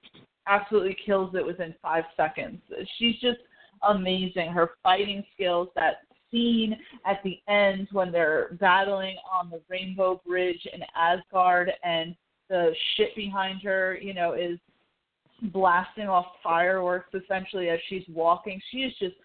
[0.48, 2.62] absolutely kills it within five seconds.
[2.98, 3.40] She's just
[3.88, 4.52] amazing.
[4.52, 6.02] Her fighting skills, that
[6.32, 12.16] scene at the end when they're battling on the Rainbow Bridge in Asgard and
[12.50, 14.60] the shit behind her, you know, is
[15.52, 18.62] blasting off fireworks essentially as she's walking.
[18.72, 19.16] She is just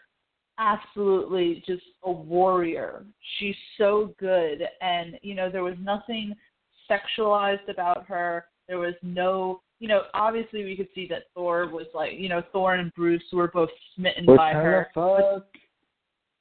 [0.60, 3.04] absolutely just a warrior.
[3.38, 6.36] She's so good and you know there was nothing
[6.90, 8.44] sexualized about her.
[8.68, 12.42] There was no, you know, obviously we could see that Thor was like, you know,
[12.52, 14.88] Thor and Bruce were both smitten what by her.
[14.94, 15.46] fuck?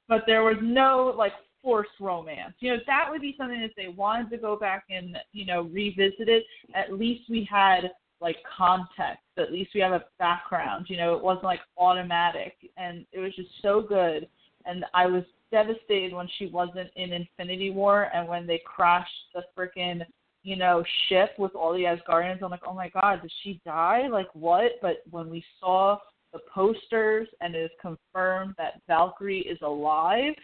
[0.08, 1.32] But there was no like
[1.62, 2.54] forced romance.
[2.60, 5.62] You know, that would be something if they wanted to go back and, you know,
[5.62, 6.44] revisit it,
[6.74, 7.90] at least we had
[8.20, 9.24] like context.
[9.38, 10.86] At least we have a background.
[10.88, 14.28] You know, it wasn't like automatic, and it was just so good.
[14.66, 19.42] And I was devastated when she wasn't in Infinity War, and when they crashed the
[19.56, 20.02] freaking
[20.42, 22.42] you know ship with all the Asgardians.
[22.42, 24.08] I'm like, oh my god, did she die?
[24.10, 24.72] Like what?
[24.82, 25.98] But when we saw
[26.32, 30.34] the posters and it is confirmed that Valkyrie is alive,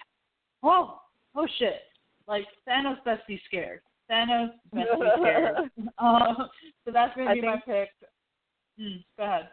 [0.63, 1.01] oh,
[1.35, 1.83] oh shit!
[2.27, 3.81] Like Thanos best be scared.
[4.11, 5.57] Thanos best be scared.
[5.99, 6.35] uh,
[6.85, 7.91] so that's gonna I be my pick.
[8.81, 9.49] Mm, go ahead.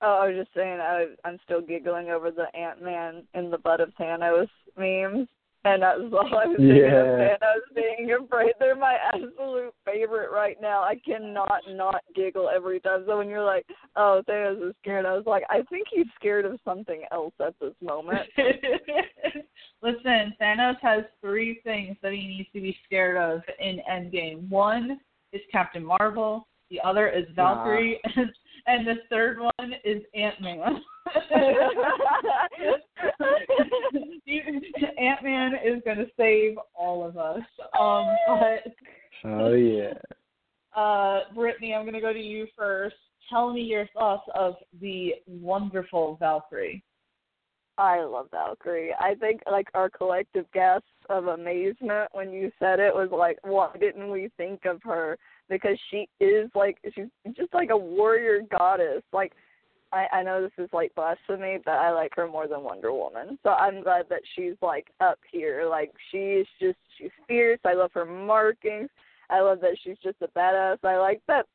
[0.00, 3.58] Oh, I was just saying, I, I'm still giggling over the Ant Man in the
[3.58, 5.28] butt of Thanos memes,
[5.74, 7.04] and that was all I was thinking Yeah.
[7.04, 8.52] of Thanos being afraid.
[8.58, 10.80] They're my absolute favorite right now.
[10.82, 13.04] I cannot not giggle every time.
[13.06, 13.66] So when you're like,
[13.96, 17.54] "Oh, Thanos is scared," I was like, "I think he's scared of something else at
[17.60, 18.28] this moment."
[19.82, 24.48] Listen, Thanos has three things that he needs to be scared of in Endgame.
[24.48, 25.00] One
[25.32, 26.46] is Captain Marvel.
[26.70, 28.30] The other is Valkyrie, and,
[28.68, 30.60] and the third one is Ant Man.
[34.98, 37.40] Ant Man is going to save all of us.
[37.78, 38.74] Um, but
[39.24, 39.94] Oh yeah.
[40.76, 42.96] uh, Brittany, I'm going to go to you first.
[43.30, 46.84] Tell me your thoughts of the wonderful Valkyrie.
[47.78, 48.92] I love Valkyrie.
[48.98, 53.70] I think like our collective gasp of amazement when you said it was like, why
[53.78, 55.16] didn't we think of her?
[55.48, 57.06] Because she is like she's
[57.36, 59.02] just like a warrior goddess.
[59.12, 59.32] Like
[59.92, 63.38] I, I know this is like blasphemy, but I like her more than Wonder Woman.
[63.42, 65.66] So I'm glad that she's like up here.
[65.68, 67.60] Like she is just she's fierce.
[67.64, 68.90] I love her markings.
[69.30, 70.78] I love that she's just a badass.
[70.84, 71.46] I like that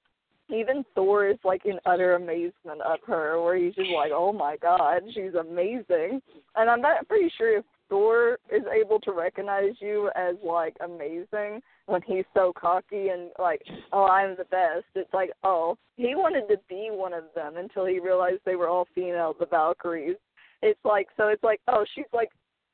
[0.49, 4.57] even Thor is like in utter amazement of her, where he's just like, "Oh my
[4.57, 6.21] God, she's amazing."
[6.55, 11.61] And I'm not pretty sure if Thor is able to recognize you as like amazing
[11.85, 13.61] when he's so cocky and like,
[13.91, 17.85] "Oh, I'm the best." It's like, oh, he wanted to be one of them until
[17.85, 20.17] he realized they were all female, the Valkyries.
[20.61, 22.29] It's like, so it's like, oh, she's like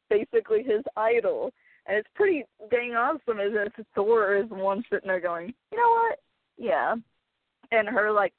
[0.09, 1.51] basically his idol.
[1.87, 3.87] And it's pretty dang awesome, isn't it?
[3.95, 6.19] Thor is one sitting there going, you know what?
[6.57, 6.95] Yeah,
[7.71, 8.33] and her like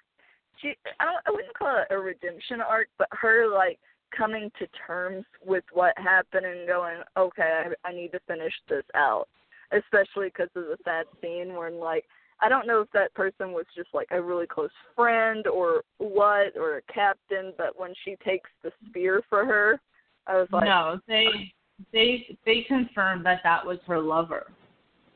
[0.60, 3.78] she I don't I wouldn't call it a redemption arc, but her like
[4.16, 8.84] coming to terms with what happened and going, okay, I, I need to finish this
[8.94, 9.28] out,
[9.72, 12.04] especially because of the sad scene where like
[12.42, 16.56] I don't know if that person was just like a really close friend or what
[16.56, 19.78] or a captain, but when she takes the spear for her,
[20.26, 21.52] I was like, no, they
[21.92, 24.52] they they confirmed that that was her lover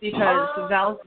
[0.01, 0.67] because Oh.
[0.69, 1.01] Val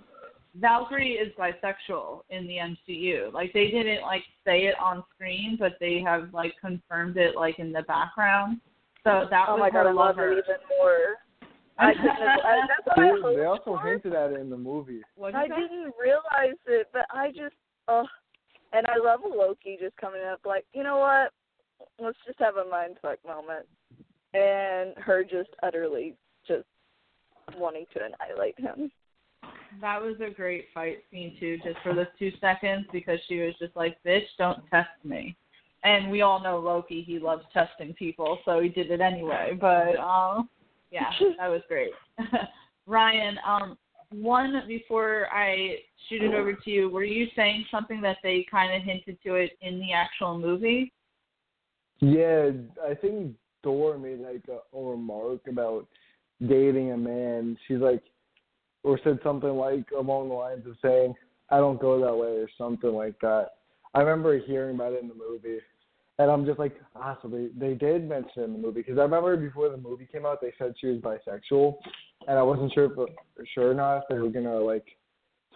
[0.59, 3.31] Valkyrie is bisexual in the MCU.
[3.33, 7.59] Like they didn't like say it on screen, but they have like confirmed it like
[7.59, 8.59] in the background.
[9.03, 10.21] So that oh was my god, her I love lover.
[10.23, 11.15] her even more.
[11.79, 13.87] I couldn't I, that's what I They, hoped they also for.
[13.87, 15.01] hinted at it in the movie.
[15.15, 15.61] What'd I you say?
[15.61, 17.55] didn't realize it, but I just
[17.87, 18.05] oh,
[18.73, 21.31] and I love Loki just coming up like, you know what?
[22.03, 23.67] Let's just have a mind fuck moment,
[24.33, 26.15] and her just utterly
[26.47, 26.65] just
[27.57, 28.91] wanting to annihilate him.
[29.81, 33.53] That was a great fight scene too, just for those two seconds because she was
[33.59, 35.35] just like, "Bitch, don't test me."
[35.83, 39.57] And we all know Loki; he loves testing people, so he did it anyway.
[39.59, 40.49] But um,
[40.91, 41.91] yeah, that was great.
[42.87, 43.77] Ryan, um,
[44.11, 45.77] one before I
[46.07, 49.35] shoot it over to you, were you saying something that they kind of hinted to
[49.35, 50.93] it in the actual movie?
[51.99, 52.51] Yeah,
[52.87, 53.33] I think
[53.63, 55.87] Thor made like a, a remark about
[56.45, 57.57] dating a man.
[57.67, 58.03] She's like,
[58.87, 61.13] or said something like along the lines of saying,
[61.49, 63.55] "I don't go that way" or something like that.
[63.93, 65.59] I remember hearing about it in the movie,
[66.19, 69.03] and I'm just like, ah, so they they did mention in the movie because I
[69.03, 71.75] remember before the movie came out, they said she was bisexual,
[72.27, 74.85] and I wasn't sure if sure or not if they were gonna like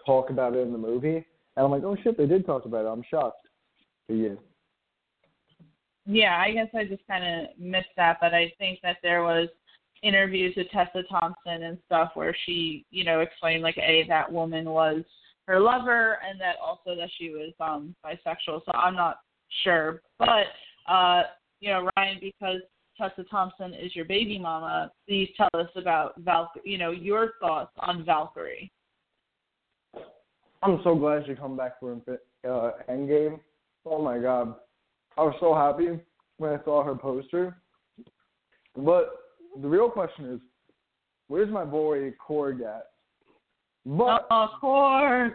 [0.04, 1.16] talk about it in the movie,
[1.56, 2.88] and I'm like, oh shit, they did talk about it.
[2.88, 3.48] I'm shocked.
[4.08, 4.34] But yeah.
[6.04, 9.48] Yeah, I guess I just kind of missed that, but I think that there was
[10.02, 14.70] interviews with Tessa Thompson and stuff where she, you know, explained like a that woman
[14.70, 15.02] was
[15.46, 18.60] her lover and that also that she was um bisexual.
[18.64, 19.18] So I'm not
[19.64, 20.46] sure, but
[20.88, 21.22] uh,
[21.60, 22.60] you know, Ryan, because
[22.98, 26.50] Tessa Thompson is your baby mama, please tell us about Val.
[26.64, 28.70] You know your thoughts on Valkyrie.
[30.62, 33.40] I'm so glad she come back for uh, Endgame.
[33.84, 34.54] Oh my god,
[35.16, 36.00] I was so happy
[36.38, 37.56] when I saw her poster.
[38.76, 39.21] But
[39.60, 40.40] the real question is,
[41.28, 42.86] where's my boy Korg at?
[43.84, 45.32] But oh, Korg.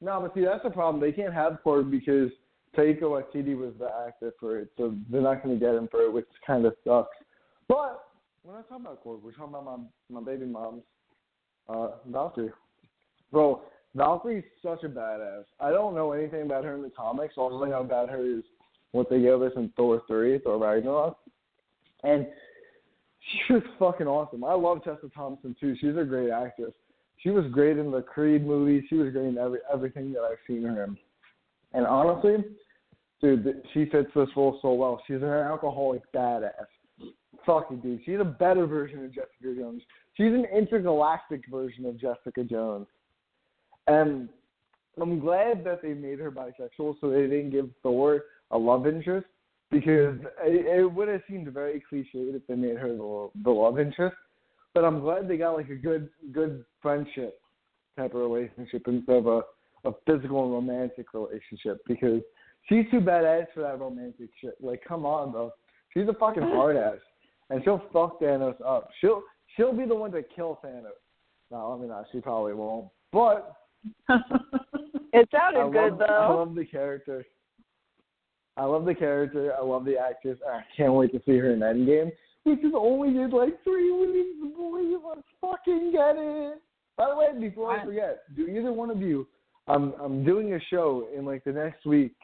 [0.00, 1.00] No, but see that's the problem.
[1.00, 2.30] They can't have Korg because
[2.76, 6.02] Taika Waititi was the actor for it, so they're not going to get him for
[6.02, 7.16] it, which kind of sucks.
[7.68, 8.04] But
[8.44, 9.22] we're not talking about Korg.
[9.22, 9.64] We're talking about
[10.10, 10.82] my my baby mom's
[11.68, 12.50] uh, Valkyrie.
[13.30, 13.62] Bro,
[13.94, 15.44] Valkyrie's such a badass.
[15.60, 17.34] I don't know anything about her in the comics.
[17.36, 18.42] All I know about her is
[18.92, 21.16] what they gave us in Thor 3, Thor Ragnarok.
[22.04, 22.26] And
[23.30, 24.44] she was fucking awesome.
[24.44, 25.74] I love Tessa Thompson too.
[25.80, 26.72] She's a great actress.
[27.18, 28.84] She was great in the Creed movies.
[28.88, 30.96] She was great in every everything that I've seen her in.
[31.72, 32.36] And honestly,
[33.20, 35.00] dude, she fits this role so well.
[35.06, 36.50] She's an alcoholic badass.
[37.46, 39.82] Fucking dude, she's a better version of Jessica Jones.
[40.14, 42.86] She's an intergalactic version of Jessica Jones.
[43.86, 44.28] And
[45.00, 49.26] I'm glad that they made her bisexual so they didn't give Thor a love interest
[49.72, 53.80] because it, it would have seemed very cliched if they made her the, the love
[53.80, 54.14] interest.
[54.74, 57.40] But I'm glad they got like a good good friendship
[57.96, 59.40] type of relationship instead of a,
[59.84, 62.20] a physical and romantic relationship because
[62.68, 64.54] she's too badass for that romantic shit.
[64.60, 65.50] Like, come on, bro.
[65.92, 66.98] She's a fucking hard ass,
[67.50, 68.90] and she'll fuck Thanos up.
[69.00, 69.22] She'll
[69.56, 71.00] she'll be the one to kill Thanos.
[71.50, 72.88] No, I mean, no, she probably won't.
[73.12, 73.54] But
[74.08, 76.04] it sounded I good love, though.
[76.06, 77.26] I love the character.
[78.56, 79.52] I love the character.
[79.58, 80.38] I love the actress.
[80.46, 82.12] I can't wait to see her in Endgame,
[82.44, 84.56] which is only did like three weeks.
[84.56, 86.60] Boy, let's fucking get it.
[86.96, 89.26] By the way, before I forget, do either one of you?
[89.68, 92.14] I'm I'm doing a show in like the next week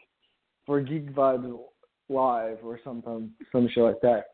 [0.67, 1.59] for Geek Vibes
[2.09, 4.25] Live or something, some show like that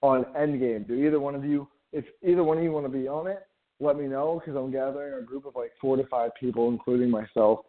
[0.00, 0.86] on Endgame.
[0.86, 1.66] Do either one of you?
[1.92, 3.40] If either one of you want to be on it,
[3.80, 7.10] let me know because I'm gathering a group of like four to five people, including
[7.10, 7.60] myself,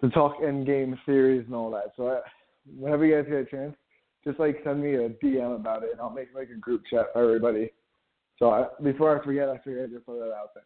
[0.00, 1.92] to talk Endgame series and all that.
[1.96, 2.20] So I,
[2.76, 3.76] whenever you guys get a chance,
[4.24, 7.06] just like send me a DM about it, and I'll make like a group chat
[7.12, 7.70] for everybody.
[8.38, 10.64] So I, before I forget, I figured I'd just throw that out there.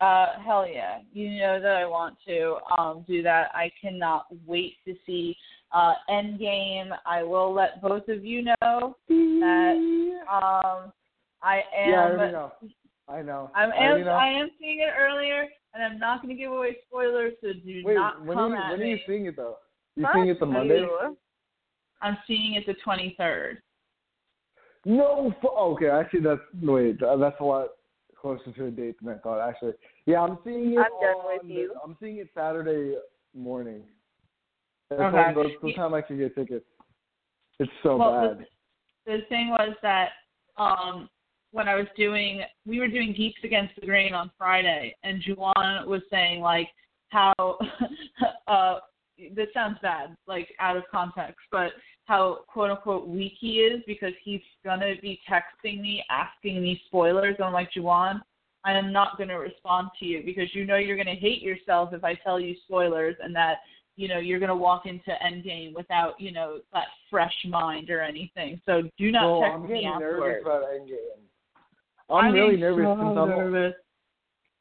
[0.00, 0.98] Uh, hell yeah!
[1.12, 3.50] You know that I want to um, do that.
[3.54, 5.36] I cannot wait to see
[5.72, 6.90] uh, Endgame.
[7.06, 8.54] I will let both of you know
[9.08, 10.92] that um,
[11.42, 11.90] I am.
[11.90, 12.52] Yeah, I already know.
[13.08, 13.50] I know.
[13.54, 14.10] I'm, I, already know.
[14.10, 17.82] I am seeing it earlier, and I'm not going to give away spoilers, so do
[17.84, 18.86] Wait, not when come are you, at when me.
[18.86, 19.56] are you seeing it though?
[19.96, 20.80] You Fuck seeing it the Monday?
[20.80, 21.16] you.
[22.02, 23.58] I'm seeing it the 23rd.
[24.84, 25.88] No, f- okay.
[25.88, 27.00] Actually, that's wait.
[27.00, 27.68] That's a lot
[28.20, 29.46] closer to a date than I thought.
[29.48, 29.72] Actually,
[30.06, 30.78] yeah, I'm seeing it.
[30.78, 31.74] I'm done with the- you.
[31.82, 32.96] I'm seeing it Saturday
[33.34, 33.84] morning.
[34.90, 35.32] That's Okay.
[35.34, 36.66] when- the time I can get tickets.
[37.58, 38.46] It's so Well, bad.
[39.06, 40.12] the thing was that
[40.56, 41.08] um
[41.52, 45.86] when I was doing we were doing Geeks Against the Grain on Friday and Juwan
[45.86, 46.68] was saying like
[47.08, 47.32] how
[48.48, 48.80] uh
[49.34, 51.70] this sounds bad, like out of context, but
[52.04, 57.36] how quote unquote weak he is because he's gonna be texting me asking me spoilers.
[57.38, 58.20] And I'm like, Juwan,
[58.64, 62.04] I am not gonna respond to you because you know you're gonna hate yourself if
[62.04, 63.58] I tell you spoilers and that
[63.96, 68.60] you know you're gonna walk into Endgame without you know that fresh mind or anything.
[68.66, 71.20] So do not Well, text I'm me getting nervous about Endgame.
[72.10, 73.28] I'm, really getting nervous so I'm.
[73.28, 73.74] nervous.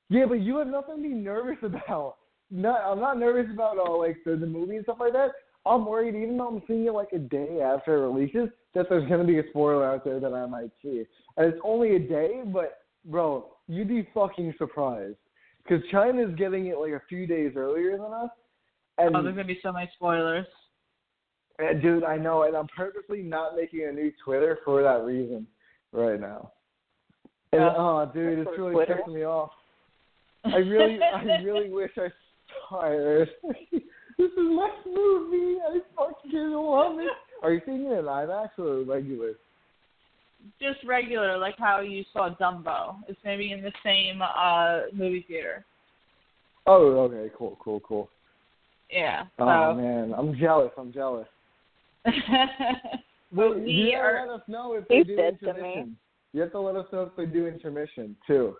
[0.09, 2.17] Yeah, but you have nothing to be nervous about.
[2.53, 5.31] No, I'm not nervous about uh, like the, the movie and stuff like that.
[5.65, 9.09] I'm worried, even though I'm seeing it like a day after it releases, that there's
[9.09, 11.03] gonna be a spoiler out there that I might see.
[11.37, 15.17] And it's only a day, but bro, you'd be fucking surprised
[15.63, 18.29] because China's getting it like a few days earlier than us.
[18.99, 20.45] And Oh, there's gonna be so many spoilers.
[21.59, 25.47] uh, dude, I know, and I'm purposely not making a new Twitter for that reason
[25.91, 26.51] right now.
[27.51, 27.73] And, Yeah.
[27.75, 29.01] oh, dude, it's really Twitter?
[29.07, 29.51] pissing me off.
[30.45, 32.09] I really, I really wish I
[32.83, 33.29] it.
[33.71, 35.59] this is my movie.
[35.59, 37.11] I fucking love it.
[37.41, 39.33] Are you seeing it in IMAX or regular?
[40.59, 42.97] just regular, like how you saw Dumbo.
[43.07, 45.65] It's maybe in the same uh movie theater.
[46.65, 48.09] Oh, okay, cool, cool, cool.
[48.89, 49.23] Yeah.
[49.39, 50.71] Oh man, I'm jealous.
[50.77, 51.27] I'm jealous.
[52.05, 52.13] you
[53.31, 55.59] we gotta are let us know if they do said to me.
[55.59, 55.97] intermission.
[56.33, 58.55] You have to let us know if they do intermission too.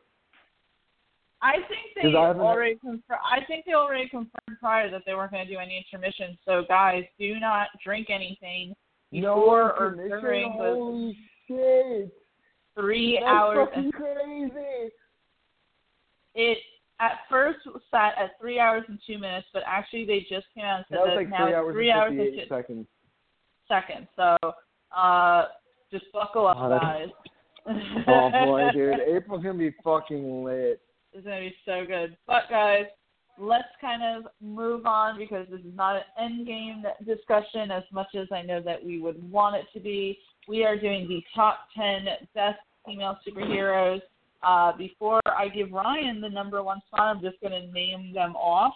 [1.44, 3.20] I think they I already confirmed.
[3.30, 6.38] I think they already confirmed prior that they weren't going to do any intermission.
[6.45, 8.74] So guys, do not drink anything
[9.11, 10.22] No before or intermission.
[10.22, 11.18] during the Holy
[11.48, 12.14] shit!
[12.80, 13.68] three That's hours.
[13.70, 14.90] fucking And crazy.
[16.36, 16.57] it
[17.02, 17.60] at first
[17.91, 20.99] sat at three hours and two minutes, but actually they just came out and said
[20.99, 22.88] That that like now three hours three and hours and two seconds.
[23.68, 24.07] seconds.
[24.15, 24.38] So
[24.95, 25.45] uh,
[25.91, 27.10] Just buckle up, Oh, guys.
[28.07, 30.80] oh boy, dude, April's gonna be fucking lit.
[31.14, 32.18] It's gonna be so good.
[32.26, 32.85] But guys,
[33.38, 38.07] let's kind of move on because this is not an end game discussion as much
[38.15, 40.18] as I know that we would want it to be.
[40.48, 44.02] We are doing the top ten best female superheroes.
[44.41, 48.73] Uh, before I give Ryan the number one spot, I'm just gonna name them off.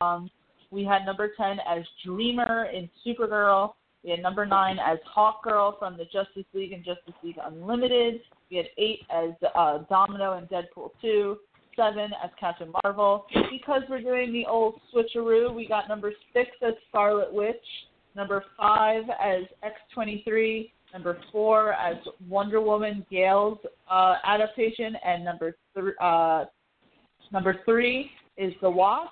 [0.00, 0.30] Um,
[0.70, 3.74] we had number ten as Dreamer in Supergirl.
[4.02, 8.20] We had number nine as Hawkgirl from the Justice League and Justice League Unlimited.
[8.50, 11.36] We had eight as uh, Domino in Deadpool 2.
[11.76, 13.26] Seven as Captain Marvel.
[13.50, 17.56] Because we're doing the old switcheroo, we got number six as Scarlet Witch.
[18.14, 19.44] Number five as
[19.96, 20.70] X23.
[20.92, 21.96] Number four as
[22.28, 23.58] Wonder Woman Gal's
[23.90, 24.96] uh, adaptation.
[25.04, 26.46] And number three, uh,
[27.32, 29.10] number three is The Wasp.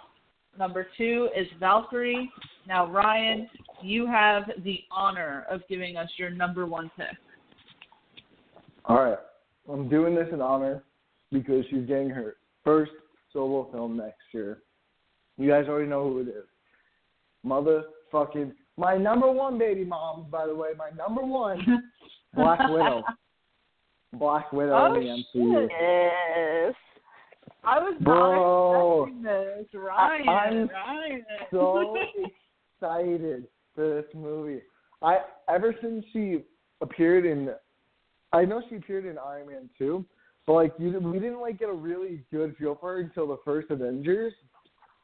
[0.58, 2.30] Number two is Valkyrie.
[2.66, 3.48] Now, Ryan,
[3.82, 7.06] you have the honor of giving us your number one pick.
[8.86, 9.18] All right,
[9.70, 10.82] I'm doing this in honor
[11.32, 12.92] because she's getting her first
[13.32, 14.58] solo film next year.
[15.36, 16.44] You guys already know who it is.
[17.44, 21.58] Motherfucking my number one baby mom, by the way, my number one
[22.34, 23.02] Black Widow.
[24.14, 25.68] Black Widow Oh, in the MCU.
[25.70, 26.74] Yes.
[27.66, 29.06] I was Bro.
[29.20, 29.80] not expecting this.
[29.80, 31.24] Ryan, I'm Ryan.
[31.50, 31.96] so
[32.82, 34.60] excited for this movie.
[35.02, 35.18] I
[35.48, 36.42] ever since she
[36.80, 37.50] appeared in,
[38.32, 40.04] I know she appeared in Iron Man two,
[40.46, 43.38] but like you, we didn't like get a really good feel for her until the
[43.44, 44.32] first Avengers,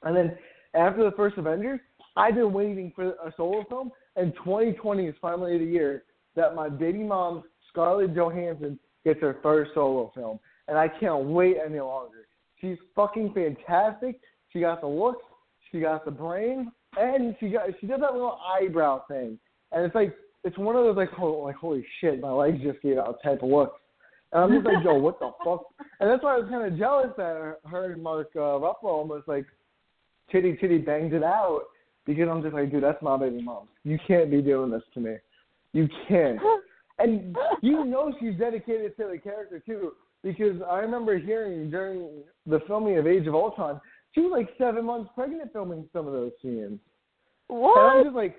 [0.02, 0.36] and then
[0.74, 1.80] after the first Avengers,
[2.16, 6.04] I've been waiting for a solo film, and 2020 is finally the year
[6.36, 10.38] that my baby mom Scarlett Johansson gets her first solo film,
[10.68, 12.26] and I can't wait any longer.
[12.60, 14.20] She's fucking fantastic.
[14.52, 15.24] She got the looks,
[15.70, 19.38] she got the brain, and she got she did that little eyebrow thing,
[19.72, 20.14] and it's like
[20.44, 23.42] it's one of those like oh, like holy shit, my legs just gave out type
[23.42, 23.79] of looks,
[24.32, 25.64] and I'm just like yo, what the fuck?
[25.98, 29.28] And that's why I was kind of jealous that her and Mark uh, Ruffalo almost
[29.28, 29.46] like
[30.30, 31.62] titty titty banged it out
[32.06, 33.68] because I'm just like dude, that's my baby mom.
[33.84, 35.16] You can't be doing this to me.
[35.72, 36.38] You can't.
[36.98, 39.92] And you know she's dedicated to the character too,
[40.22, 43.80] because I remember hearing during the filming of Age of Ultron,
[44.14, 46.78] she was like seven months pregnant filming some of those scenes.
[47.48, 47.78] What?
[47.78, 48.36] And I'm just like,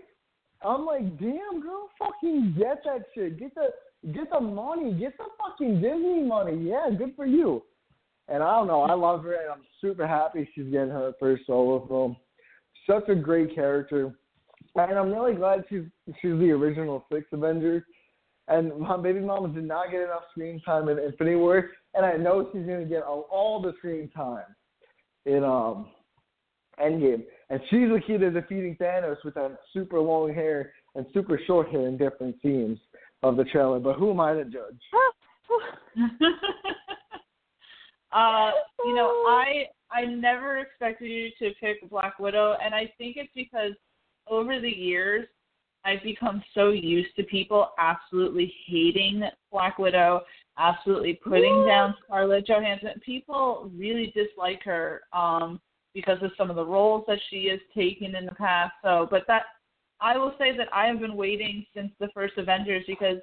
[0.62, 3.70] I'm like, damn girl, fucking get that shit, get the
[4.14, 6.58] get the money, get the fucking Disney money.
[6.58, 7.64] Yeah, good for you.
[8.28, 11.44] And I don't know, I love her, and I'm super happy she's getting her first
[11.46, 12.16] solo film.
[12.88, 14.14] Such a great character,
[14.76, 15.84] and I'm really glad she's
[16.22, 17.86] she's the original Six Avenger.
[18.48, 22.14] And my baby mama did not get enough screen time in Infinity War, and I
[22.14, 24.46] know she's gonna get all, all the screen time
[25.26, 25.90] in um
[26.80, 27.24] Endgame.
[27.50, 31.70] And she's the key to defeating Thanos with that super long hair and super short
[31.70, 32.80] hair in different scenes
[33.24, 33.80] of the trailer.
[33.80, 34.82] But who am I to judge?
[38.12, 38.52] uh,
[38.86, 43.32] you know, I I never expected you to pick Black Widow, and I think it's
[43.36, 43.74] because
[44.28, 45.28] over the years
[45.84, 50.22] I've become so used to people absolutely hating Black Widow,
[50.58, 53.02] absolutely putting down Scarlett Johansson.
[53.06, 55.60] People really dislike her um,
[55.94, 58.74] because of some of the roles that she has taken in the past.
[58.84, 59.44] So, but that
[60.02, 63.18] I will say that I have been waiting since the first Avengers because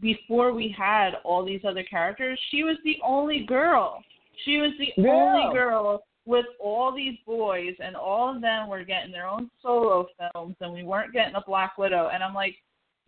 [0.00, 4.02] before we had all these other characters, she was the only girl.
[4.44, 5.10] She was the Yeah.
[5.10, 10.08] only girl with all these boys, and all of them were getting their own solo
[10.32, 12.08] films, and we weren't getting a Black Widow.
[12.08, 12.56] And I'm like,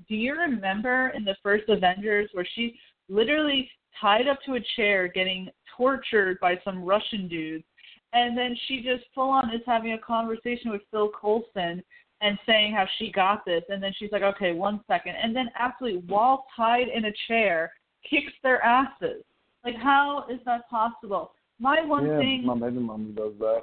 [0.08, 2.78] do you remember in the first Avengers where she
[3.08, 3.70] literally
[4.00, 7.64] tied up to a chair getting tortured by some Russian dudes?
[8.12, 11.82] And then she just full on is having a conversation with Phil Coulson
[12.22, 13.62] and saying how she got this.
[13.68, 15.14] And then she's like, okay, one second.
[15.22, 17.72] And then absolutely, while tied in a chair,
[18.08, 19.22] kicks their asses.
[19.64, 21.32] Like, how is that possible?
[21.58, 23.62] My one yeah, thing my baby mama does that.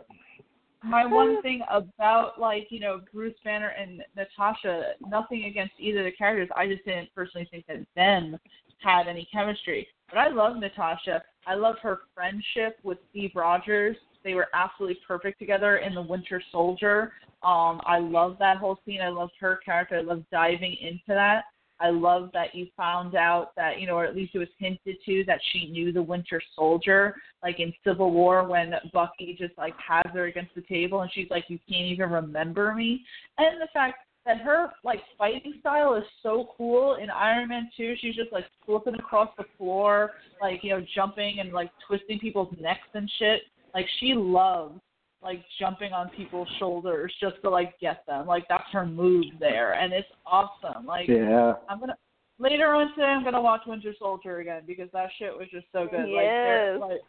[0.84, 6.06] my one thing about like you know Bruce Banner and Natasha, nothing against either of
[6.06, 6.48] the characters.
[6.56, 8.38] I just didn't personally think that them
[8.82, 9.88] had any chemistry.
[10.10, 11.22] But I love Natasha.
[11.46, 13.98] I love her friendship with Steve Rogers.
[14.24, 17.14] They were absolutely perfect together in the Winter Soldier.
[17.44, 19.02] Um, I love that whole scene.
[19.02, 19.98] I loved her character.
[19.98, 21.44] I love diving into that.
[21.82, 24.98] I love that you found out that, you know, or at least it was hinted
[25.06, 29.74] to that she knew the Winter Soldier, like in Civil War when Bucky just like
[29.78, 33.06] has her against the table and she's like, You can't even remember me.
[33.38, 37.96] And the fact that her like fighting style is so cool in Iron Man 2.
[38.02, 42.54] She's just like flipping across the floor, like, you know, jumping and like twisting people's
[42.60, 43.44] necks and shit.
[43.74, 44.80] Like she loves
[45.22, 48.26] like jumping on people's shoulders just to like get them.
[48.26, 50.86] Like that's her move there and it's awesome.
[50.86, 51.54] Like Yeah.
[51.68, 51.98] I'm gonna
[52.40, 55.88] later on today I'm gonna watch Winter Soldier again because that shit was just so
[55.90, 56.06] good.
[56.08, 56.78] Yes.
[56.80, 57.02] Like, like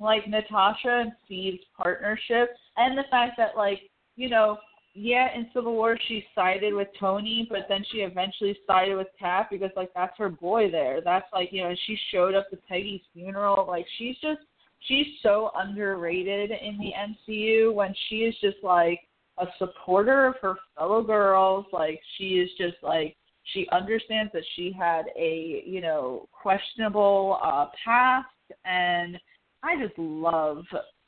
[0.00, 3.80] like Natasha and Steve's partnership and the fact that like,
[4.16, 4.58] you know,
[4.96, 9.50] yeah, in Civil War she sided with Tony, but then she eventually sided with Cap
[9.50, 11.00] because like that's her boy there.
[11.00, 13.66] That's like, you know, she showed up to Peggy's funeral.
[13.66, 14.40] Like she's just
[14.86, 19.00] she's so underrated in the MCU when she is just like
[19.38, 21.66] a supporter of her fellow girls.
[21.72, 23.16] Like she is just like
[23.52, 28.26] she understands that she had a, you know, questionable uh past
[28.64, 29.18] and
[29.62, 30.64] I just love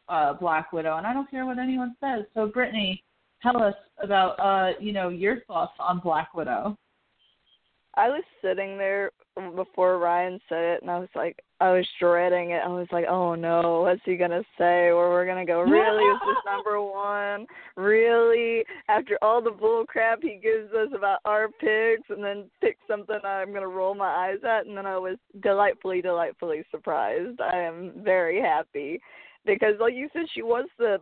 [0.09, 2.25] uh Black Widow and I don't care what anyone says.
[2.35, 3.03] So Brittany,
[3.43, 6.77] tell us about uh, you know, your thoughts on Black Widow.
[7.95, 9.11] I was sitting there
[9.55, 12.63] before Ryan said it, and I was like, I was dreading it.
[12.65, 14.93] I was like, oh no, what's he gonna say?
[14.93, 15.61] Where we're gonna go?
[15.61, 16.05] Really?
[16.05, 17.47] Is this number one?
[17.77, 18.65] Really?
[18.89, 23.19] After all the bull crap he gives us about our picks, and then pick something
[23.25, 27.41] I'm gonna roll my eyes at, and then I was delightfully, delightfully surprised.
[27.41, 29.01] I am very happy
[29.45, 30.99] because, like you said, she was the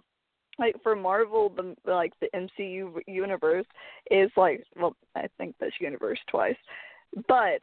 [0.59, 3.67] like for Marvel, the like the MCU universe
[4.11, 6.57] is like well, I think that's universe twice,
[7.29, 7.61] but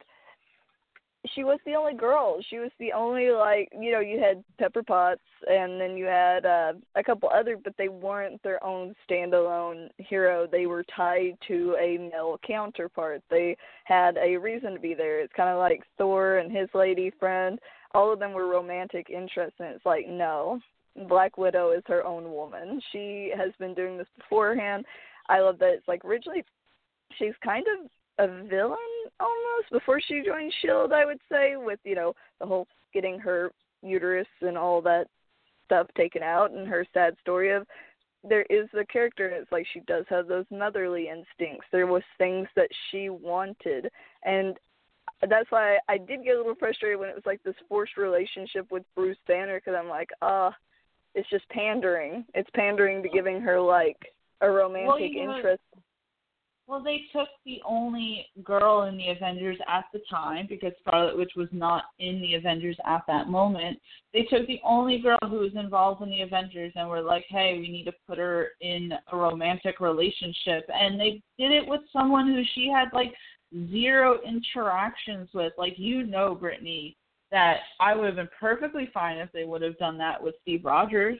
[1.34, 2.38] she was the only girl.
[2.50, 6.44] She was the only like you know you had Pepper Potts and then you had
[6.44, 10.46] uh, a couple other, but they weren't their own standalone hero.
[10.50, 13.22] They were tied to a male counterpart.
[13.30, 15.20] They had a reason to be there.
[15.20, 17.58] It's kind of like Thor and his lady friend.
[17.94, 20.60] All of them were romantic interests, and it's like no,
[21.08, 22.80] Black Widow is her own woman.
[22.90, 24.84] She has been doing this beforehand.
[25.28, 26.44] I love that it's like originally
[27.18, 28.78] she's kind of a villain
[29.22, 33.50] almost before she joined Shield, I would say, with you know the whole getting her
[33.82, 35.06] uterus and all that
[35.66, 37.66] stuff taken out and her sad story of
[38.28, 41.66] there is the character and it's like she does have those motherly instincts.
[41.72, 43.90] There was things that she wanted
[44.24, 44.56] and
[45.28, 48.70] that's why I did get a little frustrated when it was like this forced relationship
[48.70, 50.50] with Bruce Banner because I'm like, ah, uh,
[51.14, 52.24] it's just pandering.
[52.34, 53.98] It's pandering to giving her like
[54.40, 55.62] a romantic well, you know, interest.
[56.68, 61.32] Well, they took the only girl in the Avengers at the time because Scarlet Witch
[61.36, 63.78] was not in the Avengers at that moment.
[64.14, 67.58] They took the only girl who was involved in the Avengers and were like, "Hey,
[67.58, 72.28] we need to put her in a romantic relationship." And they did it with someone
[72.28, 73.12] who she had like
[73.70, 75.52] zero interactions with.
[75.58, 76.96] Like you know, Brittany,
[77.32, 80.64] that I would have been perfectly fine if they would have done that with Steve
[80.64, 81.18] Rogers,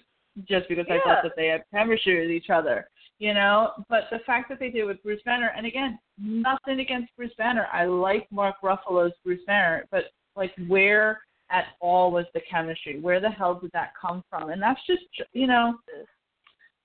[0.48, 0.94] just because yeah.
[0.94, 2.86] I thought that they had chemistry with each other
[3.22, 3.70] you know.
[3.88, 7.68] But the fact that they did with Bruce Banner, and again, nothing against Bruce Banner.
[7.72, 11.20] I like Mark Ruffalo's Bruce Banner, but like where
[11.50, 12.98] at all was the chemistry?
[12.98, 14.50] Where the hell did that come from?
[14.50, 15.78] And that's just you know.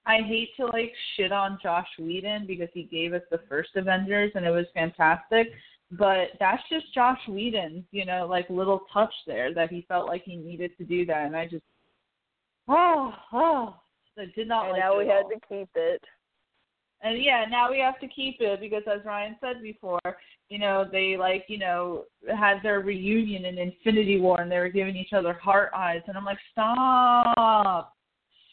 [0.06, 4.32] I hate to like shit on Joss Whedon because he gave us the first Avengers
[4.36, 5.48] and it was fantastic,
[5.92, 10.24] but that's just Joss Whedon's, you know, like little touch there that he felt like
[10.24, 11.66] he needed to do that, and I just,
[12.70, 13.76] oh, oh,
[14.18, 14.80] I did not and like.
[14.80, 15.18] now we all.
[15.18, 16.02] had to keep it.
[17.02, 20.00] And yeah, now we have to keep it because as Ryan said before,
[20.50, 22.06] you know, they like, you know,
[22.36, 26.18] had their reunion in Infinity War and they were giving each other heart eyes and
[26.18, 27.94] I'm like, Stop.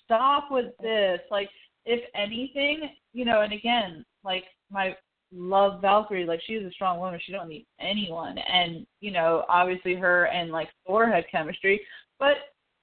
[0.04, 1.20] Stop with this.
[1.30, 1.48] Like,
[1.86, 4.94] if anything, you know, and again, like my
[5.32, 8.36] love Valkyrie, like she's a strong woman, she don't need anyone.
[8.38, 11.80] And, you know, obviously her and like Thor had chemistry.
[12.18, 12.36] But,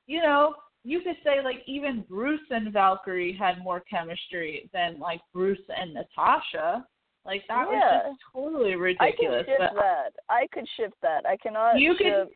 [0.08, 5.22] you know, you could say like even Bruce and Valkyrie had more chemistry than like
[5.34, 6.86] Bruce and Natasha.
[7.26, 7.78] Like that yeah.
[7.78, 9.46] was just totally ridiculous.
[9.48, 10.14] I can shift that.
[10.30, 11.26] I could shift that.
[11.26, 11.80] I cannot.
[11.80, 12.04] You shift...
[12.04, 12.28] can.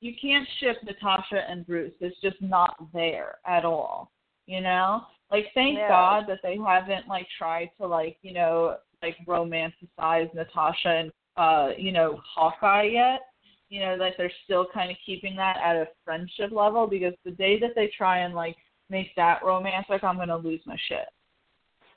[0.00, 1.92] You can't ship Natasha and Bruce.
[2.00, 4.10] It's just not there at all.
[4.46, 5.88] You know, like thank yeah.
[5.88, 11.68] God that they haven't like tried to like you know like romanticize Natasha and uh
[11.76, 13.20] you know Hawkeye yet
[13.68, 17.30] you know that they're still kind of keeping that at a friendship level because the
[17.32, 18.56] day that they try and like
[18.90, 21.06] make that romantic, I'm gonna lose my shit.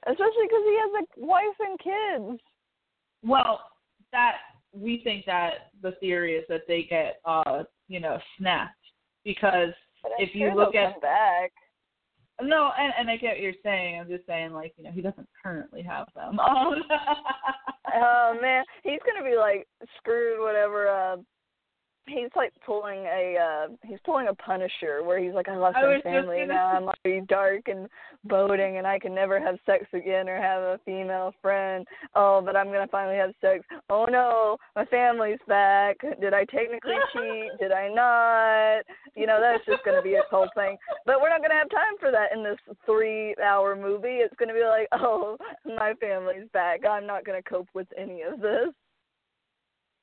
[0.08, 2.42] Especially because he has a wife and kids.
[3.24, 3.62] Well,
[4.12, 4.38] that
[4.74, 8.76] we think that the theory is that they get uh you know snapped
[9.24, 9.74] because
[10.20, 11.52] if you look at back.
[12.42, 14.00] No, and and I get what you're saying.
[14.00, 16.40] I'm just saying, like, you know, he doesn't currently have them.
[17.96, 19.68] oh man, he's gonna be like
[19.98, 20.40] screwed.
[20.40, 21.18] Whatever uh,
[22.08, 26.00] he's like pulling a uh he's pulling a punisher where he's like I lost my
[26.02, 27.88] family now I'm like dark and
[28.26, 31.86] boding and I can never have sex again or have a female friend.
[32.16, 33.66] Oh, but I'm gonna finally have sex.
[33.90, 35.98] Oh no, my family's back.
[36.20, 37.52] Did I technically cheat?
[37.60, 38.84] Did I not?
[39.16, 40.78] You know, that's just gonna be a whole thing.
[41.06, 44.20] But we're not gonna have time for that in this three hour movie.
[44.20, 46.86] It's gonna be like, Oh, my family's back.
[46.86, 48.70] I'm not gonna cope with any of this.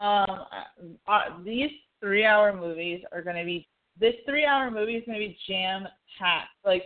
[0.01, 0.27] um,
[1.09, 1.39] uh, uh
[2.01, 3.67] these three-hour movies are going to be.
[4.01, 6.49] This three-hour movie is going to be jam-packed.
[6.65, 6.85] Like,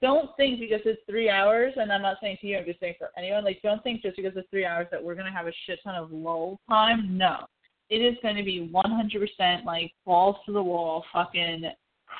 [0.00, 2.94] don't think because it's three hours, and I'm not saying to you, I'm just saying
[2.98, 3.44] for anyone.
[3.44, 5.78] Like, don't think just because it's three hours that we're going to have a shit
[5.84, 7.16] ton of lull time.
[7.16, 7.46] No,
[7.90, 11.64] it is going to be 100% like balls to the wall, fucking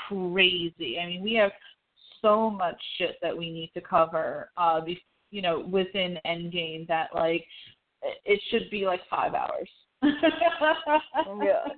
[0.09, 0.99] crazy.
[0.99, 1.53] I mean, we have
[2.21, 4.51] so much shit that we need to cover.
[4.57, 7.45] Uh, be, you know, within Endgame that like
[8.25, 9.69] it should be like five hours.
[11.43, 11.69] yeah.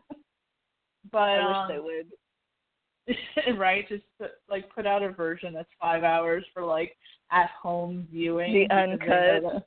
[1.13, 3.59] But I um, wish they would.
[3.59, 3.89] right?
[3.89, 6.97] Just put, like put out a version that's five hours for like
[7.31, 8.67] at home viewing.
[8.69, 9.67] The uncut.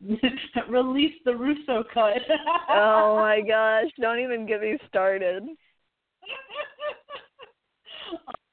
[0.68, 2.18] Release the Russo cut.
[2.70, 3.90] oh my gosh!
[4.00, 5.42] Don't even get me started.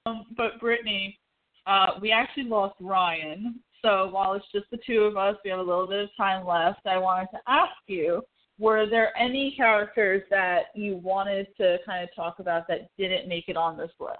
[0.07, 1.19] um, but Brittany,
[1.67, 3.59] uh, we actually lost Ryan.
[3.83, 6.47] So while it's just the two of us, we have a little bit of time
[6.47, 6.87] left.
[6.87, 8.23] I wanted to ask you
[8.57, 13.45] were there any characters that you wanted to kind of talk about that didn't make
[13.47, 14.19] it on this list?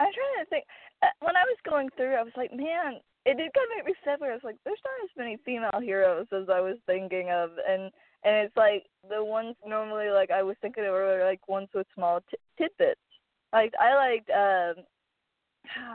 [0.00, 0.64] I'm trying to think.
[1.02, 3.86] Uh, when I was going through, I was like, man, it did kind of make
[3.86, 4.20] me sad.
[4.20, 7.50] Where I was like, there's not as many female heroes as I was thinking of,
[7.68, 7.90] and
[8.24, 11.86] and it's like the ones normally like I was thinking of were like ones with
[11.94, 13.00] small t- tidbits.
[13.52, 14.84] Like I liked um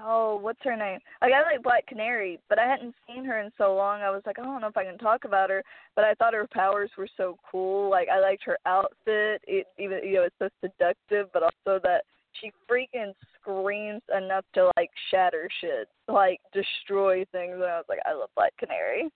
[0.03, 0.99] oh, what's her name?
[1.21, 4.01] Like I like Black Canary, but I hadn't seen her in so long.
[4.01, 5.63] I was like, I don't know if I can talk about her,
[5.95, 7.89] but I thought her powers were so cool.
[7.89, 9.41] Like I liked her outfit.
[9.47, 14.71] It even you know it's so seductive, but also that she freaking screams enough to
[14.77, 17.53] like shatter shit, like destroy things.
[17.53, 19.09] And I was like, I love Black Canary.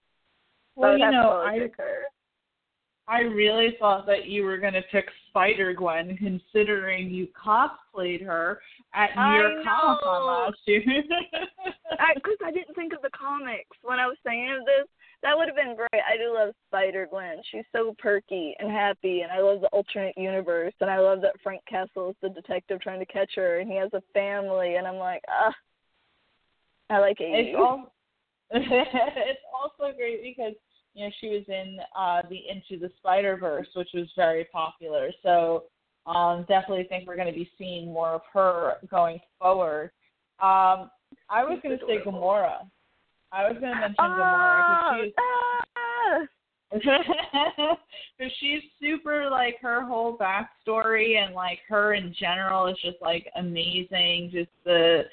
[0.75, 2.03] Well, so you know, I her.
[3.07, 8.61] I really thought that you were going to pick Spider Gwen, considering you cosplayed her
[8.93, 10.81] at New York Comic Con last year.
[10.85, 14.87] Because I, I didn't think of the comics when I was saying this.
[15.21, 15.89] That would have been great.
[15.93, 17.37] I do love Spider Gwen.
[17.49, 21.39] She's so perky and happy, and I love the alternate universe, and I love that
[21.41, 24.85] Frank Castle is the detective trying to catch her, and he has a family, and
[24.85, 25.53] I'm like, ah,
[26.89, 27.31] I like it.
[27.31, 27.93] It's, all,
[28.51, 30.55] it's also great because
[30.93, 35.11] you know, she was in uh, the Into the Spider Verse, which was very popular.
[35.23, 35.63] So
[36.05, 39.91] um, definitely think we're going to be seeing more of her going forward.
[40.39, 40.89] Um,
[41.29, 42.67] I was going to say Gamora.
[43.31, 45.13] I was going to mention Gamora because she's.
[45.17, 45.63] Ah!
[48.39, 54.29] she's super like her whole backstory and like her in general is just like amazing.
[54.33, 55.03] Just the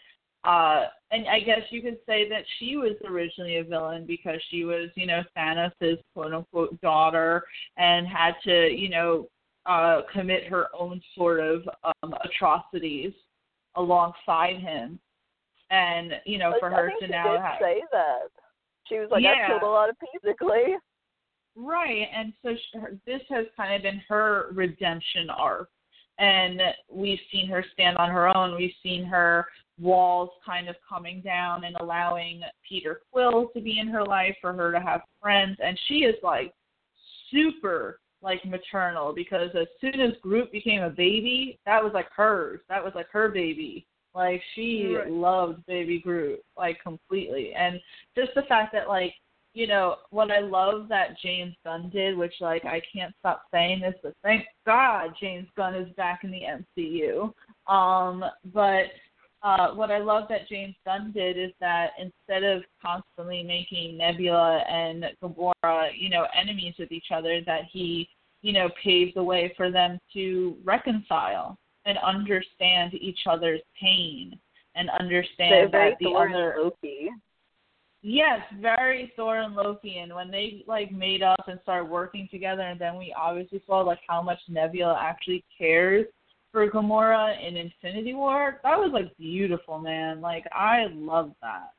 [0.45, 4.65] uh, and I guess you could say that she was originally a villain because she
[4.65, 7.45] was, you know, Thanos' quote unquote daughter
[7.77, 9.29] and had to, you know,
[9.67, 13.13] uh, commit her own sort of um, atrocities
[13.77, 14.99] alongside him.
[15.71, 17.59] And, you know, for I her to now have.
[17.61, 18.29] say that.
[18.89, 19.45] She was like, Yeah.
[19.45, 20.77] I killed a lot of physically.
[21.57, 25.69] Right, and so she, her, this has kind of been her redemption arc,
[26.19, 28.57] and we've seen her stand on her own.
[28.57, 29.47] We've seen her
[29.81, 34.53] walls kind of coming down and allowing Peter Quill to be in her life for
[34.53, 36.53] her to have friends, and she is like
[37.31, 42.61] super like maternal because as soon as Groot became a baby, that was like hers.
[42.69, 43.87] That was like her baby.
[44.15, 45.11] Like she Right.
[45.11, 47.81] loved baby Groot like completely, and
[48.17, 49.15] just the fact that like
[49.53, 53.81] you know, what I love that James Gunn did, which like I can't stop saying
[53.81, 56.43] this, but thank God James Gunn is back in the
[56.79, 57.33] MCU.
[57.73, 58.85] Um, but
[59.43, 64.59] uh, what I love that James Gunn did is that instead of constantly making Nebula
[64.69, 68.09] and Gamora, you know, enemies with each other, that he,
[68.43, 71.57] you know, paved the way for them to reconcile
[71.87, 74.39] and understand each other's pain
[74.75, 77.09] and understand very that the Thor other Loki.
[78.03, 82.63] Yes, very Thor and Loki, and when they like made up and started working together,
[82.63, 86.07] and then we obviously saw like how much Nebula actually cares
[86.53, 88.61] for Gamora in Infinity War.
[88.63, 90.21] That was like beautiful, man.
[90.21, 91.71] Like I love that.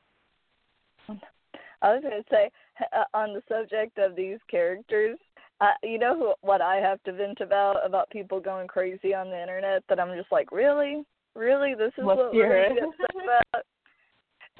[1.81, 2.49] I was going to say
[2.95, 5.18] uh, on the subject of these characters,
[5.61, 9.30] uh, you know who, what I have to vent about about people going crazy on
[9.30, 11.03] the internet that I'm just like, really,
[11.35, 12.84] really, this is Let's what we're gonna get
[13.23, 13.65] about.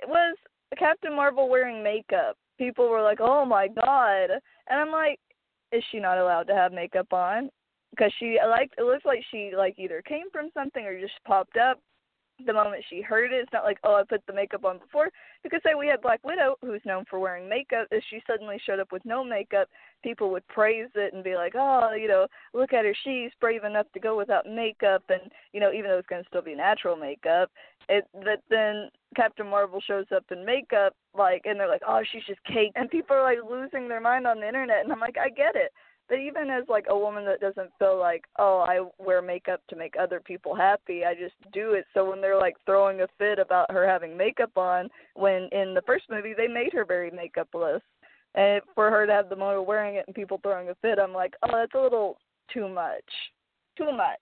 [0.02, 0.36] It was
[0.78, 2.38] Captain Marvel wearing makeup.
[2.58, 4.30] People were like, oh my god,
[4.70, 5.20] and I'm like,
[5.72, 7.50] is she not allowed to have makeup on?
[7.92, 11.14] Because she I like it looks like she like either came from something or just
[11.26, 11.80] popped up
[12.46, 13.38] the moment she heard it.
[13.38, 15.10] It's not like, oh, I put the makeup on before.
[15.44, 18.80] Because say we had Black Widow, who's known for wearing makeup, if she suddenly showed
[18.80, 19.68] up with no makeup,
[20.04, 23.64] people would praise it and be like, oh, you know, look at her, she's brave
[23.64, 25.22] enough to go without makeup, and
[25.54, 27.50] you know, even though it's going to still be natural makeup,
[27.90, 28.06] it.
[28.14, 32.44] But then Captain Marvel shows up in makeup, like, and they're like, oh, she's just
[32.46, 35.30] cake, and people are like losing their mind on the internet, and I'm like, I
[35.30, 35.72] get it.
[36.12, 39.78] But even as like a woman that doesn't feel like, oh, I wear makeup to
[39.78, 41.86] make other people happy, I just do it.
[41.94, 45.84] So when they're like throwing a fit about her having makeup on, when in the
[45.88, 47.80] first movie they made her very makeupless,
[48.36, 51.14] and for her to have the motor wearing it and people throwing a fit, I'm
[51.14, 52.18] like, oh, that's a little
[52.54, 53.06] too much,
[53.78, 54.20] too much.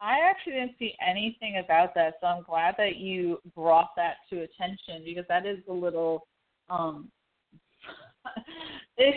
[0.00, 4.40] I actually didn't see anything about that, so I'm glad that you brought that to
[4.40, 6.26] attention because that is a little
[6.68, 7.12] um
[8.96, 9.14] if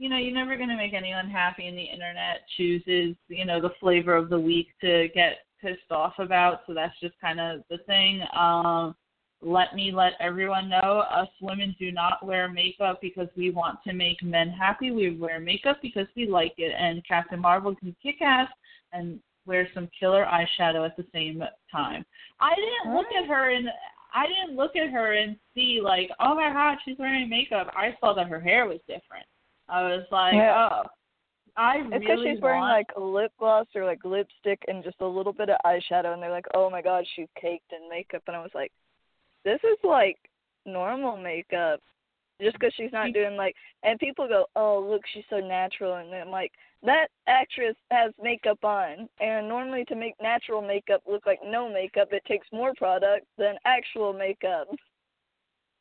[0.00, 3.74] you know, you're never gonna make anyone happy and the internet chooses, you know, the
[3.78, 8.22] flavor of the week to get pissed off about, so that's just kinda the thing.
[8.32, 8.96] Um
[9.42, 13.92] let me let everyone know us women do not wear makeup because we want to
[13.92, 14.90] make men happy.
[14.90, 18.48] We wear makeup because we like it and Captain Marvel can kick ass
[18.92, 22.06] and wear some killer eyeshadow at the same time.
[22.40, 23.68] I didn't look at her and
[24.14, 27.70] I didn't look at her and see like, oh my god, she's wearing makeup.
[27.76, 29.26] I saw that her hair was different.
[29.70, 30.68] I was like, yeah.
[30.72, 30.82] oh,
[31.56, 32.88] I it's really because she's wearing want...
[32.88, 36.30] like lip gloss or like lipstick and just a little bit of eyeshadow, and they're
[36.30, 38.72] like, oh my god, she's caked in makeup, and I was like,
[39.44, 40.18] this is like
[40.66, 41.80] normal makeup.
[42.40, 46.12] Just because she's not doing like, and people go, oh look, she's so natural, and
[46.14, 46.52] I'm like,
[46.82, 52.08] that actress has makeup on, and normally to make natural makeup look like no makeup,
[52.12, 54.68] it takes more product than actual makeup.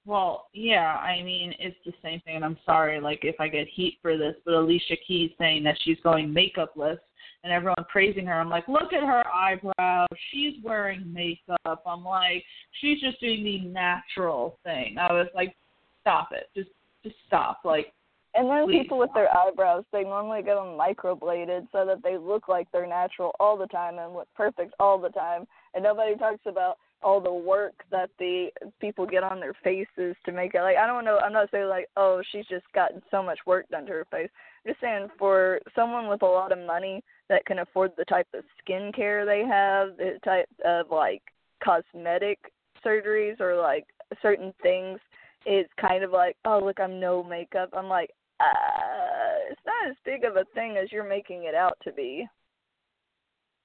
[0.05, 3.67] Well, yeah, I mean it's the same thing, and I'm sorry, like if I get
[3.67, 6.97] heat for this, but Alicia Keys saying that she's going makeupless,
[7.43, 8.33] and everyone praising her.
[8.33, 10.07] I'm like, look at her eyebrows.
[10.31, 11.83] She's wearing makeup.
[11.85, 12.43] I'm like,
[12.81, 14.97] she's just doing the natural thing.
[14.97, 15.55] I was like,
[16.01, 16.69] stop it, just
[17.03, 17.93] just stop, like
[18.35, 18.83] and then Please.
[18.83, 22.87] people with their eyebrows, they normally get them microbladed so that they look like they're
[22.87, 25.45] natural all the time and look perfect all the time.
[25.73, 28.49] And nobody talks about all the work that the
[28.81, 31.67] people get on their faces to make it like I don't know I'm not saying
[31.67, 34.29] like, oh, she's just gotten so much work done to her face.
[34.65, 38.27] I'm just saying for someone with a lot of money that can afford the type
[38.33, 41.21] of skin care they have, the type of like
[41.63, 42.39] cosmetic
[42.85, 43.85] surgeries or like
[44.21, 44.99] certain things
[45.45, 47.69] it's kind of like, oh look, I'm no makeup.
[47.73, 51.77] I'm like, uh, it's not as big of a thing as you're making it out
[51.83, 52.27] to be.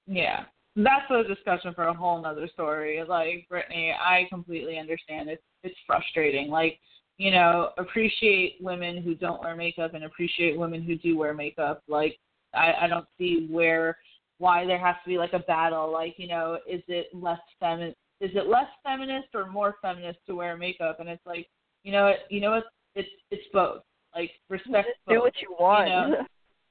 [0.07, 0.43] Yeah.
[0.75, 3.01] That's a discussion for a whole nother story.
[3.07, 5.29] Like Brittany, I completely understand.
[5.29, 6.49] It's it's frustrating.
[6.49, 6.79] Like,
[7.17, 11.81] you know, appreciate women who don't wear makeup and appreciate women who do wear makeup.
[11.87, 12.19] Like
[12.53, 13.97] I, I don't see where
[14.37, 15.91] why there has to be like a battle.
[15.91, 20.35] Like, you know, is it less femi is it less feminist or more feminist to
[20.35, 20.99] wear makeup?
[20.99, 21.47] And it's like,
[21.83, 22.65] you know what you know what
[22.95, 23.81] it's it's both
[24.13, 24.89] like respect.
[25.07, 25.87] Do what you want.
[25.87, 26.25] You know?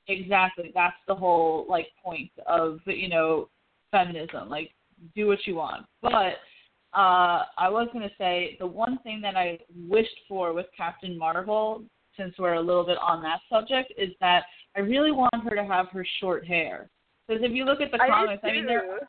[0.09, 0.73] exactly.
[0.75, 3.49] That's the whole like point of you know
[3.95, 4.49] feminism.
[4.49, 4.71] Like
[5.15, 5.87] do what you want.
[6.03, 6.39] But
[6.93, 9.59] uh, I was gonna say the one thing that I
[9.89, 11.83] wished for with Captain Marvel,
[12.17, 14.45] since we're a little bit on that subject, is that
[14.77, 16.89] I really want her to have her short hair.
[17.27, 19.01] Because if you look at the I comics, I mean, there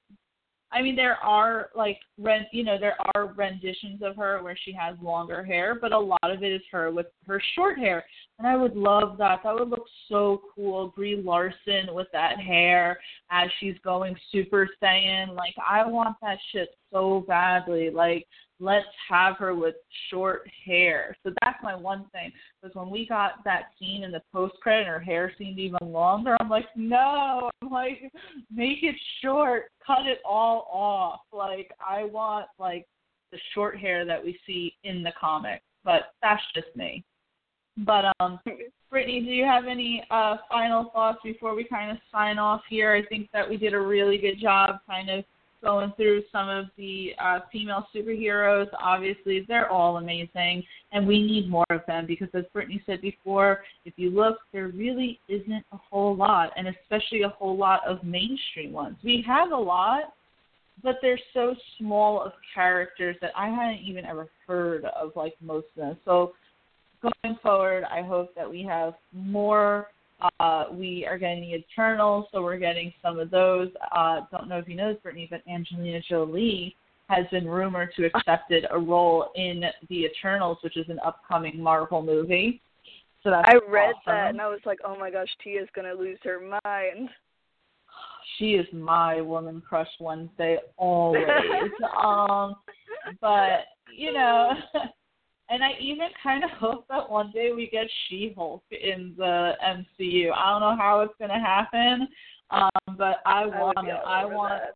[0.71, 4.73] I mean, there are like rent, you know, there are renditions of her where she
[4.73, 8.03] has longer hair, but a lot of it is her with her short hair,
[8.37, 9.41] and I would love that.
[9.43, 10.91] That would look so cool.
[10.95, 12.99] Brie Larson with that hair
[13.31, 15.35] as she's going Super Saiyan.
[15.35, 17.89] Like, I want that shit so badly.
[17.89, 18.27] Like,
[18.59, 19.75] let's have her with
[20.09, 21.15] short hair.
[21.23, 22.31] So that's my one thing.
[22.61, 26.35] Because when we got that scene in the post credit, her hair seemed even longer.
[26.39, 27.49] I'm like, no.
[27.61, 28.11] I'm like,
[28.53, 29.71] make it short.
[29.85, 31.21] Cut it all off.
[31.31, 32.85] Like I want like
[33.31, 35.61] the short hair that we see in the comic.
[35.83, 37.03] But that's just me.
[37.77, 38.39] But um,
[38.89, 42.93] Brittany, do you have any uh, final thoughts before we kind of sign off here?
[42.95, 45.26] I think that we did a really good job kind of
[45.65, 48.68] going through some of the uh, female superheroes.
[48.80, 53.64] Obviously, they're all amazing, and we need more of them because, as Brittany said before,
[53.84, 58.03] if you look, there really isn't a whole lot, and especially a whole lot of
[58.03, 58.95] mainstream ones.
[59.03, 60.14] We have a lot,
[60.84, 65.68] but they're so small of characters that I hadn't even ever heard of, like most
[65.76, 65.97] of them.
[66.06, 66.34] So,
[67.23, 69.88] going forward, I hope that we have more
[70.40, 73.69] uh, we are getting the Eternals, so we're getting some of those.
[73.95, 76.76] Uh, don't know if you know this, Brittany, but Angelina Jolie
[77.10, 82.02] has been rumored to accepted a role in the Eternals, which is an upcoming Marvel
[82.02, 82.61] movie.
[83.23, 84.02] So that's I read awesome.
[84.07, 87.10] that and I was like, oh my gosh, Tia's gonna lose her mind.
[88.38, 91.26] She is my woman crush Wednesday always.
[92.03, 92.56] um,
[93.22, 93.65] but
[93.95, 94.52] you know.
[95.49, 100.31] And I even kind of hope that one day we get She-Hulk in the MCU.
[100.34, 102.07] I don't know how it's going to happen,
[102.49, 104.01] um, but I want I it.
[104.05, 104.61] I want.
[104.63, 104.76] That.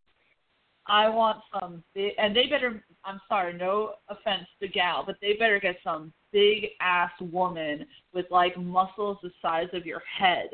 [0.86, 2.84] I want some big, and they better.
[3.06, 8.26] I'm sorry, no offense to Gal, but they better get some big ass woman with
[8.32, 10.50] like muscles the size of your head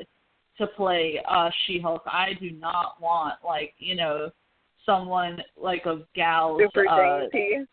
[0.57, 2.03] to play uh She-Hulk.
[2.05, 4.29] I do not want like you know
[4.85, 6.57] someone like a Gal.
[6.59, 7.65] Super uh, dainty.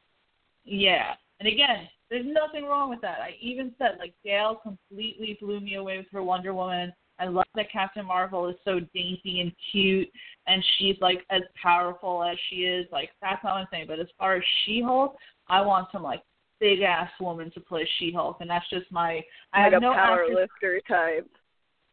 [0.64, 3.20] Yeah, and again, there's nothing wrong with that.
[3.20, 6.93] I even said like Gal completely blew me away with her Wonder Woman.
[7.18, 10.09] I love that Captain Marvel is so dainty and cute,
[10.47, 12.86] and she's like as powerful as she is.
[12.93, 13.86] Like that's not what I'm saying.
[13.89, 15.16] But as far as She-Hulk,
[15.48, 16.22] I want some like
[16.60, 19.22] big ass woman to play She-Hulk, and that's just my.
[19.55, 21.30] I like have a no power actress- lifter type.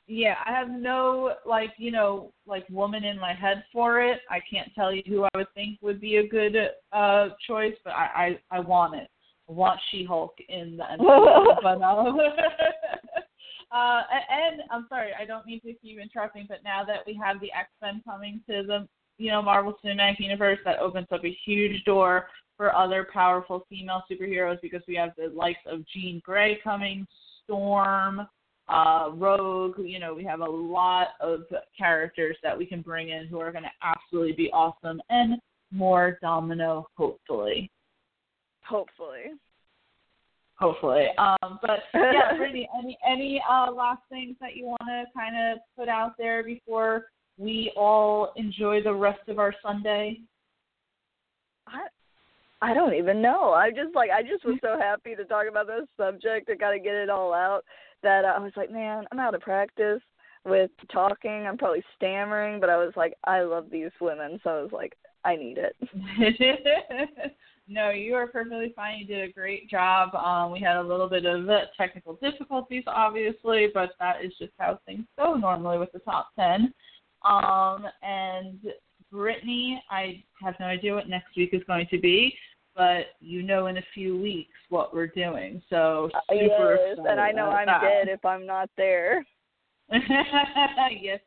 [0.08, 4.20] yeah, I have no like you know like woman in my head for it.
[4.30, 6.56] I can't tell you who I would think would be a good
[6.92, 9.08] uh choice, but I I, I want it.
[9.50, 12.20] Want She-Hulk in the MCU, but um,
[13.72, 17.42] uh, and I'm sorry, I don't mean to keep interrupting, but now that we have
[17.42, 21.84] the X-Men coming to the you know Marvel Cinematic Universe, that opens up a huge
[21.84, 22.28] door
[22.58, 27.08] for other powerful female superheroes because we have the likes of Jean Grey coming,
[27.44, 28.28] Storm
[28.68, 29.80] uh, Rogue.
[29.80, 31.42] You know, we have a lot of
[31.78, 35.40] characters that we can bring in who are going to absolutely be awesome, and
[35.72, 37.72] more Domino, hopefully.
[38.70, 39.34] Hopefully.
[40.60, 41.08] Hopefully.
[41.18, 45.60] Um, but yeah, Brittany, any any uh, last things that you want to kind of
[45.78, 47.06] put out there before
[47.38, 50.20] we all enjoy the rest of our Sunday?
[51.66, 51.88] I
[52.62, 53.54] I don't even know.
[53.54, 56.50] I just like I just was so happy to talk about this subject.
[56.50, 57.62] I got to get it all out.
[58.04, 60.02] That I was like, man, I'm out of practice
[60.46, 61.48] with talking.
[61.48, 64.94] I'm probably stammering, but I was like, I love these women, so I was like,
[65.26, 65.76] I need it.
[67.70, 69.00] no, you are perfectly fine.
[69.00, 70.16] You did a great job.
[70.16, 74.54] Um, we had a little bit of uh, technical difficulties, obviously, but that is just
[74.58, 76.74] how things go normally with the top 10.
[77.24, 78.60] Um, and
[79.12, 82.34] Brittany, I have no idea what next week is going to be,
[82.76, 85.62] but you know in a few weeks what we're doing.
[85.70, 87.82] So super yes, and I know I'm that.
[87.82, 89.26] dead if I'm not there.
[89.92, 91.20] yes,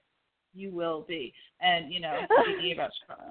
[0.54, 1.32] you will be.
[1.60, 3.30] And you know, speaking about strong,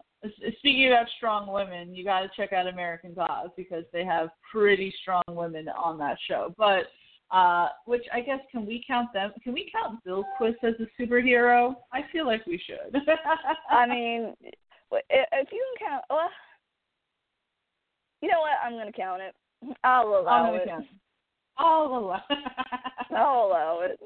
[0.59, 4.93] speaking about strong women, you got to check out American Gods because they have pretty
[5.01, 6.53] strong women on that show.
[6.57, 6.85] But
[7.31, 9.31] uh, which I guess can we count them?
[9.43, 11.75] Can we count Bill Quist as a superhero?
[11.93, 12.93] I feel like we should.
[13.69, 14.33] I mean,
[14.91, 16.29] if you can count, well,
[18.21, 18.51] you know what?
[18.63, 19.33] I'm gonna count it.
[19.83, 20.67] I'll I'm allow gonna it.
[20.67, 20.85] count.
[21.57, 22.21] I'll allow.
[23.11, 23.99] I'll allow it.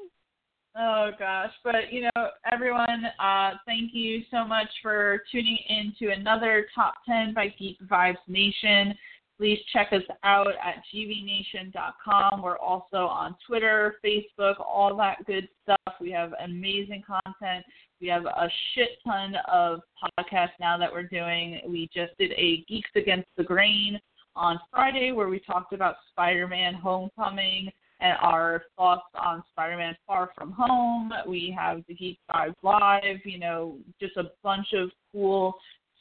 [0.78, 6.12] Oh gosh, but you know, everyone, uh, thank you so much for tuning in to
[6.12, 8.94] another top 10 by Geek Vibes Nation.
[9.38, 12.42] Please check us out at gvnation.com.
[12.42, 15.94] We're also on Twitter, Facebook, all that good stuff.
[15.98, 17.64] We have amazing content.
[18.02, 19.80] We have a shit ton of
[20.18, 21.60] podcasts now that we're doing.
[21.66, 23.98] We just did a Geeks Against the Grain
[24.34, 27.70] on Friday where we talked about Spider Man Homecoming
[28.00, 31.12] and our thoughts on Spider-Man Far From Home.
[31.26, 35.54] We have the Geek Vibes Live, you know, just a bunch of cool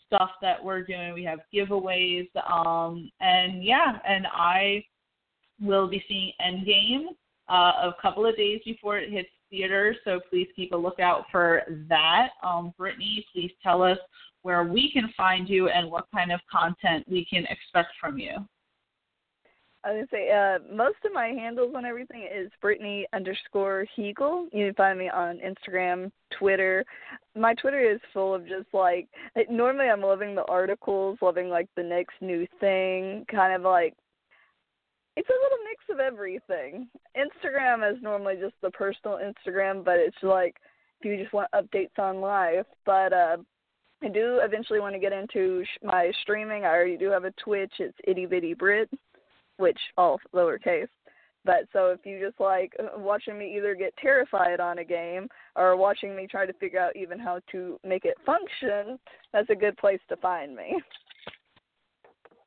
[0.07, 1.13] stuff that we're doing.
[1.13, 4.83] We have giveaways, um, and yeah, and I
[5.61, 7.07] will be seeing Endgame
[7.49, 11.63] uh, a couple of days before it hits theaters, so please keep a lookout for
[11.87, 12.29] that.
[12.43, 13.97] Um, Brittany, please tell us
[14.41, 18.31] where we can find you and what kind of content we can expect from you.
[19.85, 24.47] I was gonna say, uh, most of my handles on everything is Brittany underscore Hegel.
[24.51, 26.83] You can find me on Instagram, Twitter.
[27.35, 29.07] My Twitter is full of just like
[29.47, 33.93] normally I'm loving the articles, loving like the next new thing, kind of like
[35.15, 36.87] it's a little mix of everything.
[37.15, 40.55] Instagram is normally just the personal Instagram, but it's like
[40.99, 42.65] if you just want updates on life.
[42.87, 43.37] But uh
[44.03, 46.65] I do eventually want to get into sh- my streaming.
[46.65, 47.71] I already do have a Twitch.
[47.79, 48.89] It's itty bitty Brit
[49.57, 50.87] which all lowercase.
[51.45, 55.77] But so if you just like watching me either get terrified on a game or
[55.77, 58.97] watching me try to figure out even how to make it function,
[59.31, 60.75] that's a good place to find me.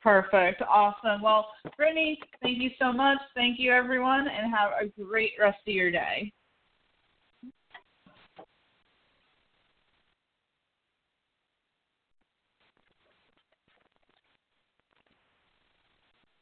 [0.02, 0.62] Perfect.
[0.68, 1.22] Awesome.
[1.22, 3.18] Well, Brittany, thank you so much.
[3.35, 6.32] Thank you, everyone, and have a great rest of your day.